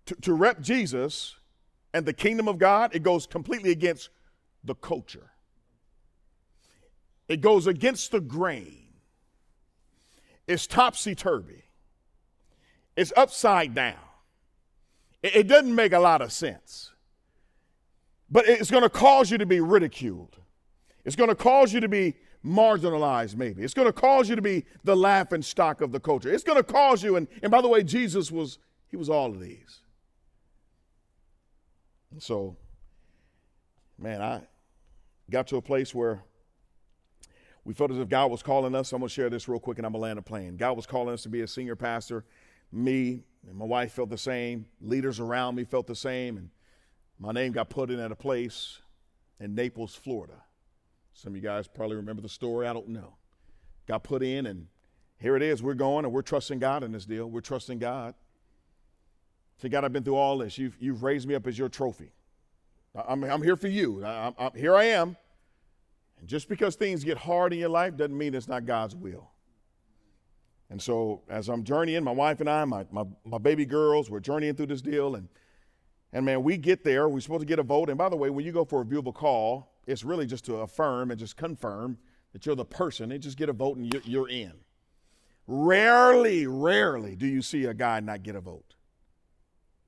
To, 0.07 0.15
to 0.17 0.35
rep 0.35 0.61
Jesus 0.61 1.37
and 1.95 2.05
the 2.07 2.13
kingdom 2.13 2.49
of 2.49 2.59
God, 2.59 2.95
it 2.95 3.03
goes 3.03 3.27
completely 3.27 3.71
against 3.71 4.11
the 4.65 4.75
culture. 4.75 5.31
It 7.29 7.41
goes 7.41 7.67
against 7.67 8.13
the 8.13 8.21
grain. 8.21 8.89
It's 10.47 10.67
topsy 10.67 11.15
turvy. 11.15 11.65
It's 12.97 13.13
upside 13.17 13.75
down. 13.75 13.95
It, 15.23 15.37
it 15.37 15.49
doesn't 15.49 15.75
make 15.75 15.93
a 15.93 15.99
lot 15.99 16.21
of 16.21 16.33
sense. 16.33 16.91
But 18.31 18.49
it's 18.49 18.71
going 18.71 18.83
to 18.83 18.91
cause 18.91 19.31
you 19.31 19.39
to 19.39 19.47
be 19.47 19.61
ridiculed. 19.61 20.37
It's 21.05 21.17
going 21.17 21.29
to 21.29 21.35
cause 21.35 21.73
you 21.73 21.81
to 21.81 21.89
be 21.89 22.15
marginalized, 22.45 23.37
maybe. 23.37 23.63
It's 23.63 23.75
going 23.75 23.87
to 23.89 23.93
cause 23.93 24.29
you 24.29 24.37
to 24.37 24.43
be 24.43 24.65
the 24.85 24.97
laughing 24.97 25.43
stock 25.43 25.81
of 25.81 25.93
the 25.93 26.01
culture. 26.01 26.33
It's 26.33 26.45
going 26.45 26.59
to 26.59 26.65
cause 26.65 27.03
you, 27.03 27.17
and, 27.17 27.29
and 27.43 27.51
by 27.51 27.61
the 27.61 27.69
way, 27.69 27.83
Jesus 27.83 28.33
was, 28.33 28.59
he 28.91 28.97
was 28.97 29.09
all 29.09 29.31
of 29.31 29.41
these. 29.41 29.82
So, 32.19 32.57
man, 33.99 34.21
I 34.21 34.43
got 35.31 35.47
to 35.49 35.57
a 35.57 35.63
place 35.63 35.95
where 35.95 36.23
we 37.65 37.75
felt 37.75 37.91
as 37.91 37.99
if 37.99 38.09
God 38.09 38.31
was 38.31 38.43
calling 38.43 38.75
us. 38.75 38.93
I'm 38.93 39.01
going 39.01 39.09
to 39.09 39.15
share 39.15 39.31
this 39.31 39.49
real 39.49 39.61
quick 39.61 39.79
and 39.79 39.87
I'm 39.87 39.93
going 39.93 40.01
to 40.01 40.07
land 40.07 40.19
a 40.19 40.23
plane. 40.23 40.57
God 40.57 40.77
was 40.77 40.87
calling 40.87 41.15
us 41.15 41.23
to 41.23 41.29
be 41.29 41.43
a 41.43 41.47
senior 41.47 41.77
pastor. 41.77 42.25
Me 42.73 43.23
and 43.47 43.57
my 43.57 43.65
wife 43.65 43.93
felt 43.93 44.11
the 44.11 44.19
same. 44.19 44.67
Leaders 44.81 45.21
around 45.21 45.55
me 45.55 45.65
felt 45.65 45.87
the 45.87 45.95
same. 45.95 46.37
And 46.37 46.51
my 47.19 47.33
name 47.33 47.53
got 47.53 47.71
put 47.71 47.91
in 47.91 48.01
at 48.01 48.11
a 48.11 48.17
place 48.17 48.79
in 49.39 49.55
Naples, 49.55 49.95
Florida. 49.95 50.43
Some 51.15 51.33
of 51.33 51.37
you 51.37 51.43
guys 51.43 51.69
probably 51.69 51.97
remember 51.97 52.23
the 52.23 52.29
story. 52.29 52.67
I 52.67 52.73
don't 52.73 52.89
know. 52.89 53.17
Got 53.87 54.03
put 54.05 54.23
in, 54.23 54.47
and 54.47 54.69
here 55.19 55.37
it 55.37 55.43
is. 55.43 55.63
We're 55.63 55.75
going, 55.75 56.05
and 56.05 56.15
we're 56.15 56.23
trusting 56.23 56.59
God 56.59 56.83
in 56.83 56.93
this 56.93 57.05
deal. 57.05 57.29
We're 57.29 57.41
trusting 57.41 57.79
God. 57.79 58.15
Say, 59.63 59.69
God, 59.69 59.85
I've 59.85 59.93
been 59.93 60.03
through 60.03 60.17
all 60.17 60.39
this. 60.39 60.59
You've, 60.59 60.77
you've 60.81 61.05
raised 61.05 61.29
me 61.29 61.37
up 61.37 61.47
as 61.47 61.57
your 61.57 61.69
trophy. 61.69 62.11
I'm, 62.97 63.23
I'm 63.23 63.43
here 63.45 63.55
for 63.55 63.69
you. 63.69 64.05
I, 64.05 64.33
I'm, 64.37 64.51
here 64.57 64.75
I 64.75 64.87
am. 64.87 65.17
And 66.19 66.29
just 66.29 66.49
because 66.49 66.75
things 66.75 67.05
get 67.05 67.17
hard 67.17 67.53
in 67.53 67.61
your 67.61 67.69
life 67.69 67.97
doesn't 67.97 68.19
mean 68.19 68.35
it's 68.35 68.49
not 68.49 68.67
God's 68.67 68.97
will. 68.97 69.31
And 70.69 70.83
so 70.83 71.23
as 71.29 71.49
I'm 71.49 71.63
journeying, 71.63 72.03
my 72.03 72.11
wife 72.11 72.41
and 72.41 72.51
I, 72.51 72.65
my, 72.65 72.87
my, 72.91 73.05
my 73.25 73.39
baby 73.39 73.65
girls, 73.65 74.11
we're 74.11 74.19
journeying 74.19 74.57
through 74.57 74.67
this 74.67 74.83
deal. 74.83 75.15
And, 75.15 75.29
and 76.13 76.27
man, 76.27 76.43
we 76.43 76.57
get 76.57 76.83
there. 76.83 77.09
We're 77.09 77.21
supposed 77.21 77.43
to 77.43 77.47
get 77.47 77.61
a 77.61 77.63
vote. 77.63 77.89
And 77.89 77.97
by 77.97 78.09
the 78.09 78.17
way, 78.17 78.31
when 78.31 78.45
you 78.45 78.51
go 78.51 78.65
for 78.65 78.83
a 78.83 78.85
viewable 78.85 79.15
call, 79.15 79.77
it's 79.87 80.03
really 80.03 80.27
just 80.27 80.45
to 80.47 80.57
affirm 80.57 81.13
and 81.13 81.21
just 81.21 81.37
confirm 81.37 81.99
that 82.33 82.45
you're 82.47 82.57
the 82.57 82.65
person 82.65 83.13
and 83.13 83.23
just 83.23 83.39
get 83.39 83.49
a 83.49 83.53
vote 83.53 83.77
and 83.77 83.95
you're, 83.95 84.03
you're 84.05 84.29
in. 84.29 84.55
Rarely, 85.47 86.49
rarely 86.49 87.15
do 87.15 87.29
you 87.29 87.43
see 87.43 87.67
a 87.67 87.75
guy 87.75 88.01
not 88.01 88.25
get 88.25 88.35
a 88.35 88.41
vote. 88.41 88.75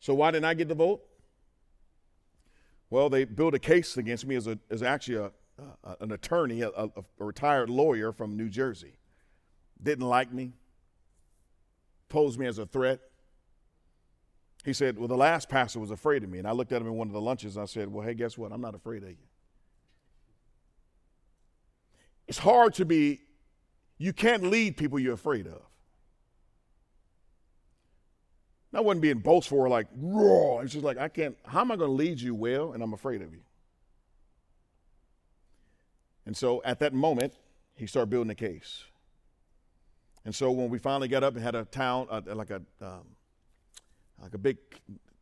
So 0.05 0.13
why 0.13 0.33
didn't 0.33 0.45
I 0.45 0.53
get 0.53 0.69
the 0.69 0.75
vote? 0.75 1.03
Well, 2.91 3.09
they 3.09 3.25
built 3.25 3.55
a 3.55 3.59
case 3.59 3.97
against 3.97 4.27
me 4.27 4.35
as, 4.35 4.47
a, 4.47 4.59
as 4.69 4.83
actually 4.83 5.17
a, 5.17 5.31
uh, 5.83 5.95
an 5.99 6.13
attorney, 6.13 6.61
a, 6.61 6.69
a, 6.69 6.91
a 7.21 7.25
retired 7.25 7.71
lawyer 7.71 8.13
from 8.13 8.37
New 8.37 8.51
Jersey. 8.51 8.99
Didn't 9.83 10.07
like 10.07 10.31
me, 10.31 10.53
posed 12.11 12.39
me 12.39 12.45
as 12.45 12.59
a 12.59 12.67
threat. 12.67 13.01
He 14.63 14.75
said, 14.75 14.99
Well, 14.99 15.09
the 15.09 15.17
last 15.17 15.49
pastor 15.49 15.81
was 15.81 15.91
afraid 15.91 16.23
of 16.23 16.29
me. 16.29 16.37
And 16.37 16.47
I 16.47 16.53
looked 16.53 16.73
at 16.73 16.83
him 16.83 16.87
in 16.87 16.97
one 16.97 17.07
of 17.07 17.15
the 17.15 17.21
lunches 17.23 17.57
and 17.57 17.63
I 17.63 17.67
said, 17.67 17.91
Well, 17.91 18.07
hey, 18.07 18.13
guess 18.13 18.37
what? 18.37 18.53
I'm 18.53 18.61
not 18.61 18.75
afraid 18.75 19.05
of 19.05 19.09
you. 19.09 19.17
It's 22.29 22.37
hard 22.37 22.75
to 22.75 22.85
be, 22.85 23.23
you 23.97 24.13
can't 24.13 24.43
lead 24.43 24.77
people 24.77 24.99
you're 24.99 25.15
afraid 25.15 25.47
of. 25.47 25.63
I 28.75 28.81
wasn't 28.81 29.03
being 29.03 29.19
boastful 29.19 29.59
or 29.59 29.69
like 29.69 29.87
raw. 29.97 30.61
It's 30.61 30.73
just 30.73 30.85
like, 30.85 30.99
I 30.99 31.09
can't, 31.09 31.37
how 31.47 31.61
am 31.61 31.71
I 31.71 31.77
going 31.77 31.91
to 31.91 31.95
lead 31.95 32.21
you 32.21 32.35
well 32.35 32.73
and 32.73 32.83
I'm 32.83 32.93
afraid 32.93 33.23
of 33.23 33.33
you? 33.33 33.41
And 36.27 36.37
so 36.37 36.63
at 36.65 36.79
that 36.81 36.93
moment, 36.93 37.35
he 37.75 37.87
started 37.87 38.11
building 38.11 38.31
a 38.31 38.35
case. 38.35 38.85
And 40.25 40.35
so 40.35 40.51
when 40.51 40.71
we 40.71 40.79
finally 40.79 41.09
got 41.09 41.23
up 41.23 41.35
and 41.35 41.43
had 41.43 41.55
a 41.55 41.65
town, 41.67 42.07
uh, 42.11 42.23
like 42.35 42.51
a 42.51 42.63
um, 42.81 43.03
like 44.23 44.33
a 44.33 44.39
big 44.39 44.57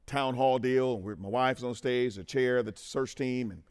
town 0.06 0.34
hall 0.34 0.58
deal, 0.58 0.94
and 0.94 1.18
my 1.18 1.28
wife's 1.28 1.64
on 1.64 1.74
stage, 1.74 2.14
the 2.14 2.24
chair, 2.24 2.62
the 2.62 2.72
search 2.76 3.16
team, 3.16 3.50
and, 3.50 3.62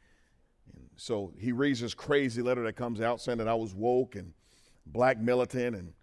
and 0.74 0.90
so 0.98 1.32
he 1.38 1.54
reads 1.54 1.80
this 1.80 1.94
crazy 1.94 2.42
letter 2.42 2.64
that 2.64 2.74
comes 2.74 3.00
out 3.00 3.22
saying 3.22 3.38
that 3.38 3.48
I 3.48 3.54
was 3.54 3.74
woke 3.74 4.16
and 4.16 4.34
black 4.86 5.20
militant, 5.20 5.76
and 5.76 5.94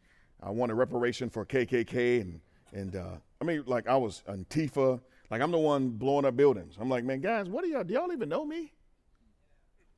I 0.43 0.51
wanted 0.51 0.75
reparation 0.75 1.29
for 1.29 1.45
KKK, 1.45 2.23
and 2.23 2.41
and 2.73 2.97
uh, 2.97 3.17
I 3.41 3.45
mean 3.45 3.65
like 3.67 3.89
I 3.89 3.97
was 3.97 4.23
Antifa, 4.29 5.01
like 5.31 5.41
I'm 5.41 5.51
the 5.51 5.59
one 5.59 5.91
blowing 5.91 6.25
up 6.25 6.37
buildings. 6.37 6.77
I'm 6.81 6.89
like, 6.89 7.05
man, 7.05 7.21
guys, 7.21 7.49
what 7.49 7.65
are 7.65 7.69
y'all? 7.69 7.85
Do 7.85 7.95
y'all 7.95 8.13
even 8.13 8.29
know 8.29 8.45
me? 8.45 8.73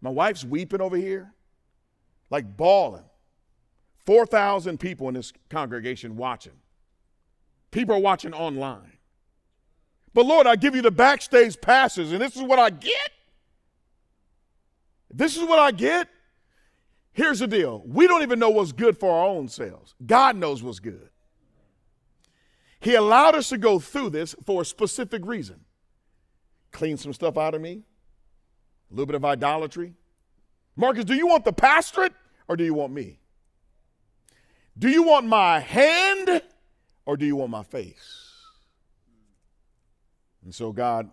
My 0.00 0.10
wife's 0.10 0.44
weeping 0.44 0.80
over 0.80 0.96
here, 0.96 1.32
like 2.30 2.56
bawling. 2.56 3.04
4,000 4.06 4.80
people 4.80 5.08
in 5.08 5.14
this 5.14 5.32
congregation 5.50 6.16
watching. 6.16 6.54
People 7.70 7.94
are 7.94 8.00
watching 8.00 8.32
online. 8.32 8.98
But 10.12 10.26
Lord, 10.26 10.46
I 10.46 10.56
give 10.56 10.74
you 10.74 10.82
the 10.82 10.90
backstage 10.90 11.60
passes, 11.60 12.10
and 12.10 12.20
this 12.20 12.34
is 12.34 12.42
what 12.42 12.58
I 12.58 12.70
get. 12.70 13.10
This 15.12 15.36
is 15.36 15.44
what 15.44 15.58
I 15.58 15.70
get. 15.70 16.08
Here's 17.12 17.40
the 17.40 17.46
deal 17.46 17.82
we 17.86 18.06
don't 18.06 18.22
even 18.22 18.38
know 18.38 18.50
what's 18.50 18.72
good 18.72 18.98
for 18.98 19.12
our 19.12 19.26
own 19.26 19.48
selves, 19.48 19.94
God 20.04 20.36
knows 20.36 20.62
what's 20.62 20.80
good. 20.80 21.09
He 22.80 22.94
allowed 22.94 23.34
us 23.34 23.50
to 23.50 23.58
go 23.58 23.78
through 23.78 24.10
this 24.10 24.34
for 24.44 24.62
a 24.62 24.64
specific 24.64 25.24
reason 25.24 25.60
clean 26.72 26.96
some 26.96 27.12
stuff 27.12 27.36
out 27.36 27.54
of 27.54 27.60
me, 27.60 27.82
a 28.90 28.94
little 28.94 29.06
bit 29.06 29.16
of 29.16 29.24
idolatry. 29.24 29.92
Marcus, 30.76 31.04
do 31.04 31.14
you 31.14 31.26
want 31.26 31.44
the 31.44 31.52
pastorate 31.52 32.12
or 32.48 32.56
do 32.56 32.64
you 32.64 32.74
want 32.74 32.92
me? 32.92 33.18
Do 34.78 34.88
you 34.88 35.02
want 35.02 35.26
my 35.26 35.60
hand 35.60 36.42
or 37.06 37.16
do 37.16 37.26
you 37.26 37.36
want 37.36 37.50
my 37.50 37.62
face? 37.62 38.28
And 40.44 40.54
so, 40.54 40.72
God, 40.72 41.10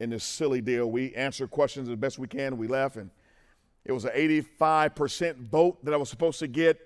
in 0.00 0.10
this 0.10 0.24
silly 0.24 0.60
deal, 0.60 0.90
we 0.90 1.14
answer 1.14 1.46
questions 1.46 1.88
as 1.88 1.96
best 1.96 2.18
we 2.18 2.26
can. 2.26 2.58
We 2.58 2.66
laugh, 2.66 2.96
and 2.96 3.10
it 3.84 3.92
was 3.92 4.04
an 4.04 4.10
85% 4.12 5.36
vote 5.36 5.84
that 5.84 5.94
I 5.94 5.96
was 5.96 6.10
supposed 6.10 6.40
to 6.40 6.48
get. 6.48 6.80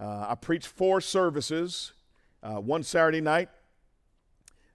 Uh, 0.00 0.26
I 0.30 0.34
preached 0.34 0.66
four 0.66 1.00
services, 1.00 1.92
uh, 2.42 2.60
one 2.60 2.82
Saturday 2.82 3.20
night, 3.20 3.48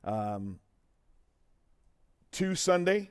um, 0.04 0.60
two 2.32 2.56
Sunday, 2.56 3.10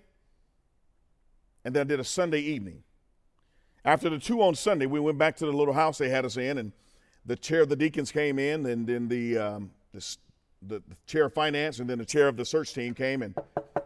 and 1.64 1.74
then 1.74 1.82
I 1.82 1.84
did 1.84 2.00
a 2.00 2.04
Sunday 2.04 2.40
evening. 2.40 2.82
After 3.84 4.08
the 4.08 4.18
two 4.18 4.42
on 4.42 4.54
Sunday, 4.54 4.86
we 4.86 4.98
went 4.98 5.18
back 5.18 5.36
to 5.36 5.46
the 5.46 5.52
little 5.52 5.74
house 5.74 5.98
they 5.98 6.08
had 6.08 6.24
us 6.24 6.36
in, 6.36 6.58
and 6.58 6.72
the 7.24 7.36
chair 7.36 7.62
of 7.62 7.68
the 7.68 7.76
deacons 7.76 8.10
came 8.10 8.38
in, 8.38 8.66
and 8.66 8.86
then 8.86 9.08
the, 9.08 9.38
um, 9.38 9.70
the, 9.92 10.16
the, 10.62 10.82
the 10.88 10.96
chair 11.06 11.26
of 11.26 11.34
finance, 11.34 11.78
and 11.78 11.88
then 11.88 11.98
the 11.98 12.04
chair 12.04 12.28
of 12.28 12.36
the 12.36 12.44
search 12.44 12.72
team 12.72 12.94
came 12.94 13.22
and 13.22 13.34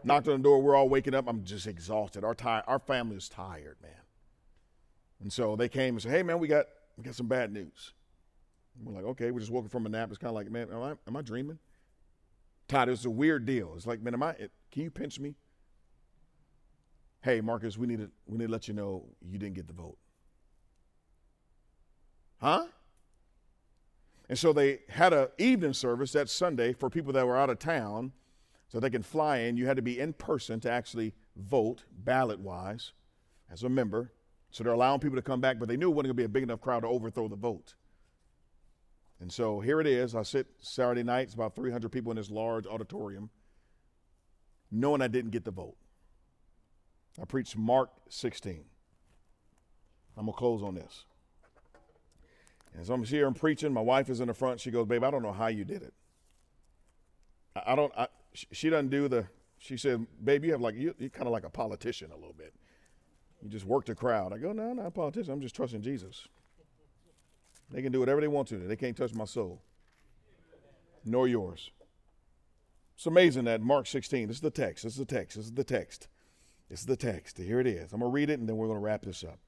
knocked 0.05 0.29
on 0.29 0.39
the 0.39 0.43
door. 0.43 0.63
We're 0.63 0.77
all 0.77 0.89
waking 0.89 1.15
up. 1.15 1.27
I'm 1.29 1.45
just 1.45 1.67
exhausted. 1.67 2.25
Our, 2.25 2.35
ti- 2.35 2.65
our 2.67 2.79
family 2.79 3.17
is 3.17 3.29
tired, 3.29 3.77
man. 3.83 3.93
And 5.21 5.33
so 5.33 5.57
they 5.57 5.69
came 5.69 5.95
and 5.95 6.03
said, 6.03 6.13
"Hey, 6.13 6.23
man, 6.23 6.39
we 6.39 6.49
got 6.49 6.67
we 6.97 7.05
got 7.05 7.15
some 7.15 7.27
bad 7.27 7.53
news." 7.53 7.93
We're 8.79 8.95
like, 8.95 9.05
"Okay, 9.05 9.31
we're 9.31 9.41
just 9.41 9.53
woken 9.53 9.69
from 9.69 9.87
a 9.87 9.89
nap." 9.89 10.11
It's 10.11 10.19
kind 10.19 10.31
of 10.31 10.35
like, 10.35 10.51
"Man, 10.51 10.69
am 10.71 10.83
I 10.83 10.95
am 11.07 11.17
I 11.17 11.23
dreaming?" 11.23 11.59
Todd, 12.69 12.89
it's 12.89 13.05
a 13.05 13.11
weird 13.11 13.47
deal. 13.47 13.75
It's 13.77 13.87
like, 13.87 14.01
"Man, 14.01 14.15
am 14.15 14.23
I? 14.23 14.35
Can 14.71 14.83
you 14.83 14.91
pinch 14.91 15.19
me?" 15.19 15.35
Hey, 17.23 17.41
Marcus, 17.41 17.77
we 17.77 17.87
need 17.87 17.99
to 17.99 18.11
we 18.27 18.39
need 18.39 18.47
to 18.47 18.53
let 18.53 18.69
you 18.69 18.75
know 18.75 19.05
you 19.21 19.39
didn't 19.39 19.55
get 19.55 19.67
the 19.67 19.75
vote. 19.75 19.99
Huh? 22.39 22.67
And 24.29 24.39
so 24.39 24.53
they 24.53 24.81
had 24.89 25.13
an 25.13 25.29
evening 25.39 25.73
service 25.73 26.13
that 26.13 26.31
Sunday 26.31 26.73
for 26.73 26.89
people 26.89 27.13
that 27.15 27.27
were 27.27 27.37
out 27.37 27.51
of 27.51 27.59
town 27.59 28.13
so 28.69 28.79
they 28.79 28.89
can 28.89 29.03
fly 29.03 29.39
in. 29.39 29.57
You 29.57 29.67
had 29.67 29.77
to 29.77 29.83
be 29.83 29.99
in 29.99 30.13
person 30.13 30.61
to 30.61 30.71
actually 30.71 31.13
vote 31.37 31.85
ballot 31.91 32.39
wise 32.39 32.93
as 33.51 33.65
a 33.65 33.69
member. 33.69 34.13
So 34.53 34.65
they're 34.65 34.73
allowing 34.73 35.01
people 35.01 35.17
to 35.17 35.23
come 35.23 35.41
back, 35.41 35.59
but 35.59 35.69
they 35.69 35.77
knew 35.77 35.91
it 35.91 35.95
wasn't 35.95 36.09
going 36.09 36.17
to 36.17 36.23
be 36.23 36.25
a 36.25 36.29
big 36.29 36.45
enough 36.45 36.61
crowd 36.61 36.81
to 36.81 36.87
overthrow 36.87 37.29
the 37.29 37.37
vote. 37.37 37.75
And 39.21 39.31
so 39.31 39.61
here 39.61 39.81
it 39.81 39.87
is. 39.87 40.15
I 40.15 40.23
sit 40.23 40.47
Saturday 40.61 41.03
night, 41.03 41.23
it's 41.23 41.35
about 41.35 41.55
300 41.55 41.91
people 41.91 42.11
in 42.11 42.17
this 42.17 42.31
large 42.31 42.67
auditorium, 42.67 43.31
knowing 44.71 45.03
I 45.03 45.09
didn't 45.09 45.31
get 45.31 45.45
the 45.45 45.51
vote. 45.51 45.77
I 47.21 47.25
preached 47.27 47.57
Mark 47.57 47.91
16. 48.09 48.65
I'm 50.17 50.25
going 50.25 50.35
to 50.35 50.39
close 50.39 50.63
on 50.63 50.75
this. 50.75 51.05
And 52.75 52.87
so 52.87 52.95
I'm 52.95 53.05
here 53.05 53.27
and 53.27 53.37
preaching, 53.37 53.73
my 53.73 53.81
wife 53.81 54.09
is 54.09 54.21
in 54.21 54.29
the 54.29 54.35
front. 54.35 54.61
She 54.61 54.71
goes, 54.71 54.87
Babe, 54.87 55.05
I 55.05 55.11
don't 55.11 55.23
know 55.23 55.33
how 55.33 55.49
you 55.49 55.65
did 55.65 55.83
it. 55.83 55.93
I, 57.57 57.73
I 57.73 57.75
don't, 57.75 57.93
I, 57.97 58.07
she 58.33 58.71
doesn't 58.71 58.91
do 58.91 59.09
the, 59.09 59.27
she 59.59 59.77
said, 59.77 60.07
Babe, 60.23 60.45
you 60.45 60.53
have 60.53 60.61
like, 60.61 60.77
you, 60.77 60.95
you're 60.99 61.11
kind 61.11 61.27
of 61.27 61.33
like 61.33 61.45
a 61.45 61.51
politician 61.51 62.11
a 62.13 62.15
little 62.15 62.33
bit. 62.33 62.55
You 63.43 63.49
just 63.49 63.65
work 63.65 63.87
the 63.87 63.95
crowd. 63.95 64.33
I 64.33 64.39
go, 64.39 64.53
no, 64.53 64.71
I'm 64.71 64.77
not 64.77 64.87
a 64.87 64.91
politician. 64.91 65.33
I'm 65.33 65.41
just 65.41 65.57
trusting 65.57 65.83
Jesus. 65.83 66.29
They 67.71 67.83
can 67.83 67.93
do 67.93 68.01
whatever 68.01 68.21
they 68.21 68.29
want 68.29 68.49
to. 68.49 68.59
They 68.59 68.77
can't 68.77 68.97
touch 68.97 69.15
my 69.15 69.25
soul, 69.25 69.63
nor 71.05 71.29
yours. 71.29 71.71
It's 72.97 73.07
amazing 73.07 73.45
that 73.45 73.61
Mark 73.63 73.87
16, 73.87 74.29
this 74.29 74.37
is 74.39 74.43
the 74.43 74.51
text. 74.51 74.85
This 74.85 74.93
is 74.93 74.99
the 74.99 75.05
text. 75.05 75.37
This 75.37 75.47
is 75.47 75.53
the 75.53 75.65
text. 75.65 76.09
This 76.69 76.81
is 76.81 76.87
the 76.87 76.97
text. 76.97 77.39
Here 77.39 77.61
it 77.61 77.67
is. 77.67 77.93
I'm 77.93 78.01
going 78.01 78.11
to 78.11 78.15
read 78.15 78.29
it 78.29 78.39
and 78.39 78.49
then 78.49 78.57
we're 78.57 78.67
going 78.67 78.79
to 78.79 78.85
wrap 78.85 79.03
this 79.03 79.25
up. 79.25 79.39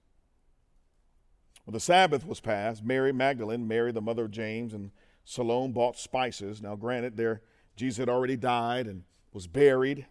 When 1.65 1.75
the 1.75 1.81
Sabbath 1.81 2.27
was 2.27 2.41
passed, 2.41 2.83
Mary 2.83 3.13
Magdalene, 3.13 3.69
Mary 3.69 3.93
the 3.93 4.01
mother 4.01 4.25
of 4.25 4.31
James, 4.31 4.73
and 4.73 4.91
Salome 5.25 5.73
bought 5.73 5.97
spices. 5.97 6.61
Now, 6.63 6.75
granted, 6.77 7.17
there 7.17 7.43
Jesus 7.77 7.99
had 7.99 8.09
already 8.09 8.37
died 8.37 8.87
and 8.87 9.05
was 9.33 9.47
buried. 9.47 10.07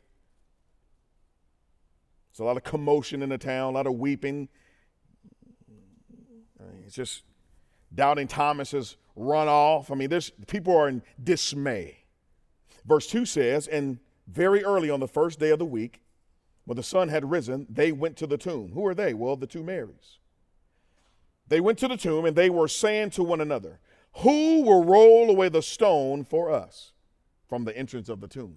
There's 2.32 2.40
a 2.40 2.44
lot 2.44 2.58
of 2.58 2.64
commotion 2.64 3.22
in 3.22 3.30
the 3.30 3.38
town, 3.38 3.74
a 3.74 3.76
lot 3.76 3.88
of 3.88 3.96
weeping. 3.96 4.48
I 6.60 6.64
mean, 6.64 6.84
it's 6.86 6.96
just 6.96 7.24
doubting 7.94 8.28
Thomas 8.28 8.72
has 8.72 8.98
run 9.16 9.48
off. 9.48 9.92
I 9.92 9.96
mean, 9.96 10.10
there's 10.10 10.32
people 10.48 10.76
are 10.76 10.88
in 10.88 11.02
dismay. 11.22 11.98
Verse 12.86 13.08
2 13.08 13.26
says, 13.26 13.68
And 13.68 14.00
very 14.28 14.64
early 14.64 14.90
on 14.90 15.00
the 15.00 15.08
first 15.08 15.40
day 15.40 15.50
of 15.50 15.60
the 15.60 15.66
week, 15.66 16.02
when 16.66 16.76
the 16.76 16.84
sun 16.84 17.10
had 17.10 17.30
risen, 17.30 17.68
they 17.70 17.92
went 17.92 18.18
to 18.18 18.28
the 18.28 18.38
tomb. 18.38 18.72
Who 18.74 18.86
are 18.86 18.96
they? 18.96 19.14
Well, 19.14 19.36
the 19.36 19.48
two 19.48 19.64
Marys. 19.64 20.20
They 21.48 21.60
went 21.60 21.80
to 21.80 21.88
the 21.88 21.98
tomb 21.98 22.26
and 22.26 22.36
they 22.36 22.50
were 22.50 22.68
saying 22.68 23.10
to 23.12 23.24
one 23.24 23.42
another, 23.42 23.80
Who 24.20 24.62
will 24.62 24.84
roll 24.84 25.30
away 25.30 25.50
the 25.50 25.62
stone 25.62 26.24
for 26.24 26.52
us 26.52 26.94
from 27.50 27.66
the 27.66 27.78
entrance 27.78 28.10
of 28.10 28.22
the 28.22 28.28
tomb? 28.28 28.56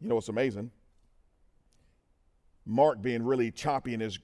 You 0.00 0.08
know 0.08 0.16
what's 0.16 0.28
amazing? 0.28 0.72
Mark, 2.66 3.00
being 3.00 3.22
really 3.22 3.50
choppy 3.50 3.94
in 3.94 4.00
his 4.00 4.18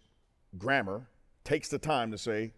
grammar, 0.58 1.06
takes 1.44 1.68
the 1.68 1.78
time 1.78 2.10
to 2.10 2.18
say, 2.18 2.52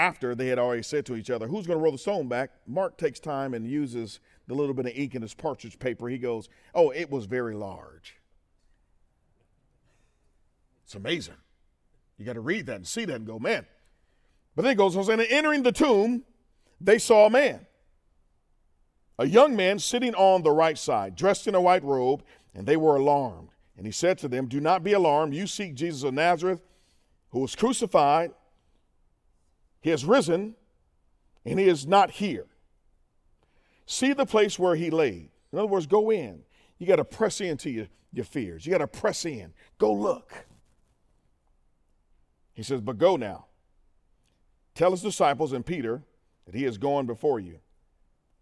after 0.00 0.34
they 0.34 0.46
had 0.46 0.58
already 0.58 0.82
said 0.82 1.04
to 1.04 1.14
each 1.14 1.28
other, 1.28 1.46
Who's 1.46 1.66
going 1.66 1.78
to 1.78 1.82
roll 1.82 1.92
the 1.92 1.98
stone 1.98 2.26
back? 2.26 2.50
Mark 2.66 2.96
takes 2.96 3.20
time 3.20 3.52
and 3.52 3.66
uses 3.66 4.18
the 4.46 4.54
little 4.54 4.72
bit 4.72 4.86
of 4.86 4.92
ink 4.94 5.14
in 5.14 5.20
his 5.20 5.34
parchment 5.34 5.78
paper. 5.78 6.08
He 6.08 6.16
goes, 6.16 6.48
Oh, 6.74 6.88
it 6.90 7.10
was 7.10 7.26
very 7.26 7.54
large. 7.54 8.16
It's 10.84 10.94
amazing. 10.94 11.34
You 12.16 12.24
got 12.24 12.32
to 12.32 12.40
read 12.40 12.66
that 12.66 12.76
and 12.76 12.86
see 12.86 13.04
that 13.04 13.14
and 13.14 13.26
go, 13.26 13.38
Man. 13.38 13.66
But 14.56 14.62
then 14.62 14.72
it 14.72 14.76
goes 14.76 14.94
saying, 15.06 15.20
Entering 15.20 15.62
the 15.62 15.72
tomb, 15.72 16.24
they 16.80 16.98
saw 16.98 17.26
a 17.26 17.30
man, 17.30 17.66
a 19.18 19.26
young 19.26 19.54
man 19.54 19.78
sitting 19.78 20.14
on 20.14 20.42
the 20.42 20.50
right 20.50 20.78
side, 20.78 21.14
dressed 21.14 21.46
in 21.46 21.54
a 21.54 21.60
white 21.60 21.84
robe, 21.84 22.24
and 22.54 22.66
they 22.66 22.76
were 22.76 22.96
alarmed. 22.96 23.50
And 23.76 23.84
he 23.84 23.92
said 23.92 24.16
to 24.18 24.28
them, 24.28 24.46
Do 24.46 24.60
not 24.60 24.82
be 24.82 24.94
alarmed. 24.94 25.34
You 25.34 25.46
seek 25.46 25.74
Jesus 25.74 26.04
of 26.04 26.14
Nazareth, 26.14 26.62
who 27.32 27.40
was 27.40 27.54
crucified. 27.54 28.32
He 29.80 29.90
has 29.90 30.04
risen, 30.04 30.54
and 31.44 31.58
he 31.58 31.66
is 31.66 31.86
not 31.86 32.10
here. 32.10 32.46
See 33.86 34.12
the 34.12 34.26
place 34.26 34.58
where 34.58 34.76
he 34.76 34.90
laid. 34.90 35.30
In 35.52 35.58
other 35.58 35.66
words, 35.66 35.86
go 35.86 36.10
in. 36.10 36.42
You 36.78 36.86
got 36.86 36.96
to 36.96 37.04
press 37.04 37.40
into 37.40 37.70
your, 37.70 37.86
your 38.12 38.24
fears. 38.24 38.64
You 38.64 38.72
got 38.72 38.78
to 38.78 38.86
press 38.86 39.24
in. 39.24 39.52
Go 39.78 39.92
look. 39.92 40.46
He 42.52 42.62
says, 42.62 42.80
But 42.80 42.98
go 42.98 43.16
now. 43.16 43.46
Tell 44.74 44.90
his 44.92 45.02
disciples 45.02 45.52
and 45.52 45.64
Peter 45.64 46.02
that 46.46 46.54
he 46.54 46.64
is 46.64 46.78
going 46.78 47.06
before 47.06 47.40
you 47.40 47.58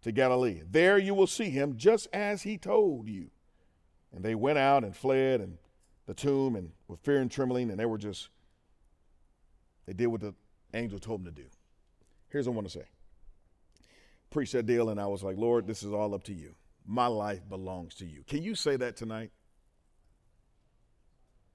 to 0.03 0.13
Galilee. 0.13 0.63
There 0.71 0.99
you 0.99 1.15
will 1.15 1.27
see 1.27 1.51
him 1.51 1.77
just 1.77 2.09
as 2.13 2.43
he 2.43 2.59
told 2.59 3.09
you. 3.09 3.31
And 4.13 4.25
they 4.25 4.35
went 4.35 4.59
out 4.59 4.85
and 4.85 4.97
fled 4.97 5.41
and 5.41 5.59
the 6.07 6.15
tomb 6.15 6.57
and 6.57 6.73
with 6.87 7.01
fear 7.01 7.21
and 7.21 7.31
trembling, 7.31 7.71
and 7.71 7.79
they 7.79 7.87
were 7.87 7.99
just, 7.99 8.29
they 9.87 9.93
did 9.93 10.07
what 10.07 10.21
the 10.21 10.35
angel 10.75 10.99
told 10.99 11.21
him 11.21 11.27
to 11.27 11.33
do. 11.33 11.47
Here's 12.29 12.47
what 12.47 12.55
I 12.55 12.57
want 12.57 12.69
to 12.69 12.79
say. 12.79 12.87
Preach 14.31 14.53
that 14.53 14.67
deal, 14.67 14.91
and 14.91 15.01
I 15.01 15.07
was 15.07 15.23
like, 15.23 15.37
Lord, 15.37 15.67
this 15.67 15.83
is 15.83 15.93
all 15.93 16.15
up 16.15 16.25
to 16.25 16.35
you. 16.35 16.55
My 16.87 17.07
life 17.07 17.41
belongs 17.49 17.95
to 17.97 18.07
you. 18.07 18.23
Can 18.27 18.43
you 18.43 18.55
say 18.55 18.77
that 18.77 18.97
tonight? 18.97 19.31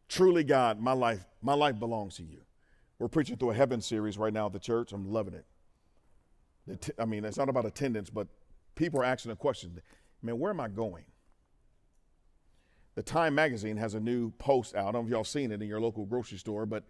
Truly, 0.09 0.43
God, 0.43 0.79
my 0.79 0.93
life, 0.93 1.25
my 1.41 1.53
life 1.53 1.79
belongs 1.79 2.15
to 2.17 2.23
you. 2.23 2.41
We're 2.99 3.07
preaching 3.07 3.37
through 3.37 3.51
a 3.51 3.55
heaven 3.55 3.81
series 3.81 4.17
right 4.17 4.33
now 4.33 4.45
at 4.47 4.53
the 4.53 4.59
church. 4.59 4.91
I'm 4.91 5.11
loving 5.11 5.33
it. 5.33 6.91
I 6.97 7.05
mean, 7.05 7.25
it's 7.25 7.37
not 7.37 7.49
about 7.49 7.65
attendance, 7.65 8.09
but 8.09 8.27
people 8.75 9.01
are 9.01 9.05
asking 9.05 9.31
a 9.31 9.35
question. 9.35 9.81
Man, 10.21 10.39
where 10.39 10.51
am 10.51 10.59
I 10.59 10.67
going? 10.67 11.03
The 12.95 13.03
Time 13.03 13.35
magazine 13.35 13.77
has 13.77 13.95
a 13.95 13.99
new 13.99 14.31
post 14.31 14.75
out. 14.75 14.87
I 14.87 14.91
don't 14.91 15.03
know 15.03 15.07
if 15.07 15.11
y'all 15.11 15.23
seen 15.23 15.51
it 15.51 15.61
in 15.61 15.67
your 15.67 15.81
local 15.81 16.05
grocery 16.05 16.37
store, 16.37 16.65
but 16.65 16.83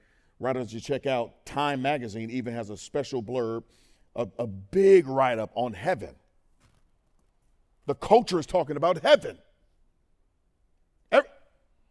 right 0.44 0.58
as 0.58 0.74
you 0.74 0.82
check 0.82 1.06
out, 1.06 1.46
Time 1.46 1.82
magazine 1.82 2.30
even 2.30 2.54
has 2.54 2.70
a 2.70 2.78
special 2.78 3.24
blurb, 3.24 3.64
a, 4.16 4.28
a 4.38 4.46
big 4.46 5.08
write 5.08 5.40
up 5.40 5.52
on 5.56 5.74
heaven. 5.74 6.14
The 7.86 7.96
culture 7.96 8.40
is 8.40 8.46
talking 8.46 8.76
about 8.76 9.02
heaven. 9.02 9.38
Every, 11.12 11.30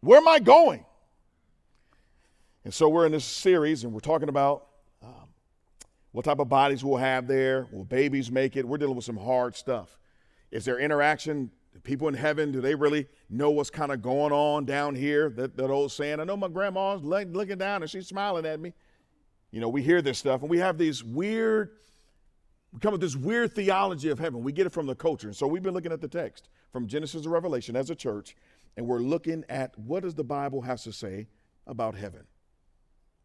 where 0.01 0.19
am 0.19 0.27
I 0.27 0.39
going? 0.39 0.85
And 2.63 2.73
so 2.73 2.89
we're 2.89 3.05
in 3.07 3.11
this 3.11 3.25
series 3.25 3.83
and 3.83 3.91
we're 3.91 3.99
talking 3.99 4.29
about 4.29 4.67
um, 5.01 5.29
what 6.11 6.25
type 6.25 6.39
of 6.39 6.47
bodies 6.47 6.83
we'll 6.83 6.97
have 6.97 7.27
there. 7.27 7.67
Will 7.71 7.83
babies 7.83 8.31
make 8.31 8.55
it? 8.55 8.67
We're 8.67 8.77
dealing 8.77 8.95
with 8.95 9.05
some 9.05 9.17
hard 9.17 9.55
stuff. 9.55 9.97
Is 10.51 10.63
there 10.63 10.79
interaction 10.79 11.51
people 11.81 12.07
in 12.07 12.13
heaven, 12.13 12.51
do 12.51 12.61
they 12.61 12.75
really 12.75 13.07
know 13.29 13.49
what's 13.49 13.69
kind 13.69 13.91
of 13.91 14.01
going 14.01 14.31
on 14.31 14.65
down 14.65 14.95
here? 14.95 15.29
That, 15.29 15.57
that 15.57 15.69
old 15.69 15.91
saying, 15.91 16.19
I 16.19 16.23
know 16.23 16.37
my 16.37 16.47
grandma's 16.47 17.03
looking 17.03 17.57
down 17.57 17.81
and 17.81 17.89
she's 17.89 18.07
smiling 18.07 18.45
at 18.45 18.59
me. 18.59 18.73
You 19.51 19.59
know, 19.59 19.69
we 19.69 19.81
hear 19.81 20.01
this 20.01 20.17
stuff 20.17 20.41
and 20.41 20.49
we 20.49 20.59
have 20.59 20.77
these 20.77 21.03
weird, 21.03 21.71
we 22.71 22.79
come 22.79 22.91
with 22.91 23.01
this 23.01 23.15
weird 23.15 23.53
theology 23.53 24.09
of 24.09 24.19
heaven. 24.19 24.43
We 24.43 24.51
get 24.51 24.67
it 24.67 24.71
from 24.71 24.85
the 24.85 24.95
culture. 24.95 25.27
And 25.27 25.35
so 25.35 25.47
we've 25.47 25.63
been 25.63 25.73
looking 25.73 25.91
at 25.91 26.01
the 26.01 26.07
text 26.07 26.49
from 26.71 26.87
Genesis 26.87 27.23
to 27.23 27.29
Revelation 27.29 27.75
as 27.75 27.89
a 27.89 27.95
church, 27.95 28.35
and 28.75 28.87
we're 28.87 28.99
looking 28.99 29.43
at 29.47 29.77
what 29.77 30.01
does 30.01 30.15
the 30.15 30.23
Bible 30.23 30.61
have 30.61 30.81
to 30.81 30.91
say 30.91 31.27
about 31.67 31.95
heaven. 31.95 32.25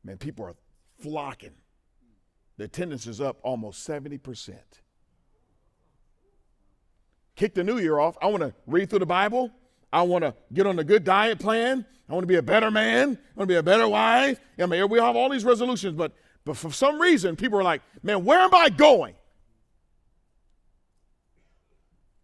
Man, 0.05 0.19
people 0.19 0.45
are 0.45 0.55
flocking. 1.01 1.55
The 2.59 2.65
attendance 2.65 3.07
is 3.07 3.21
up 3.21 3.39
almost 3.43 3.89
70%. 3.89 4.57
Kick 7.39 7.55
the 7.55 7.63
new 7.63 7.79
year 7.79 8.01
off. 8.01 8.19
I 8.21 8.27
want 8.27 8.43
to 8.43 8.53
read 8.67 8.91
through 8.91 8.99
the 8.99 9.07
Bible. 9.07 9.53
I 9.93 10.03
want 10.03 10.25
to 10.25 10.35
get 10.53 10.67
on 10.67 10.77
a 10.81 10.83
good 10.83 11.05
diet 11.05 11.39
plan. 11.39 11.87
I 12.09 12.13
want 12.13 12.25
to 12.25 12.27
be 12.27 12.35
a 12.35 12.43
better 12.43 12.69
man. 12.69 13.11
I 13.11 13.39
want 13.39 13.49
to 13.49 13.55
be 13.55 13.55
a 13.55 13.63
better 13.63 13.89
wife. 13.89 14.41
I 14.59 14.67
mean, 14.67 14.89
we 14.89 14.99
have 14.99 15.15
all 15.15 15.29
these 15.29 15.45
resolutions, 15.45 15.95
but, 15.95 16.13
but 16.45 16.57
for 16.57 16.73
some 16.73 17.01
reason, 17.01 17.37
people 17.37 17.57
are 17.57 17.63
like, 17.63 17.81
man, 18.03 18.25
where 18.25 18.41
am 18.41 18.53
I 18.53 18.71
going? 18.71 19.15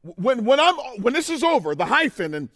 When, 0.03 0.45
when, 0.45 0.59
I'm, 0.59 0.75
when 1.01 1.15
this 1.15 1.31
is 1.31 1.45
over, 1.45 1.77
the 1.77 1.87
hyphen, 1.87 2.35
and 2.35 2.49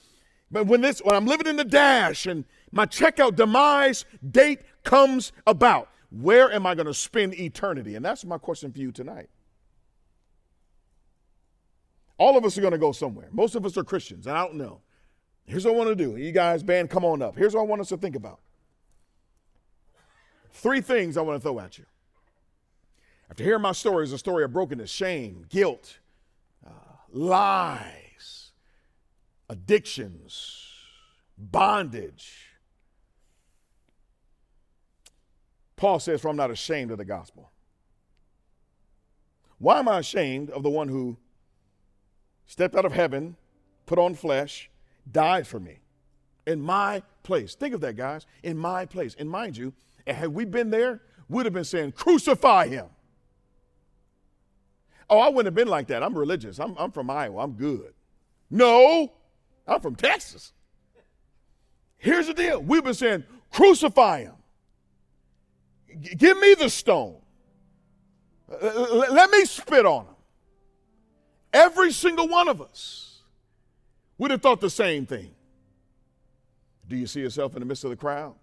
but 0.51 0.67
when, 0.67 0.81
this, 0.81 0.99
when 0.99 1.15
I'm 1.15 1.27
living 1.27 1.47
in 1.47 1.55
the 1.55 1.65
dash 1.65 2.27
and 2.27 2.45
my 2.73 2.87
checkout 2.87 3.37
demise 3.37 4.05
date 4.29 4.63
comes 4.83 5.31
about, 5.47 5.89
where 6.11 6.51
am 6.51 6.67
I 6.67 6.75
going 6.75 6.87
to 6.87 6.95
spend 6.95 7.39
eternity? 7.39 7.95
And 7.95 8.05
that's 8.05 8.25
my 8.25 8.37
question 8.37 8.73
for 8.73 8.81
you 8.81 8.91
tonight. 8.91 9.29
All 12.19 12.37
of 12.37 12.45
us 12.45 12.59
are 12.59 12.61
going 12.61 12.73
to 12.73 12.79
go 12.79 12.93
somewhere. 12.93 13.29
Most 13.33 13.55
of 13.55 13.65
us 13.65 13.77
are 13.77 13.85
Christians, 13.85 14.27
and 14.27 14.37
I 14.37 14.45
don't 14.45 14.57
know. 14.57 14.81
Here's 15.47 15.65
what 15.65 15.75
I 15.75 15.77
want 15.77 15.89
to 15.89 15.95
do. 15.97 16.17
You 16.17 16.33
guys, 16.33 16.63
band, 16.63 16.91
come 16.91 17.05
on 17.05 17.23
up. 17.23 17.37
Here's 17.37 17.55
what 17.55 17.63
I 17.63 17.65
want 17.65 17.81
us 17.81 17.89
to 17.89 17.97
think 17.97 18.17
about. 18.17 18.41
Three 20.53 20.81
things 20.81 21.17
I 21.17 21.23
want 21.23 21.41
to 21.41 21.43
throw 21.43 21.59
at 21.61 21.79
you. 21.79 21.87
After 23.31 23.45
hearing 23.45 23.63
my 23.63 23.73
story 23.73 24.05
is 24.05 24.13
a 24.13 24.19
story 24.19 24.43
of 24.45 24.53
brokenness, 24.53 24.91
shame, 24.91 25.47
guilt, 25.49 25.99
uh, 26.67 26.71
lies, 27.13 28.51
addictions, 29.49 30.67
bondage. 31.37 32.47
Paul 35.77 36.01
says, 36.01 36.21
For 36.21 36.29
I'm 36.29 36.37
not 36.37 36.51
ashamed 36.51 36.91
of 36.91 36.99
the 36.99 37.05
gospel. 37.05 37.53
Why 39.59 39.79
am 39.79 39.89
I 39.89 40.01
ashamed 40.01 40.51
of 40.51 40.63
the 40.63 40.71
one 40.71 40.89
who 40.89 41.19
stepped 42.49 42.75
out 42.75 42.85
of 42.85 42.93
heaven, 42.93 43.37
put 43.87 44.01
on 44.01 44.17
flesh, 44.17 44.69
died 45.11 45.47
for 45.47 45.61
me 45.61 45.79
in 46.49 46.61
my 46.61 47.03
place. 47.23 47.55
Think 47.55 47.75
of 47.75 47.83
that, 47.83 47.97
guys. 47.97 48.27
In 48.43 48.57
my 48.57 48.87
place. 48.87 49.15
And 49.19 49.31
mind 49.31 49.57
you, 49.57 49.75
had 50.07 50.29
we 50.29 50.47
been 50.47 50.71
there, 50.71 51.03
we'd 51.29 51.45
have 51.45 51.53
been 51.53 51.63
saying, 51.63 51.93
Crucify 51.93 52.69
him. 52.69 52.87
Oh, 55.11 55.19
I 55.19 55.29
wouldn't 55.29 55.47
have 55.47 55.55
been 55.55 55.69
like 55.69 55.87
that. 55.89 56.03
I'm 56.03 56.17
religious. 56.17 56.59
I'm, 56.59 56.75
I'm 56.79 56.91
from 56.91 57.11
Iowa. 57.11 57.43
I'm 57.43 57.53
good. 57.53 57.93
No, 58.51 59.13
I'm 59.67 59.81
from 59.81 59.95
Texas. 59.95 60.53
Here's 61.99 62.29
the 62.29 62.35
deal 62.35 62.61
we've 62.63 62.85
been 62.85 62.95
saying, 62.95 63.25
Crucify 63.53 64.23
him. 64.23 64.35
G- 66.01 66.15
give 66.15 66.39
me 66.39 66.55
the 66.55 66.71
stone. 66.71 67.17
let 68.63 69.31
me 69.31 69.45
spit 69.45 69.85
on 69.85 70.07
him. 70.07 70.15
Every 71.53 71.93
single 71.93 72.29
one 72.29 72.49
of 72.49 72.61
us 72.61 73.23
would 74.19 74.31
have 74.31 74.43
thought 74.43 74.61
the 74.61 74.71
same 74.71 75.07
thing. 75.07 75.31
Do 76.89 76.97
you 76.97 77.07
see 77.07 77.21
yourself 77.21 77.55
in 77.55 77.61
the 77.61 77.67
midst 77.67 77.85
of 77.85 77.91
the 77.91 77.97
crowd? 77.97 78.35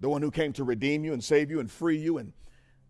The 0.00 0.08
one 0.08 0.22
who 0.22 0.30
came 0.30 0.52
to 0.54 0.64
redeem 0.64 1.04
you 1.04 1.12
and 1.12 1.22
save 1.22 1.50
you 1.50 1.60
and 1.60 1.70
free 1.70 1.96
you 1.96 2.18
and 2.18 2.32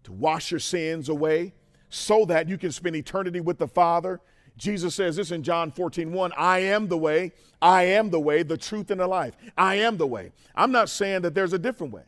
to 0.05 0.12
wash 0.12 0.51
your 0.51 0.61
sins 0.61 1.09
away 1.09 1.55
so 1.88 2.24
that 2.26 2.49
you 2.49 2.59
can 2.59 2.72
spend 2.72 2.97
eternity 2.97 3.40
with 3.40 3.59
the 3.59 3.68
Father. 3.68 4.20
Jesus 4.57 4.95
says 4.95 5.16
this 5.16 5.30
in 5.30 5.42
John 5.42 5.70
14, 5.70 6.12
1, 6.12 6.32
I 6.36 6.61
am 6.61 6.88
the 6.88 6.99
way, 6.99 7.32
I 7.61 7.84
am 7.84 8.11
the 8.11 8.20
way, 8.20 8.42
the 8.42 8.57
truth, 8.57 8.90
and 8.90 9.01
the 9.01 9.07
life. 9.07 9.36
I 9.57 9.76
am 9.76 9.97
the 9.97 10.07
way. 10.07 10.32
I'm 10.55 10.70
not 10.70 10.88
saying 10.88 11.22
that 11.22 11.34
there's 11.34 11.53
a 11.53 11.59
different 11.59 11.92
way. 11.92 12.05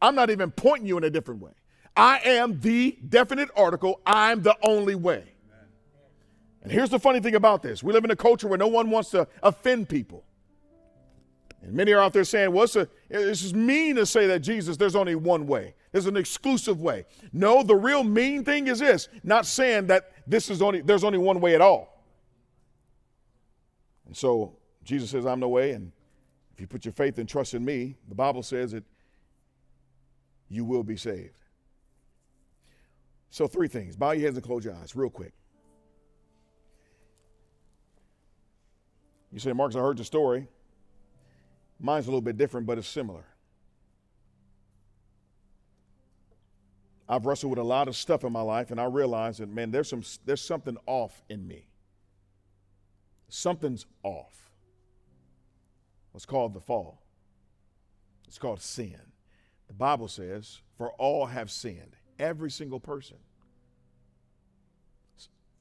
I'm 0.00 0.14
not 0.14 0.30
even 0.30 0.50
pointing 0.50 0.86
you 0.86 0.98
in 0.98 1.04
a 1.04 1.10
different 1.10 1.40
way. 1.40 1.52
I 1.96 2.18
am 2.24 2.60
the 2.60 2.98
definite 3.08 3.48
article, 3.56 4.00
I'm 4.06 4.42
the 4.42 4.56
only 4.62 4.94
way. 4.94 5.24
And 6.62 6.72
here's 6.72 6.90
the 6.90 6.98
funny 6.98 7.20
thing 7.20 7.34
about 7.34 7.62
this 7.62 7.82
we 7.82 7.92
live 7.92 8.04
in 8.04 8.10
a 8.10 8.16
culture 8.16 8.48
where 8.48 8.58
no 8.58 8.68
one 8.68 8.90
wants 8.90 9.10
to 9.10 9.26
offend 9.42 9.88
people. 9.88 10.24
And 11.62 11.72
many 11.72 11.92
are 11.92 12.00
out 12.00 12.12
there 12.12 12.24
saying, 12.24 12.52
well, 12.52 12.64
it's, 12.64 12.76
a, 13.52 13.56
mean 13.56 13.96
to 13.96 14.06
say 14.06 14.28
that 14.28 14.40
Jesus, 14.40 14.76
there's 14.76 14.94
only 14.94 15.16
one 15.16 15.46
way. 15.46 15.74
There's 15.90 16.06
an 16.06 16.16
exclusive 16.16 16.80
way. 16.80 17.04
No, 17.32 17.64
the 17.64 17.74
real 17.74 18.04
mean 18.04 18.44
thing 18.44 18.68
is 18.68 18.78
this 18.78 19.08
not 19.24 19.44
saying 19.44 19.88
that 19.88 20.12
this 20.26 20.50
is 20.50 20.62
only, 20.62 20.82
there's 20.82 21.02
only 21.02 21.18
one 21.18 21.40
way 21.40 21.54
at 21.56 21.60
all. 21.60 22.04
And 24.06 24.16
so 24.16 24.56
Jesus 24.84 25.10
says, 25.10 25.26
I'm 25.26 25.40
the 25.40 25.48
way. 25.48 25.72
And 25.72 25.92
if 26.54 26.60
you 26.60 26.66
put 26.66 26.84
your 26.84 26.92
faith 26.92 27.18
and 27.18 27.28
trust 27.28 27.54
in 27.54 27.64
me, 27.64 27.96
the 28.08 28.14
Bible 28.14 28.42
says 28.42 28.72
that 28.72 28.84
you 30.48 30.64
will 30.64 30.82
be 30.82 30.96
saved. 30.96 31.38
So, 33.30 33.46
three 33.46 33.68
things. 33.68 33.96
Bow 33.96 34.12
your 34.12 34.24
heads 34.24 34.36
and 34.38 34.46
close 34.46 34.64
your 34.64 34.74
eyes, 34.74 34.96
real 34.96 35.10
quick. 35.10 35.34
You 39.32 39.38
say, 39.38 39.52
Marcus, 39.52 39.76
I 39.76 39.80
heard 39.80 39.98
the 39.98 40.04
story. 40.04 40.48
Mine's 41.80 42.06
a 42.06 42.10
little 42.10 42.20
bit 42.20 42.36
different, 42.36 42.66
but 42.66 42.78
it's 42.78 42.88
similar. 42.88 43.24
I've 47.08 47.24
wrestled 47.24 47.50
with 47.50 47.58
a 47.58 47.64
lot 47.64 47.88
of 47.88 47.96
stuff 47.96 48.24
in 48.24 48.32
my 48.32 48.42
life, 48.42 48.70
and 48.70 48.80
I 48.80 48.84
realize 48.84 49.38
that, 49.38 49.48
man, 49.48 49.70
there's, 49.70 49.88
some, 49.88 50.02
there's 50.26 50.42
something 50.42 50.76
off 50.86 51.22
in 51.28 51.46
me. 51.46 51.68
Something's 53.28 53.86
off. 54.02 54.50
It's 56.14 56.26
called 56.26 56.52
the 56.52 56.60
fall, 56.60 57.00
it's 58.26 58.38
called 58.38 58.60
sin. 58.60 59.00
The 59.68 59.74
Bible 59.74 60.08
says, 60.08 60.60
for 60.76 60.90
all 60.92 61.26
have 61.26 61.50
sinned, 61.50 61.94
every 62.18 62.50
single 62.50 62.80
person, 62.80 63.18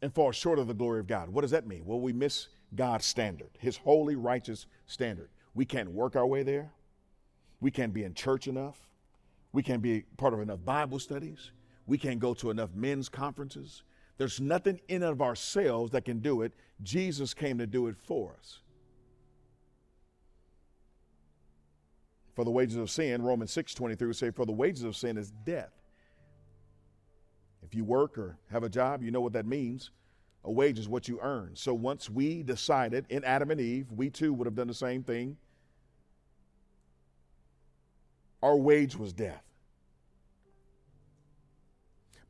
and 0.01 0.13
fall 0.13 0.31
short 0.31 0.57
of 0.57 0.67
the 0.67 0.73
glory 0.73 0.99
of 0.99 1.07
God. 1.07 1.29
What 1.29 1.41
does 1.41 1.51
that 1.51 1.67
mean? 1.67 1.85
Well, 1.85 1.99
we 1.99 2.13
miss 2.13 2.47
God's 2.75 3.05
standard, 3.05 3.49
His 3.59 3.77
holy, 3.77 4.15
righteous 4.15 4.65
standard. 4.85 5.29
We 5.53 5.65
can't 5.65 5.91
work 5.91 6.15
our 6.15 6.27
way 6.27 6.43
there. 6.43 6.71
We 7.59 7.71
can't 7.71 7.93
be 7.93 8.03
in 8.03 8.13
church 8.13 8.47
enough. 8.47 8.77
We 9.53 9.63
can't 9.63 9.81
be 9.81 10.03
part 10.17 10.33
of 10.33 10.39
enough 10.39 10.63
Bible 10.63 10.99
studies. 10.99 11.51
We 11.87 11.97
can't 11.97 12.19
go 12.19 12.33
to 12.35 12.51
enough 12.51 12.69
men's 12.75 13.09
conferences. 13.09 13.83
There's 14.17 14.41
nothing 14.41 14.79
in 14.87 15.03
and 15.03 15.11
of 15.11 15.21
ourselves 15.21 15.91
that 15.91 16.05
can 16.05 16.19
do 16.19 16.41
it. 16.41 16.53
Jesus 16.83 17.33
came 17.33 17.57
to 17.57 17.67
do 17.67 17.87
it 17.87 17.95
for 17.97 18.35
us. 18.37 18.59
For 22.35 22.43
the 22.43 22.51
wages 22.51 22.75
of 22.75 22.91
sin, 22.91 23.23
Romans 23.23 23.51
6 23.51 23.73
23 23.73 24.07
would 24.07 24.15
say, 24.15 24.29
For 24.29 24.45
the 24.45 24.51
wages 24.51 24.83
of 24.83 24.95
sin 24.95 25.17
is 25.17 25.31
death. 25.43 25.71
If 27.63 27.73
you 27.73 27.83
work 27.83 28.17
or 28.17 28.37
have 28.51 28.63
a 28.63 28.69
job, 28.69 29.01
you 29.01 29.09
know 29.09 29.21
what 29.21 29.33
that 29.33 29.45
means. 29.45 29.89
A 30.43 30.51
wage 30.51 30.79
is 30.79 30.87
what 30.87 31.07
you 31.07 31.19
earn. 31.21 31.51
So 31.55 31.73
once 31.73 32.09
we 32.09 32.43
decided 32.43 33.05
in 33.09 33.23
Adam 33.23 33.51
and 33.51 33.59
Eve, 33.59 33.91
we 33.91 34.09
too 34.09 34.33
would 34.33 34.45
have 34.45 34.55
done 34.55 34.67
the 34.67 34.73
same 34.73 35.03
thing. 35.03 35.37
Our 38.41 38.55
wage 38.55 38.95
was 38.95 39.13
death. 39.13 39.43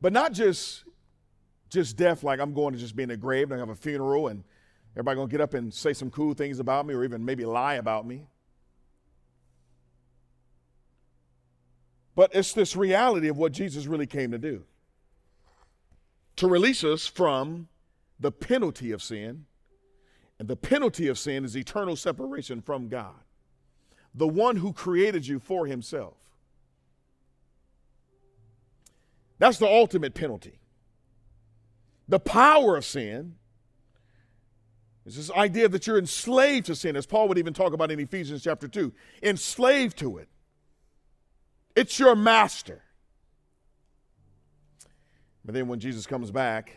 But 0.00 0.12
not 0.12 0.32
just 0.32 0.84
just 1.70 1.96
death 1.96 2.22
like 2.22 2.40
I'm 2.40 2.54
going 2.54 2.72
to 2.72 2.78
just 2.78 2.96
be 2.96 3.02
in 3.02 3.10
a 3.10 3.16
grave 3.16 3.50
and 3.50 3.60
I 3.60 3.62
have 3.62 3.68
a 3.68 3.74
funeral 3.74 4.28
and 4.28 4.42
everybody 4.94 5.16
gonna 5.16 5.28
get 5.28 5.40
up 5.40 5.54
and 5.54 5.72
say 5.72 5.92
some 5.92 6.10
cool 6.10 6.32
things 6.32 6.60
about 6.60 6.86
me 6.86 6.94
or 6.94 7.04
even 7.04 7.24
maybe 7.24 7.44
lie 7.44 7.74
about 7.74 8.06
me. 8.06 8.26
But 12.14 12.34
it's 12.34 12.52
this 12.52 12.74
reality 12.74 13.28
of 13.28 13.36
what 13.36 13.52
Jesus 13.52 13.86
really 13.86 14.06
came 14.06 14.32
to 14.32 14.38
do 14.38 14.64
to 16.36 16.48
release 16.48 16.82
us 16.84 17.06
from 17.06 17.68
the 18.18 18.32
penalty 18.32 18.92
of 18.92 19.02
sin. 19.02 19.46
And 20.38 20.46
the 20.46 20.56
penalty 20.56 21.08
of 21.08 21.18
sin 21.18 21.44
is 21.44 21.56
eternal 21.56 21.96
separation 21.96 22.60
from 22.60 22.88
God, 22.88 23.24
the 24.14 24.28
one 24.28 24.56
who 24.56 24.72
created 24.72 25.26
you 25.26 25.40
for 25.40 25.66
himself. 25.66 26.14
That's 29.38 29.58
the 29.58 29.66
ultimate 29.66 30.14
penalty. 30.14 30.60
The 32.06 32.20
power 32.20 32.76
of 32.76 32.84
sin 32.84 33.34
is 35.04 35.16
this 35.16 35.30
idea 35.32 35.68
that 35.68 35.86
you're 35.86 35.98
enslaved 35.98 36.66
to 36.66 36.76
sin, 36.76 36.94
as 36.94 37.06
Paul 37.06 37.28
would 37.28 37.38
even 37.38 37.52
talk 37.52 37.72
about 37.72 37.90
in 37.90 37.98
Ephesians 37.98 38.42
chapter 38.42 38.68
2. 38.68 38.92
Enslaved 39.22 39.98
to 39.98 40.18
it. 40.18 40.28
It's 41.74 41.98
your 41.98 42.14
master. 42.14 42.82
But 45.44 45.54
then 45.54 45.66
when 45.66 45.80
Jesus 45.80 46.06
comes 46.06 46.30
back, 46.30 46.76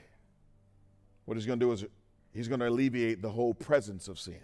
what 1.26 1.38
he's 1.38 1.45
going 1.45 1.59
to 1.59 1.65
do 1.65 1.72
is 1.72 1.86
he's 2.34 2.47
going 2.47 2.59
to 2.59 2.67
alleviate 2.67 3.22
the 3.22 3.30
whole 3.30 3.53
presence 3.53 4.07
of 4.07 4.19
sin. 4.19 4.41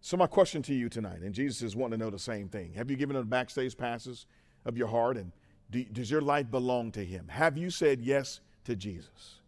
So, 0.00 0.16
my 0.16 0.26
question 0.26 0.62
to 0.62 0.74
you 0.74 0.88
tonight, 0.88 1.20
and 1.20 1.32
Jesus 1.32 1.62
is 1.62 1.76
wanting 1.76 1.98
to 1.98 2.04
know 2.04 2.10
the 2.10 2.18
same 2.18 2.48
thing. 2.48 2.72
Have 2.74 2.90
you 2.90 2.96
given 2.96 3.14
him 3.14 3.28
backstage 3.28 3.76
passes 3.76 4.26
of 4.64 4.76
your 4.76 4.88
heart? 4.88 5.16
And 5.16 5.32
Do, 5.70 5.84
does 5.84 6.10
your 6.10 6.20
life 6.20 6.50
belong 6.50 6.92
to 6.92 7.04
Him? 7.04 7.28
Have 7.28 7.56
you 7.56 7.70
said 7.70 8.00
yes 8.00 8.40
to 8.64 8.74
Jesus? 8.74 9.38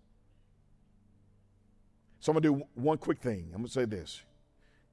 So 2.20 2.32
I'm 2.32 2.40
going 2.40 2.55
to 2.55 2.61
do 2.61 2.66
one 2.74 2.99
quick 2.99 3.20
thing. 3.20 3.51
I'm 3.53 3.62
going 3.62 3.66
to 3.66 3.72
say 3.72 3.84
this 3.84 4.22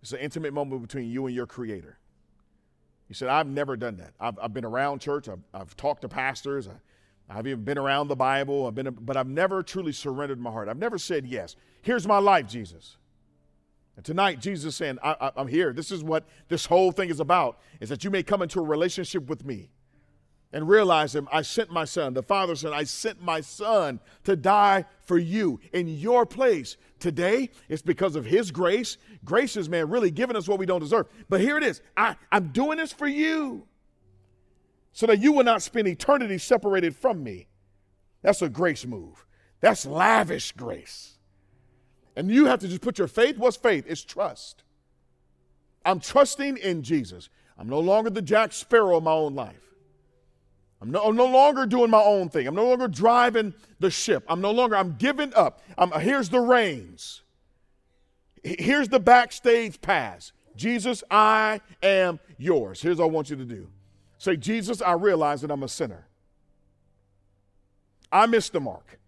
it's 0.01 0.13
an 0.13 0.19
intimate 0.19 0.53
moment 0.53 0.81
between 0.81 1.09
you 1.09 1.27
and 1.27 1.35
your 1.35 1.45
Creator. 1.45 1.97
You 3.07 3.15
said, 3.15 3.29
I've 3.29 3.47
never 3.47 3.77
done 3.77 3.97
that. 3.97 4.13
I've, 4.19 4.39
I've 4.41 4.53
been 4.53 4.65
around 4.65 4.99
church, 4.99 5.29
I've, 5.29 5.43
I've 5.53 5.75
talked 5.77 6.01
to 6.01 6.09
pastors, 6.09 6.67
I, 6.67 6.71
even 7.47 7.63
been 7.63 7.77
around 7.77 8.07
the 8.07 8.15
Bible, 8.15 8.67
I've 8.67 8.75
been, 8.75 8.95
but 8.99 9.15
I've 9.15 9.27
never 9.27 9.63
truly 9.63 9.91
surrendered 9.91 10.39
my 10.39 10.51
heart. 10.51 10.67
I've 10.67 10.77
never 10.77 10.97
said 10.97 11.25
yes. 11.25 11.55
Here's 11.82 12.07
my 12.07 12.17
life, 12.17 12.47
Jesus. 12.47 12.97
And 13.95 14.05
tonight, 14.05 14.39
Jesus 14.39 14.75
saying, 14.75 14.99
I, 15.03 15.32
am 15.36 15.47
here. 15.47 15.73
This 15.73 15.91
is 15.91 16.03
what 16.03 16.25
this 16.47 16.65
whole 16.65 16.91
thing 16.91 17.09
is 17.09 17.19
about, 17.19 17.59
is 17.79 17.89
that 17.89 18.03
you 18.03 18.09
may 18.09 18.23
come 18.23 18.41
into 18.41 18.59
a 18.59 18.63
relationship 18.63 19.27
with 19.27 19.45
me 19.45 19.69
and 20.53 20.67
realize 20.67 21.13
that 21.13 21.23
I 21.32 21.41
sent 21.41 21.71
my 21.71 21.86
son. 21.86 22.13
The 22.13 22.23
Father 22.23 22.55
said, 22.55 22.73
I 22.73 22.84
sent 22.84 23.21
my 23.21 23.41
son 23.41 23.99
to 24.23 24.36
die 24.36 24.86
for 25.03 25.17
you 25.17 25.59
in 25.71 25.88
your 25.88 26.25
place. 26.25 26.77
Today, 26.99 27.49
it's 27.69 27.82
because 27.82 28.15
of 28.15 28.25
his 28.25 28.51
grace. 28.51 28.97
Grace 29.23 29.55
is, 29.55 29.69
man, 29.69 29.89
really 29.89 30.11
giving 30.11 30.36
us 30.36 30.47
what 30.47 30.59
we 30.59 30.65
don't 30.65 30.82
deserve. 30.82 31.07
But 31.29 31.41
here 31.41 31.57
it 31.57 31.63
is 31.63 31.82
I, 31.95 32.15
I'm 32.32 32.49
doing 32.49 32.77
this 32.77 32.91
for 32.91 33.07
you 33.07 33.67
so 34.91 35.05
that 35.07 35.19
you 35.19 35.31
will 35.31 35.43
not 35.43 35.61
spend 35.61 35.87
eternity 35.87 36.37
separated 36.37 36.95
from 36.95 37.23
me. 37.23 37.47
That's 38.21 38.41
a 38.41 38.49
grace 38.49 38.85
move. 38.85 39.25
That's 39.61 39.85
lavish 39.85 40.51
grace. 40.53 41.17
And 42.15 42.29
you 42.29 42.45
have 42.45 42.59
to 42.59 42.67
just 42.67 42.81
put 42.81 42.97
your 42.97 43.07
faith. 43.07 43.37
What's 43.37 43.57
faith? 43.57 43.85
It's 43.87 44.03
trust. 44.03 44.63
I'm 45.85 45.99
trusting 45.99 46.57
in 46.57 46.83
Jesus. 46.83 47.29
I'm 47.57 47.69
no 47.69 47.79
longer 47.79 48.09
the 48.09 48.21
Jack 48.21 48.53
Sparrow 48.53 48.97
of 48.97 49.03
my 49.03 49.11
own 49.11 49.35
life. 49.35 49.55
I'm 50.81 50.89
no, 50.89 51.03
I'm 51.03 51.15
no, 51.15 51.27
longer 51.27 51.67
doing 51.67 51.91
my 51.91 52.01
own 52.01 52.29
thing. 52.29 52.47
I'm 52.47 52.55
no 52.55 52.67
longer 52.67 52.87
driving 52.87 53.53
the 53.79 53.91
ship. 53.91 54.23
I'm 54.27 54.41
no 54.41 54.51
longer, 54.51 54.75
I'm 54.75 54.95
giving 54.95 55.31
up. 55.35 55.61
I'm, 55.77 55.91
here's 55.91 56.29
the 56.29 56.39
reins. 56.39 57.21
Here's 58.43 58.89
the 58.89 58.99
backstage 58.99 59.79
pass. 59.79 60.31
Jesus, 60.55 61.03
I 61.11 61.61
am 61.83 62.19
yours. 62.37 62.81
Here's 62.81 62.97
what 62.97 63.05
I 63.05 63.09
want 63.09 63.29
you 63.29 63.35
to 63.35 63.45
do 63.45 63.69
say, 64.22 64.38
Jesus, 64.38 64.84
I 64.84 64.91
realize 64.91 65.41
that 65.41 65.49
I'm 65.49 65.63
a 65.63 65.67
sinner. 65.67 66.05
I 68.11 68.28
missed 68.28 68.53
the 68.53 68.59
mark. 68.59 68.99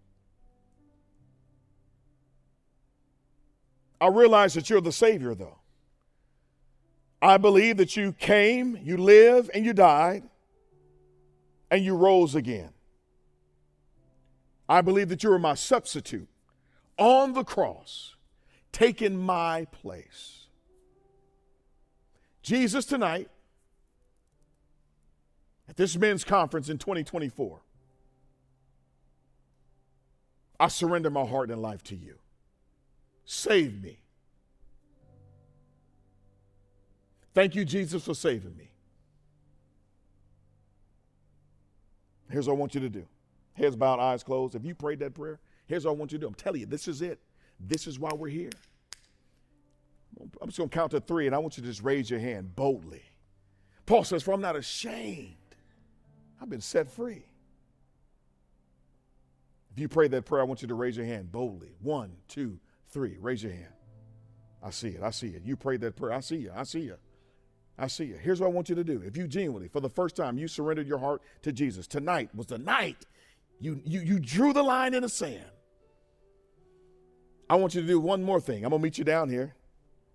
I 4.00 4.08
realize 4.08 4.54
that 4.54 4.68
you're 4.68 4.80
the 4.80 4.90
Savior, 4.90 5.36
though. 5.36 5.58
I 7.22 7.36
believe 7.36 7.76
that 7.76 7.96
you 7.96 8.12
came, 8.12 8.76
you 8.82 8.96
lived, 8.96 9.50
and 9.54 9.64
you 9.64 9.72
died 9.72 10.24
and 11.70 11.84
you 11.84 11.94
rose 11.96 12.34
again. 12.34 12.70
I 14.68 14.80
believe 14.80 15.10
that 15.10 15.22
you 15.22 15.30
are 15.30 15.38
my 15.38 15.54
substitute 15.54 16.28
on 16.98 17.34
the 17.34 17.44
cross, 17.44 18.16
taking 18.72 19.16
my 19.16 19.66
place. 19.66 20.46
Jesus, 22.42 22.84
tonight, 22.84 23.28
at 25.68 25.76
this 25.76 25.96
men's 25.96 26.24
conference 26.24 26.68
in 26.68 26.78
2024, 26.78 27.60
I 30.60 30.68
surrender 30.68 31.10
my 31.10 31.24
heart 31.24 31.50
and 31.50 31.60
life 31.60 31.82
to 31.84 31.96
you. 31.96 32.18
Save 33.24 33.82
me. 33.82 33.98
Thank 37.34 37.54
you, 37.54 37.64
Jesus, 37.64 38.04
for 38.04 38.14
saving 38.14 38.56
me. 38.56 38.70
Here's 42.30 42.46
what 42.48 42.54
I 42.54 42.56
want 42.58 42.74
you 42.74 42.80
to 42.80 42.88
do 42.88 43.06
heads 43.54 43.76
bowed, 43.76 44.00
eyes 44.00 44.22
closed. 44.22 44.54
If 44.54 44.64
you 44.64 44.74
prayed 44.74 44.98
that 45.00 45.14
prayer, 45.14 45.38
here's 45.66 45.84
what 45.84 45.92
I 45.92 45.94
want 45.94 46.12
you 46.12 46.18
to 46.18 46.22
do. 46.22 46.28
I'm 46.28 46.34
telling 46.34 46.60
you, 46.60 46.66
this 46.66 46.88
is 46.88 47.02
it. 47.02 47.20
This 47.60 47.86
is 47.86 47.98
why 47.98 48.12
we're 48.12 48.28
here. 48.28 48.50
I'm 50.40 50.48
just 50.48 50.58
going 50.58 50.68
to 50.68 50.74
count 50.74 50.90
to 50.92 51.00
three, 51.00 51.26
and 51.26 51.34
I 51.34 51.38
want 51.38 51.56
you 51.56 51.62
to 51.62 51.68
just 51.68 51.82
raise 51.82 52.10
your 52.10 52.20
hand 52.20 52.54
boldly. 52.54 53.02
Paul 53.86 54.04
says, 54.04 54.22
For 54.22 54.32
I'm 54.32 54.40
not 54.40 54.56
ashamed. 54.56 55.36
I've 56.40 56.50
been 56.50 56.60
set 56.60 56.90
free. 56.90 57.24
If 59.72 59.80
you 59.80 59.88
pray 59.88 60.08
that 60.08 60.24
prayer, 60.24 60.42
I 60.42 60.44
want 60.44 60.62
you 60.62 60.68
to 60.68 60.74
raise 60.74 60.96
your 60.96 61.06
hand 61.06 61.32
boldly. 61.32 61.74
One, 61.80 62.12
two, 62.28 62.58
three. 62.90 63.16
Raise 63.20 63.42
your 63.42 63.52
hand. 63.52 63.72
I 64.62 64.70
see 64.70 64.88
it. 64.88 65.02
I 65.02 65.10
see 65.10 65.28
it. 65.28 65.42
You 65.44 65.56
prayed 65.56 65.80
that 65.80 65.96
prayer. 65.96 66.12
I 66.12 66.20
see 66.20 66.36
you. 66.36 66.52
I 66.54 66.62
see 66.62 66.80
you. 66.80 66.96
I 67.76 67.88
see 67.88 68.04
you. 68.04 68.14
Here's 68.14 68.40
what 68.40 68.46
I 68.46 68.50
want 68.50 68.68
you 68.68 68.76
to 68.76 68.84
do. 68.84 69.02
If 69.04 69.16
you 69.16 69.26
genuinely, 69.26 69.68
for 69.68 69.80
the 69.80 69.88
first 69.88 70.14
time, 70.14 70.38
you 70.38 70.46
surrendered 70.46 70.86
your 70.86 70.98
heart 70.98 71.22
to 71.42 71.52
Jesus, 71.52 71.88
tonight 71.88 72.30
was 72.34 72.46
the 72.46 72.58
night 72.58 73.04
you, 73.60 73.80
you, 73.84 74.00
you 74.00 74.18
drew 74.18 74.52
the 74.52 74.62
line 74.62 74.94
in 74.94 75.02
the 75.02 75.08
sand. 75.08 75.44
I 77.48 77.56
want 77.56 77.74
you 77.74 77.80
to 77.80 77.86
do 77.86 78.00
one 78.00 78.22
more 78.22 78.40
thing. 78.40 78.64
I'm 78.64 78.70
going 78.70 78.80
to 78.80 78.84
meet 78.84 78.98
you 78.98 79.04
down 79.04 79.28
here. 79.28 79.54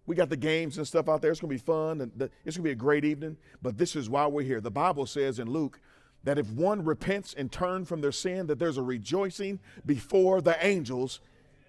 We 0.06 0.16
got 0.16 0.30
the 0.30 0.38
games 0.38 0.78
and 0.78 0.88
stuff 0.88 1.08
out 1.08 1.22
there. 1.22 1.32
It's 1.32 1.40
going 1.40 1.56
to 1.56 1.64
be 1.64 1.66
fun. 1.66 2.02
And 2.02 2.12
it's 2.46 2.58
going 2.58 2.64
to 2.64 2.70
be 2.70 2.72
a 2.72 2.76
great 2.76 3.06
evening. 3.06 3.38
But 3.62 3.78
this 3.78 3.96
is 3.96 4.10
why 4.10 4.26
we're 4.28 4.44
here. 4.44 4.62
The 4.62 4.72
Bible 4.72 5.06
says 5.06 5.40
in 5.40 5.50
Luke 5.50 5.80
that 6.24 6.38
if 6.38 6.50
one 6.52 6.84
repents 6.84 7.34
and 7.34 7.52
turn 7.52 7.86
from 7.86 8.02
their 8.02 8.12
sin, 8.12 8.48
that 8.48 8.60
there's 8.60 8.78
a 8.78 8.84
rejoicing 8.84 9.60
before 9.86 10.42
the 10.42 10.58
angels 10.66 11.20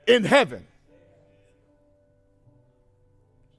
in 0.07 0.25
heaven. 0.25 0.67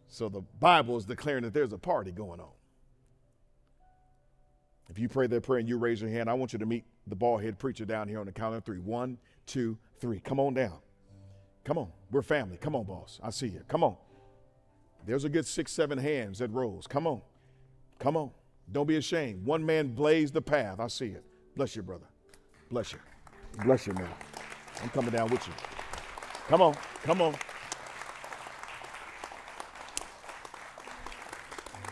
So 0.08 0.28
the 0.28 0.42
Bible 0.60 0.98
is 0.98 1.06
declaring 1.06 1.44
that 1.44 1.54
there's 1.54 1.72
a 1.72 1.78
party 1.78 2.12
going 2.12 2.42
on. 2.42 2.52
If 4.90 5.00
you 5.00 5.08
pray 5.08 5.28
that 5.28 5.44
prayer 5.44 5.60
and 5.60 5.70
you 5.70 5.78
raise 5.78 6.02
your 6.02 6.10
hand, 6.10 6.30
I 6.30 6.34
want 6.34 6.52
you 6.52 6.60
to 6.60 6.66
meet 6.66 6.84
the 7.08 7.16
bald 7.16 7.42
head 7.42 7.58
preacher 7.58 7.86
down 7.86 8.10
here 8.10 8.20
on 8.20 8.26
the 8.26 8.32
count 8.34 8.56
of 8.56 8.66
three. 8.66 8.80
One, 8.80 9.18
two, 9.46 9.78
three. 10.02 10.20
Come 10.20 10.38
on 10.38 10.54
down. 10.54 10.80
Come 11.64 11.78
on. 11.78 11.88
We're 12.12 12.22
family. 12.22 12.58
Come 12.58 12.76
on, 12.76 12.84
boss. 12.84 13.18
I 13.24 13.30
see 13.30 13.48
you. 13.48 13.62
Come 13.70 13.86
on. 13.86 13.96
There's 15.06 15.24
a 15.24 15.30
good 15.30 15.46
six, 15.46 15.72
seven 15.72 15.98
hands 15.98 16.40
that 16.40 16.52
rose. 16.52 16.88
Come 16.88 17.08
on. 17.08 17.22
Come 18.00 18.18
on. 18.18 18.32
Don't 18.72 18.88
be 18.88 18.96
ashamed. 18.96 19.46
One 19.46 19.66
man 19.66 19.90
blazed 19.90 20.34
the 20.34 20.42
path. 20.42 20.80
I 20.80 20.88
see 20.88 21.08
it. 21.08 21.24
Bless 21.56 21.76
you, 21.76 21.84
brother. 21.84 22.06
Bless 22.70 22.94
you. 22.94 23.00
Bless 23.66 23.86
you, 23.86 23.94
man. 23.94 24.10
I'm 24.82 24.90
coming 24.90 25.12
down 25.12 25.30
with 25.30 25.46
you. 25.48 25.54
Come 26.48 26.62
on. 26.62 26.76
Come 27.04 27.22
on. 27.22 27.36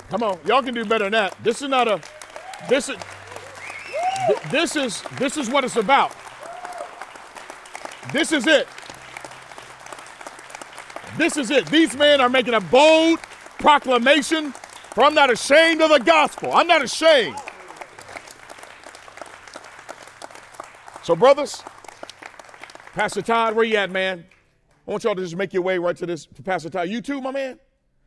Come 0.10 0.24
on, 0.24 0.40
y'all 0.44 0.64
can 0.64 0.74
do 0.74 0.84
better 0.86 1.04
than 1.04 1.12
that. 1.12 1.38
This 1.44 1.62
is 1.62 1.70
not 1.70 1.88
a 1.88 2.02
this 2.68 2.90
is 2.90 2.98
this 4.50 4.76
is 4.76 5.04
this 5.20 5.38
is 5.38 5.50
what 5.50 5.64
it's 5.64 5.76
about. 5.76 6.12
This 8.12 8.32
is 8.32 8.48
it. 8.48 8.68
This 11.16 11.38
is 11.38 11.52
it. 11.52 11.68
These 11.68 11.96
men 11.96 12.22
are 12.22 12.30
making 12.30 12.56
a 12.56 12.60
bold 12.60 13.20
proclamation. 13.60 14.52
For 15.00 15.06
I'm 15.06 15.14
not 15.14 15.32
ashamed 15.32 15.82
of 15.82 15.92
the 15.92 16.00
gospel. 16.00 16.52
I'm 16.52 16.68
not 16.68 16.84
ashamed. 16.84 17.38
So, 21.04 21.16
brothers, 21.16 21.64
Pastor 22.92 23.22
Todd, 23.22 23.56
where 23.56 23.64
you 23.64 23.78
at, 23.78 23.92
man? 23.92 24.26
I 24.86 24.92
want 24.92 25.06
y'all 25.06 25.16
to 25.16 25.22
just 25.22 25.38
make 25.38 25.54
your 25.54 25.62
way 25.62 25.78
right 25.78 25.96
to 25.96 26.06
this 26.06 26.26
to 26.26 26.44
Pastor 26.44 26.70
Todd. 26.70 26.90
You 26.90 27.00
too, 27.00 27.22
my 27.22 27.32
man? 27.32 27.58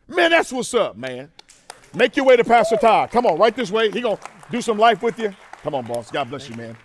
Man, 0.07 0.33
that's 0.33 0.53
what's 0.53 0.75
up, 0.75 0.99
man. 0.99 1.33
Make 1.95 2.15
your 2.15 2.27
way 2.27 2.37
to 2.37 2.45
Pastor 2.45 2.77
Todd. 2.77 3.11
Come 3.11 3.25
on, 3.25 3.39
right 3.39 3.57
this 3.57 3.71
way. 3.71 3.91
He 3.91 4.03
gonna 4.03 4.19
do 4.51 4.61
some 4.61 4.77
life 4.77 5.03
with 5.03 5.19
you. 5.19 5.35
Come 5.63 5.75
on, 5.75 5.87
boss. 5.87 6.11
God 6.11 6.29
bless 6.29 6.47
you, 6.51 6.57
man. 6.57 6.77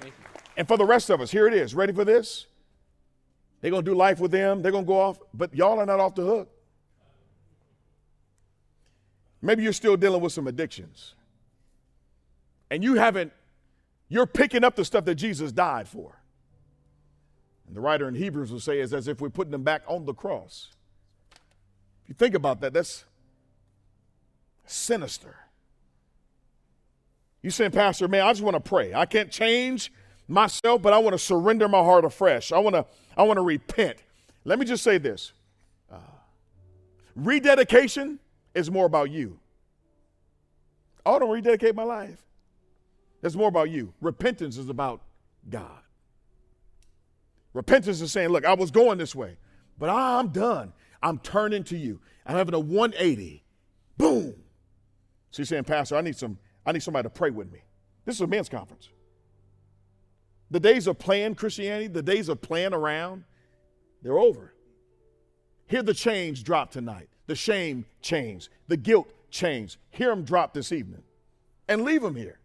And 0.56 0.66
for 0.70 0.78
the 0.78 0.86
rest 0.86 1.10
of 1.10 1.20
us, 1.20 1.32
here 1.32 1.50
it 1.50 1.54
is. 1.54 1.76
Ready 1.76 1.92
for 1.92 2.06
this? 2.06 2.46
They're 3.60 3.72
gonna 3.72 3.84
do 3.84 3.94
life 3.94 4.22
with 4.22 4.32
them. 4.32 4.62
They're 4.62 4.72
gonna 4.72 4.88
go 4.88 5.02
off, 5.02 5.20
but 5.34 5.54
y'all 5.54 5.82
are 5.82 5.86
not 5.86 6.00
off 6.00 6.16
the 6.16 6.24
hook. 6.24 6.57
Maybe 9.42 9.64
you're 9.64 9.74
still 9.74 9.98
dealing 9.98 10.22
with 10.22 10.34
some 10.34 10.48
addictions. 10.48 11.14
And 12.70 12.84
you 12.84 12.96
haven't, 12.96 13.32
you're 14.10 14.26
picking 14.26 14.64
up 14.64 14.76
the 14.76 14.84
stuff 14.84 15.06
that 15.06 15.16
Jesus 15.16 15.52
died 15.52 15.88
for. 15.88 16.22
And 17.68 17.76
the 17.76 17.82
writer 17.82 18.08
in 18.08 18.16
Hebrews 18.16 18.52
will 18.52 18.60
say 18.60 18.80
is 18.80 18.94
as 18.94 19.08
if 19.08 19.22
we're 19.22 19.30
putting 19.30 19.52
them 19.52 19.64
back 19.64 19.84
on 19.88 20.06
the 20.06 20.14
cross. 20.14 20.70
If 22.04 22.10
you 22.10 22.16
think 22.16 22.36
about 22.36 22.62
that, 22.62 22.74
that's 22.74 23.04
sinister. 24.66 25.36
You 27.42 27.52
saying, 27.52 27.72
Pastor, 27.72 28.08
man, 28.08 28.26
I 28.26 28.32
just 28.32 28.42
want 28.42 28.56
to 28.56 28.60
pray. 28.62 28.94
I 28.94 29.06
can't 29.06 29.32
change 29.32 29.92
myself, 30.28 30.82
but 30.82 30.94
I 30.94 30.98
want 30.98 31.14
to 31.14 31.20
surrender 31.20 31.68
my 31.68 31.80
heart 31.80 32.04
afresh. 32.04 32.52
I 32.52 32.60
want 32.60 32.76
to, 32.76 32.86
I 33.16 33.24
want 33.24 33.38
to 33.38 33.44
repent. 33.44 33.98
Let 34.44 34.60
me 34.60 34.66
just 34.66 34.84
say 34.84 34.98
this 34.98 35.34
uh, 35.92 35.98
rededication 37.16 38.20
is 38.58 38.72
more 38.72 38.86
about 38.86 39.12
you. 39.12 39.40
I 41.06 41.20
don't 41.20 41.30
rededicate 41.30 41.76
my 41.76 41.84
life. 41.84 42.22
It's 43.24 43.36
more 43.36 43.48
about 43.48 43.70
you. 43.70 43.94
Repentance 44.02 44.58
is 44.58 44.70
about 44.70 45.02
God. 45.50 45.82
Repentance 47.54 48.02
is 48.02 48.12
saying, 48.12 48.30
look, 48.30 48.46
I 48.46 48.54
was 48.54 48.72
going 48.72 48.98
this 48.98 49.16
way, 49.16 49.38
but 49.78 49.90
I'm 49.90 50.30
done. 50.30 50.74
I'm 51.02 51.20
turning 51.20 51.64
to 51.66 51.78
you. 51.78 52.02
I'm 52.26 52.36
having 52.36 52.54
a 52.54 52.60
180. 52.60 53.44
Boom. 53.98 54.36
She's 55.32 55.50
saying, 55.50 55.64
Pastor, 55.64 55.96
I 55.96 56.02
need 56.02 56.16
some, 56.16 56.38
I 56.66 56.72
need 56.72 56.84
somebody 56.84 57.06
to 57.06 57.10
pray 57.10 57.30
with 57.30 57.52
me. 57.52 57.60
This 58.06 58.16
is 58.16 58.22
a 58.22 58.28
men's 58.28 58.50
conference. 58.50 58.90
The 60.52 60.60
days 60.60 60.88
of 60.88 60.98
playing 60.98 61.36
Christianity, 61.36 61.88
the 61.88 62.04
days 62.04 62.30
of 62.30 62.42
playing 62.42 62.74
around, 62.74 63.24
they're 64.02 64.20
over. 64.20 64.54
Hear 65.68 65.84
the 65.84 65.94
change 65.94 66.44
drop 66.44 66.72
tonight. 66.72 67.10
The 67.28 67.36
shame 67.36 67.86
change. 68.02 68.50
The 68.68 68.78
guilt 68.78 69.12
change. 69.30 69.78
Hear 69.90 70.10
them 70.10 70.24
drop 70.24 70.54
this 70.54 70.72
evening. 70.72 71.04
And 71.68 71.84
leave 71.84 72.02
them 72.02 72.16
here. 72.16 72.40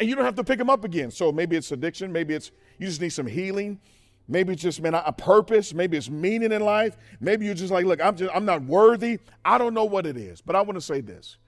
And 0.00 0.08
you 0.08 0.16
don't 0.16 0.24
have 0.24 0.34
to 0.36 0.44
pick 0.44 0.58
them 0.58 0.68
up 0.68 0.84
again. 0.84 1.10
So 1.10 1.30
maybe 1.32 1.56
it's 1.56 1.70
addiction. 1.72 2.12
Maybe 2.12 2.34
it's 2.34 2.50
you 2.78 2.86
just 2.86 3.00
need 3.00 3.10
some 3.10 3.26
healing. 3.26 3.80
Maybe 4.26 4.52
it's 4.52 4.62
just 4.62 4.80
man 4.80 4.94
a 4.94 5.12
purpose. 5.12 5.72
Maybe 5.72 5.96
it's 5.96 6.10
meaning 6.10 6.50
in 6.50 6.62
life. 6.62 6.96
Maybe 7.20 7.46
you're 7.46 7.54
just 7.54 7.72
like, 7.72 7.86
look, 7.86 8.02
I'm 8.02 8.16
just 8.16 8.34
I'm 8.34 8.44
not 8.44 8.62
worthy. 8.62 9.20
I 9.44 9.58
don't 9.58 9.74
know 9.74 9.84
what 9.84 10.06
it 10.06 10.16
is. 10.16 10.40
But 10.40 10.56
I 10.56 10.62
want 10.62 10.74
to 10.76 10.80
say 10.80 11.00
this. 11.00 11.38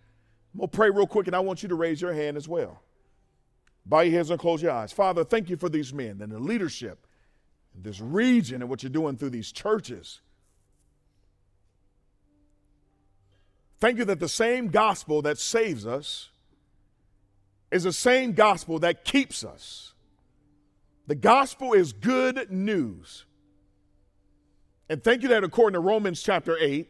I'm 0.55 0.61
gonna 0.61 0.69
pray 0.69 0.91
real 0.91 1.07
quick, 1.07 1.27
and 1.27 1.35
I 1.35 1.41
want 1.41 1.62
you 1.62 1.69
to 1.69 1.75
raise 1.75 2.01
your 2.01 2.12
hand 2.12 2.37
as 2.37 2.49
well. 2.49 2.81
Bow 3.85 4.01
your 4.01 4.12
heads 4.12 4.31
and 4.31 4.39
close 4.39 4.62
your 4.62 4.73
eyes. 4.73 4.93
Father, 4.93 5.25
thank 5.25 5.51
you 5.51 5.57
for 5.57 5.69
these 5.69 5.93
men 5.93 6.21
and 6.21 6.31
the 6.31 6.39
leadership 6.39 7.07
this 7.83 8.01
region 8.01 8.62
and 8.62 8.71
what 8.71 8.83
you're 8.83 8.91
doing 8.91 9.17
through 9.17 9.31
these 9.31 9.53
churches. 9.53 10.21
Thank 13.79 13.99
you 13.99 14.05
that 14.07 14.20
the 14.20 14.29
same 14.29 14.68
gospel 14.68 15.22
that 15.22 15.39
saves 15.39 15.87
us 15.87 16.31
is 17.70 17.85
the 17.85 17.93
same 17.93 18.33
gospel 18.33 18.79
that 18.79 19.05
keeps 19.05 19.45
us. 19.45 19.93
The 21.07 21.14
gospel 21.14 21.72
is 21.72 21.93
good 21.93 22.51
news. 22.51 23.24
And 24.89 25.03
thank 25.03 25.22
you 25.22 25.29
that 25.29 25.45
according 25.45 25.74
to 25.74 25.81
Romans 25.81 26.22
chapter 26.22 26.57
8, 26.59 26.89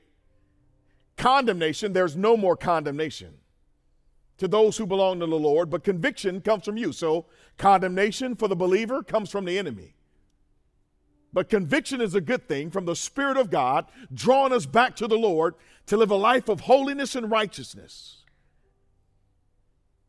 condemnation, 1.16 1.92
there's 1.92 2.16
no 2.16 2.36
more 2.36 2.56
condemnation 2.56 3.34
to 4.38 4.46
those 4.46 4.76
who 4.76 4.86
belong 4.86 5.20
to 5.20 5.26
the 5.26 5.38
Lord, 5.38 5.70
but 5.70 5.82
conviction 5.82 6.40
comes 6.40 6.64
from 6.64 6.76
you. 6.76 6.92
So 6.92 7.26
condemnation 7.56 8.36
for 8.36 8.48
the 8.48 8.56
believer 8.56 9.02
comes 9.02 9.30
from 9.30 9.44
the 9.44 9.58
enemy. 9.58 9.94
But 11.36 11.50
conviction 11.50 12.00
is 12.00 12.14
a 12.14 12.22
good 12.22 12.48
thing 12.48 12.70
from 12.70 12.86
the 12.86 12.96
Spirit 12.96 13.36
of 13.36 13.50
God, 13.50 13.84
drawing 14.14 14.54
us 14.54 14.64
back 14.64 14.96
to 14.96 15.06
the 15.06 15.18
Lord 15.18 15.54
to 15.84 15.98
live 15.98 16.10
a 16.10 16.16
life 16.16 16.48
of 16.48 16.60
holiness 16.60 17.14
and 17.14 17.30
righteousness. 17.30 18.22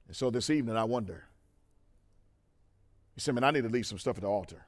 And 0.07 0.15
so 0.15 0.29
this 0.29 0.49
evening, 0.49 0.77
I 0.77 0.85
wonder. 0.85 1.25
You 3.17 3.19
say, 3.19 3.33
man, 3.33 3.43
I 3.43 3.51
need 3.51 3.63
to 3.63 3.69
leave 3.69 3.85
some 3.85 3.99
stuff 3.99 4.15
at 4.15 4.21
the 4.21 4.29
altar. 4.29 4.67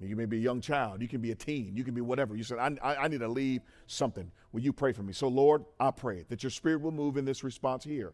You 0.00 0.16
may 0.16 0.24
be 0.24 0.38
a 0.38 0.40
young 0.40 0.60
child. 0.60 1.00
You 1.00 1.06
can 1.06 1.20
be 1.20 1.30
a 1.30 1.36
teen. 1.36 1.76
You 1.76 1.84
can 1.84 1.94
be 1.94 2.00
whatever. 2.00 2.34
You 2.34 2.42
said, 2.42 2.58
I, 2.58 2.76
I, 2.82 3.04
I, 3.04 3.06
need 3.06 3.20
to 3.20 3.28
leave 3.28 3.60
something. 3.86 4.28
Will 4.50 4.60
you 4.60 4.72
pray 4.72 4.92
for 4.92 5.04
me? 5.04 5.12
So, 5.12 5.28
Lord, 5.28 5.64
I 5.78 5.92
pray 5.92 6.24
that 6.30 6.42
your 6.42 6.50
spirit 6.50 6.80
will 6.80 6.90
move 6.90 7.16
in 7.16 7.24
this 7.24 7.44
response 7.44 7.84
here. 7.84 8.12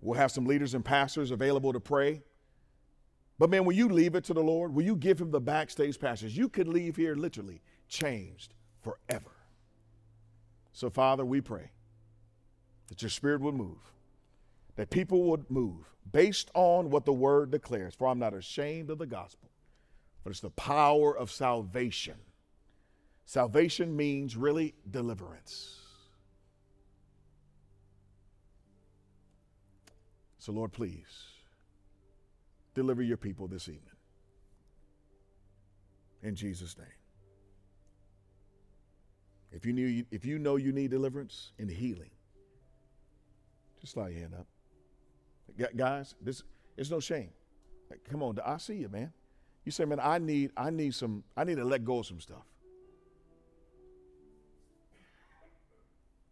We'll 0.00 0.18
have 0.18 0.32
some 0.32 0.46
leaders 0.46 0.74
and 0.74 0.84
pastors 0.84 1.30
available 1.30 1.72
to 1.72 1.78
pray. 1.78 2.22
But, 3.42 3.50
man, 3.50 3.64
will 3.64 3.74
you 3.74 3.88
leave 3.88 4.14
it 4.14 4.22
to 4.26 4.34
the 4.34 4.40
Lord? 4.40 4.72
Will 4.72 4.84
you 4.84 4.94
give 4.94 5.20
him 5.20 5.32
the 5.32 5.40
backstage 5.40 5.98
passes? 5.98 6.36
You 6.36 6.48
could 6.48 6.68
leave 6.68 6.94
here 6.94 7.16
literally 7.16 7.60
changed 7.88 8.54
forever. 8.82 9.32
So, 10.72 10.88
Father, 10.88 11.24
we 11.24 11.40
pray 11.40 11.72
that 12.86 13.02
your 13.02 13.08
spirit 13.08 13.40
would 13.40 13.56
move, 13.56 13.80
that 14.76 14.90
people 14.90 15.24
would 15.24 15.50
move 15.50 15.90
based 16.12 16.52
on 16.54 16.88
what 16.88 17.04
the 17.04 17.12
word 17.12 17.50
declares. 17.50 17.96
For 17.96 18.06
I'm 18.06 18.20
not 18.20 18.32
ashamed 18.32 18.90
of 18.90 18.98
the 18.98 19.06
gospel, 19.06 19.50
but 20.22 20.30
it's 20.30 20.38
the 20.38 20.50
power 20.50 21.18
of 21.18 21.28
salvation. 21.28 22.18
Salvation 23.24 23.96
means 23.96 24.36
really 24.36 24.72
deliverance. 24.88 25.80
So, 30.38 30.52
Lord, 30.52 30.70
please 30.70 31.31
deliver 32.74 33.02
your 33.02 33.16
people 33.16 33.48
this 33.48 33.68
evening. 33.68 33.82
In 36.22 36.34
Jesus' 36.34 36.76
name. 36.78 36.86
If 39.50 39.66
you, 39.66 39.72
knew, 39.72 40.04
if 40.10 40.24
you 40.24 40.38
know 40.38 40.56
you 40.56 40.72
need 40.72 40.90
deliverance 40.90 41.52
and 41.58 41.70
healing, 41.70 42.10
just 43.80 43.92
slide 43.92 44.10
your 44.10 44.20
hand 44.20 44.34
up. 44.34 44.46
Guys, 45.76 46.14
this 46.22 46.42
it's 46.76 46.90
no 46.90 47.00
shame. 47.00 47.30
Come 48.10 48.22
on, 48.22 48.38
I 48.44 48.56
see 48.56 48.76
you, 48.76 48.88
man. 48.88 49.12
You 49.64 49.72
say, 49.72 49.84
man, 49.84 50.00
I 50.00 50.18
need, 50.18 50.50
I 50.56 50.70
need 50.70 50.94
some, 50.94 51.22
I 51.36 51.44
need 51.44 51.56
to 51.56 51.64
let 51.64 51.84
go 51.84 51.98
of 51.98 52.06
some 52.06 52.20
stuff. 52.20 52.44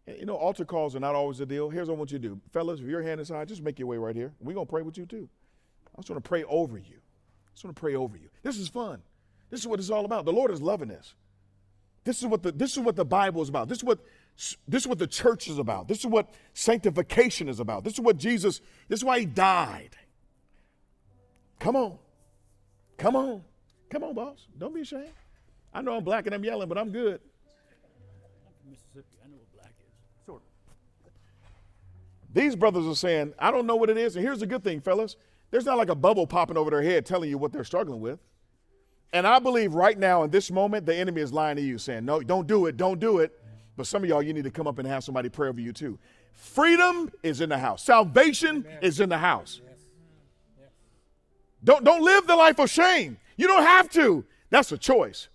You 0.07 0.25
know, 0.25 0.35
altar 0.35 0.65
calls 0.65 0.95
are 0.95 0.99
not 0.99 1.15
always 1.15 1.37
the 1.37 1.45
deal. 1.45 1.69
Here's 1.69 1.87
what 1.87 1.95
I 1.95 1.97
want 1.97 2.11
you 2.11 2.19
to 2.19 2.27
do. 2.27 2.41
Fellas, 2.51 2.79
if 2.79 2.87
your 2.87 3.03
hand 3.03 3.21
is 3.21 3.29
high, 3.29 3.45
just 3.45 3.61
make 3.61 3.77
your 3.79 3.87
way 3.87 3.97
right 3.97 4.15
here. 4.15 4.33
We're 4.39 4.53
gonna 4.53 4.65
pray 4.65 4.81
with 4.81 4.97
you 4.97 5.05
too. 5.05 5.29
I 5.95 6.01
just 6.01 6.09
want 6.09 6.23
to 6.23 6.27
pray 6.27 6.43
over 6.43 6.77
you. 6.77 6.97
I 6.97 7.51
just 7.53 7.63
want 7.63 7.75
to 7.75 7.79
pray 7.79 7.95
over 7.95 8.17
you. 8.17 8.29
This 8.43 8.57
is 8.57 8.67
fun. 8.67 9.01
This 9.49 9.59
is 9.59 9.67
what 9.67 9.79
it's 9.79 9.89
all 9.89 10.05
about. 10.05 10.25
The 10.25 10.33
Lord 10.33 10.51
is 10.51 10.61
loving 10.61 10.87
this. 10.87 11.13
This 12.03 12.19
is 12.19 12.25
what 12.25 12.41
the 12.41 12.51
this 12.51 12.71
is 12.71 12.79
what 12.79 12.95
the 12.95 13.05
Bible 13.05 13.41
is 13.41 13.49
about. 13.49 13.67
This 13.67 13.79
is 13.79 13.83
what 13.83 13.99
this 14.67 14.83
is 14.83 14.87
what 14.87 14.97
the 14.97 15.07
church 15.07 15.47
is 15.47 15.59
about. 15.59 15.87
This 15.87 15.99
is 15.99 16.07
what 16.07 16.33
sanctification 16.53 17.47
is 17.47 17.59
about. 17.59 17.83
This 17.83 17.93
is 17.93 17.99
what 17.99 18.17
Jesus, 18.17 18.61
this 18.87 19.01
is 19.01 19.03
why 19.03 19.19
he 19.19 19.25
died. 19.25 19.95
Come 21.59 21.75
on. 21.75 21.97
Come 22.97 23.15
on. 23.15 23.43
Come 23.89 24.03
on, 24.03 24.15
boss. 24.15 24.47
Don't 24.57 24.73
be 24.73 24.81
ashamed. 24.81 25.09
I 25.73 25.81
know 25.81 25.95
I'm 25.95 26.03
black 26.03 26.25
and 26.25 26.33
I'm 26.33 26.43
yelling, 26.43 26.67
but 26.67 26.77
I'm 26.77 26.89
good. 26.89 27.21
I'm 27.21 28.51
from 28.61 28.71
Mississippi. 28.71 29.17
I 29.23 29.27
know 29.29 29.37
what 29.37 29.53
black 29.53 29.73
is. 29.79 30.25
Sort 30.25 30.41
of. 30.41 32.33
These 32.33 32.55
brothers 32.55 32.87
are 32.87 32.95
saying, 32.95 33.33
I 33.37 33.51
don't 33.51 33.67
know 33.67 33.75
what 33.75 33.89
it 33.89 33.97
is. 33.97 34.15
And 34.15 34.25
here's 34.25 34.39
the 34.39 34.47
good 34.47 34.63
thing, 34.63 34.81
fellas. 34.81 35.17
There's 35.51 35.65
not 35.65 35.77
like 35.77 35.89
a 35.89 35.95
bubble 35.95 36.25
popping 36.25 36.57
over 36.57 36.71
their 36.71 36.81
head 36.81 37.05
telling 37.05 37.29
you 37.29 37.37
what 37.37 37.51
they're 37.51 37.63
struggling 37.63 37.99
with. 37.99 38.19
And 39.13 39.27
I 39.27 39.39
believe 39.39 39.73
right 39.73 39.99
now 39.99 40.23
in 40.23 40.31
this 40.31 40.49
moment, 40.49 40.85
the 40.85 40.95
enemy 40.95 41.21
is 41.21 41.33
lying 41.33 41.57
to 41.57 41.61
you, 41.61 41.77
saying, 41.77 42.05
No, 42.05 42.21
don't 42.21 42.47
do 42.47 42.65
it, 42.65 42.77
don't 42.77 42.99
do 42.99 43.19
it. 43.19 43.37
But 43.75 43.87
some 43.87 44.03
of 44.03 44.09
y'all, 44.09 44.21
you 44.21 44.33
need 44.33 44.45
to 44.45 44.51
come 44.51 44.67
up 44.67 44.79
and 44.79 44.87
have 44.87 45.03
somebody 45.03 45.29
pray 45.29 45.49
over 45.49 45.59
you 45.59 45.73
too. 45.73 45.99
Freedom 46.33 47.11
is 47.23 47.41
in 47.41 47.49
the 47.49 47.57
house, 47.57 47.83
salvation 47.83 48.65
Amen. 48.65 48.79
is 48.81 48.99
in 48.99 49.09
the 49.09 49.17
house. 49.17 49.61
Yes. 49.63 49.77
Yes. 50.59 50.69
Don't, 51.63 51.83
don't 51.83 52.01
live 52.01 52.25
the 52.25 52.35
life 52.35 52.57
of 52.59 52.69
shame. 52.69 53.17
You 53.35 53.47
don't 53.47 53.63
have 53.63 53.89
to. 53.91 54.25
That's 54.49 54.71
a 54.71 54.77
choice. 54.77 55.27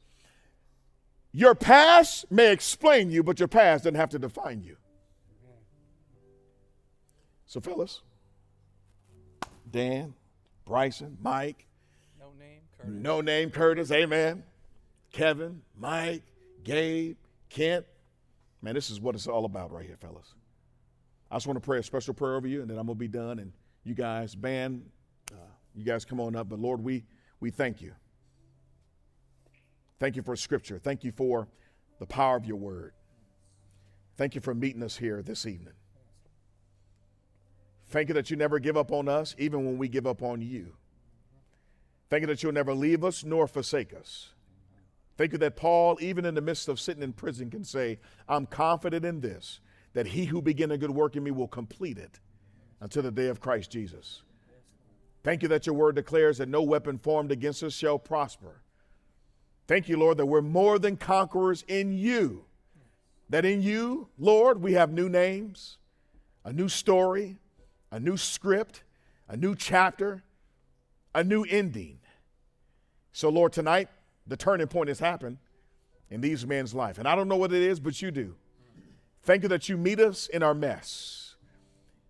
Your 1.33 1.55
past 1.55 2.31
may 2.31 2.51
explain 2.51 3.11
you, 3.11 3.23
but 3.23 3.39
your 3.39 3.49
past 3.49 3.85
doesn't 3.85 3.97
have 3.97 4.09
to 4.11 4.19
define 4.19 4.63
you. 4.63 4.77
So, 7.45 7.61
fellas, 7.61 8.01
Dan, 9.71 10.15
Bryson, 10.65 11.17
Mike, 11.21 11.67
no 12.19 12.27
name, 12.39 12.61
Curtis, 12.79 13.03
no 13.03 13.21
name, 13.21 13.51
Curtis, 13.51 13.91
amen. 13.91 14.43
Kevin, 15.13 15.63
Mike, 15.77 16.23
Gabe, 16.65 17.17
Kent, 17.49 17.87
Man, 18.67 18.75
this 18.75 18.91
is 18.91 19.01
what 19.01 19.15
it's 19.15 19.29
all 19.29 19.45
about 19.45 19.71
right 19.71 19.87
here, 19.87 19.97
fellas. 19.97 20.35
I 21.31 21.37
just 21.37 21.47
want 21.47 21.57
to 21.57 21.65
pray 21.65 21.79
a 21.79 21.83
special 21.85 22.15
prayer 22.15 22.35
over 22.35 22.49
you, 22.49 22.63
and 22.63 22.69
then 22.69 22.79
I'm 22.79 22.87
going 22.87 22.97
to 22.97 23.01
be 23.01 23.07
done. 23.07 23.39
And 23.39 23.53
you 23.85 23.95
guys, 23.95 24.35
band, 24.35 24.85
uh, 25.33 25.37
you 25.73 25.85
guys 25.85 26.05
come 26.05 26.19
on 26.19 26.35
up. 26.35 26.49
But 26.49 26.59
Lord, 26.59 26.83
we, 26.83 27.05
we 27.39 27.51
thank 27.51 27.81
you. 27.81 27.93
Thank 30.01 30.17
you 30.17 30.23
for 30.23 30.35
scripture. 30.35 30.81
Thank 30.81 31.05
you 31.05 31.13
for 31.13 31.47
the 32.01 32.07
power 32.07 32.37
of 32.37 32.45
your 32.45 32.57
word. 32.57 32.93
Thank 34.17 34.35
you 34.35 34.41
for 34.41 34.53
meeting 34.53 34.83
us 34.83 34.97
here 34.97 35.23
this 35.23 35.47
evening. 35.47 35.75
Thank 37.89 38.09
you 38.09 38.15
that 38.15 38.31
you 38.31 38.37
never 38.37 38.59
give 38.59 38.77
up 38.77 38.91
on 38.93 39.09
us, 39.09 39.35
even 39.39 39.65
when 39.65 39.79
we 39.79 39.89
give 39.89 40.07
up 40.07 40.23
on 40.23 40.43
you. 40.43 40.75
Thank 42.09 42.23
you 42.23 42.27
that 42.29 42.43
you'll 42.43 42.53
never 42.53 42.75
leave 42.75 43.05
us 43.05 43.25
nor 43.25 43.47
forsake 43.47 43.95
us. 43.95 44.31
Thank 45.17 45.33
you 45.33 45.39
that 45.39 45.57
Paul, 45.57 45.97
even 46.01 46.25
in 46.25 46.35
the 46.35 46.41
midst 46.41 46.69
of 46.69 46.79
sitting 46.79 47.03
in 47.03 47.13
prison, 47.13 47.51
can 47.51 47.65
say, 47.65 47.99
I'm 48.29 48.47
confident 48.47 49.05
in 49.05 49.21
this, 49.21 49.61
that 49.95 50.09
he 50.09 50.27
who 50.27 50.43
began 50.43 50.71
a 50.71 50.79
good 50.79 50.91
work 50.91 51.17
in 51.17 51.25
me 51.25 51.31
will 51.31 51.49
complete 51.49 51.97
it 51.97 52.21
until 52.81 53.03
the 53.03 53.11
day 53.11 53.29
of 53.29 53.41
Christ 53.41 53.71
Jesus. 53.71 54.23
Thank 55.25 55.43
you 55.43 55.49
that 55.49 55.67
your 55.67 55.75
word 55.75 55.97
declares 55.97 56.39
that 56.39 56.49
no 56.49 56.63
weapon 56.63 56.99
formed 56.99 57.33
against 57.33 57.63
us 57.63 57.73
shall 57.73 57.99
prosper. 57.99 58.61
Thank 59.67 59.89
you, 59.89 59.97
Lord, 59.97 60.19
that 60.19 60.27
we're 60.27 60.43
more 60.43 60.79
than 60.79 60.97
conquerors 60.97 61.65
in 61.67 61.93
you. 61.93 62.45
That 63.29 63.45
in 63.45 63.63
you, 63.63 64.09
Lord, 64.19 64.63
we 64.63 64.75
have 64.75 64.93
new 64.93 65.09
names, 65.09 65.79
a 66.45 66.53
new 66.53 66.69
story, 66.69 67.39
a 67.97 68.01
new 68.01 68.19
script, 68.19 68.83
a 69.27 69.39
new 69.39 69.55
chapter, 69.55 70.23
a 71.15 71.25
new 71.25 71.45
ending. 71.45 71.99
So, 73.11 73.31
Lord, 73.31 73.55
tonight, 73.55 73.89
the 74.27 74.37
turning 74.37 74.67
point 74.67 74.89
has 74.89 74.99
happened 74.99 75.39
in 76.11 76.21
these 76.21 76.47
men's 76.47 76.75
life. 76.75 76.99
And 76.99 77.09
I 77.09 77.17
don't 77.17 77.27
know 77.27 77.39
what 77.39 77.55
it 77.55 77.63
is, 77.63 77.81
but 77.81 78.03
you 78.03 78.11
do. 78.11 78.35
Thank 79.23 79.45
you 79.45 79.49
that 79.49 79.71
you 79.71 79.79
meet 79.79 79.99
us 79.99 80.27
in 80.27 80.43
our 80.43 80.53
mess. 80.53 81.37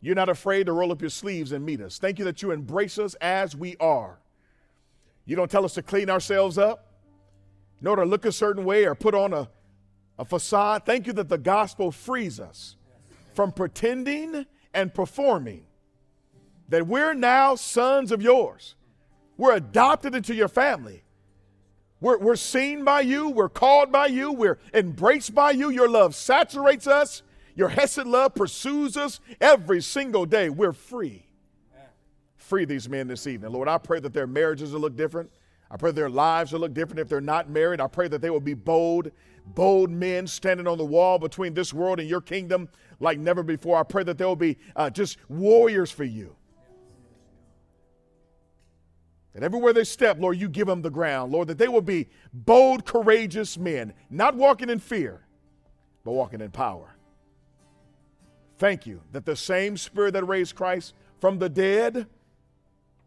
You're 0.00 0.16
not 0.16 0.28
afraid 0.28 0.66
to 0.66 0.72
roll 0.72 0.90
up 0.90 1.00
your 1.00 1.08
sleeves 1.08 1.52
and 1.52 1.64
meet 1.64 1.80
us. 1.80 1.98
Thank 1.98 2.18
you 2.18 2.24
that 2.24 2.42
you 2.42 2.50
embrace 2.50 2.98
us 2.98 3.14
as 3.20 3.54
we 3.54 3.76
are. 3.76 4.18
You 5.24 5.36
don't 5.36 5.50
tell 5.50 5.64
us 5.64 5.74
to 5.74 5.82
clean 5.82 6.10
ourselves 6.10 6.58
up, 6.58 6.94
nor 7.80 7.94
to 7.94 8.04
look 8.04 8.24
a 8.24 8.32
certain 8.32 8.64
way 8.64 8.86
or 8.86 8.96
put 8.96 9.14
on 9.14 9.32
a, 9.32 9.48
a 10.18 10.24
facade. 10.24 10.84
Thank 10.84 11.06
you 11.06 11.12
that 11.12 11.28
the 11.28 11.38
gospel 11.38 11.92
frees 11.92 12.40
us 12.40 12.74
from 13.34 13.52
pretending 13.52 14.46
and 14.74 14.92
performing 14.92 15.65
that 16.68 16.86
we're 16.86 17.14
now 17.14 17.54
sons 17.54 18.12
of 18.12 18.22
yours. 18.22 18.74
We're 19.36 19.54
adopted 19.54 20.14
into 20.14 20.34
your 20.34 20.48
family. 20.48 21.02
We're, 22.00 22.18
we're 22.18 22.36
seen 22.36 22.84
by 22.84 23.02
you. 23.02 23.30
We're 23.30 23.48
called 23.48 23.90
by 23.90 24.06
you. 24.06 24.32
We're 24.32 24.58
embraced 24.74 25.34
by 25.34 25.52
you. 25.52 25.70
Your 25.70 25.88
love 25.88 26.14
saturates 26.14 26.86
us. 26.86 27.22
Your 27.54 27.68
Hesed 27.68 28.06
love 28.06 28.34
pursues 28.34 28.96
us 28.96 29.20
every 29.40 29.80
single 29.80 30.26
day. 30.26 30.50
We're 30.50 30.74
free. 30.74 31.26
Free 32.36 32.64
these 32.64 32.88
men 32.88 33.08
this 33.08 33.26
evening. 33.26 33.50
Lord, 33.50 33.66
I 33.66 33.78
pray 33.78 33.98
that 34.00 34.12
their 34.12 34.26
marriages 34.26 34.72
will 34.72 34.80
look 34.80 34.96
different. 34.96 35.30
I 35.70 35.76
pray 35.76 35.90
their 35.90 36.10
lives 36.10 36.52
will 36.52 36.60
look 36.60 36.74
different 36.74 37.00
if 37.00 37.08
they're 37.08 37.20
not 37.20 37.50
married. 37.50 37.80
I 37.80 37.88
pray 37.88 38.08
that 38.08 38.20
they 38.20 38.30
will 38.30 38.40
be 38.40 38.54
bold, 38.54 39.10
bold 39.46 39.90
men 39.90 40.26
standing 40.26 40.66
on 40.66 40.78
the 40.78 40.84
wall 40.84 41.18
between 41.18 41.54
this 41.54 41.74
world 41.74 41.98
and 41.98 42.08
your 42.08 42.20
kingdom 42.20 42.68
like 43.00 43.18
never 43.18 43.42
before. 43.42 43.78
I 43.78 43.82
pray 43.82 44.04
that 44.04 44.18
they 44.18 44.24
will 44.24 44.36
be 44.36 44.58
uh, 44.76 44.90
just 44.90 45.18
warriors 45.28 45.90
for 45.90 46.04
you. 46.04 46.36
That 49.36 49.42
everywhere 49.42 49.74
they 49.74 49.84
step, 49.84 50.16
Lord, 50.18 50.38
you 50.38 50.48
give 50.48 50.66
them 50.66 50.80
the 50.80 50.88
ground. 50.88 51.30
Lord, 51.30 51.48
that 51.48 51.58
they 51.58 51.68
will 51.68 51.82
be 51.82 52.08
bold, 52.32 52.86
courageous 52.86 53.58
men, 53.58 53.92
not 54.08 54.34
walking 54.34 54.70
in 54.70 54.78
fear, 54.78 55.26
but 56.04 56.12
walking 56.12 56.40
in 56.40 56.50
power. 56.50 56.94
Thank 58.56 58.86
you 58.86 59.02
that 59.12 59.26
the 59.26 59.36
same 59.36 59.76
spirit 59.76 60.12
that 60.12 60.24
raised 60.24 60.54
Christ 60.54 60.94
from 61.20 61.38
the 61.38 61.50
dead 61.50 62.06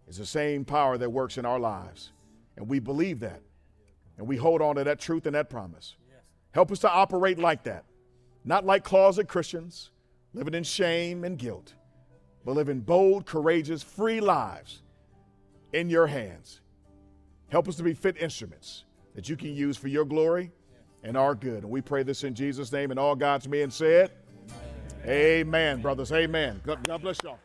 is 0.07 0.17
the 0.17 0.25
same 0.25 0.65
power 0.65 0.99
that 0.99 1.11
works 1.11 1.39
in 1.39 1.47
our 1.47 1.57
lives. 1.57 2.11
And 2.57 2.69
we 2.69 2.77
believe 2.77 3.21
that. 3.21 3.41
And 4.19 4.27
we 4.27 4.37
hold 4.37 4.61
on 4.61 4.75
to 4.75 4.83
that 4.83 4.99
truth 4.99 5.25
and 5.25 5.33
that 5.33 5.49
promise. 5.49 5.95
Help 6.51 6.71
us 6.71 6.77
to 6.81 6.91
operate 6.91 7.39
like 7.39 7.63
that, 7.63 7.85
not 8.45 8.67
like 8.67 8.83
closet 8.83 9.27
Christians, 9.27 9.89
living 10.35 10.53
in 10.53 10.63
shame 10.63 11.23
and 11.23 11.39
guilt, 11.39 11.73
but 12.45 12.53
living 12.53 12.81
bold, 12.81 13.25
courageous, 13.25 13.81
free 13.81 14.19
lives 14.19 14.83
in 15.73 15.89
your 15.89 16.07
hands. 16.07 16.61
Help 17.49 17.67
us 17.67 17.75
to 17.77 17.83
be 17.83 17.93
fit 17.93 18.17
instruments 18.21 18.85
that 19.15 19.27
you 19.27 19.35
can 19.35 19.53
use 19.53 19.77
for 19.77 19.87
your 19.87 20.05
glory 20.05 20.51
and 21.03 21.17
our 21.17 21.35
good. 21.35 21.63
And 21.63 21.71
we 21.71 21.81
pray 21.81 22.03
this 22.03 22.23
in 22.23 22.35
Jesus' 22.35 22.71
name. 22.71 22.91
And 22.91 22.99
all 22.99 23.15
God's 23.15 23.47
men 23.47 23.71
said, 23.71 24.11
Amen, 25.03 25.09
Amen 25.09 25.81
brothers. 25.81 26.11
Amen. 26.11 26.61
God 26.65 27.01
bless 27.01 27.17
y'all. 27.23 27.39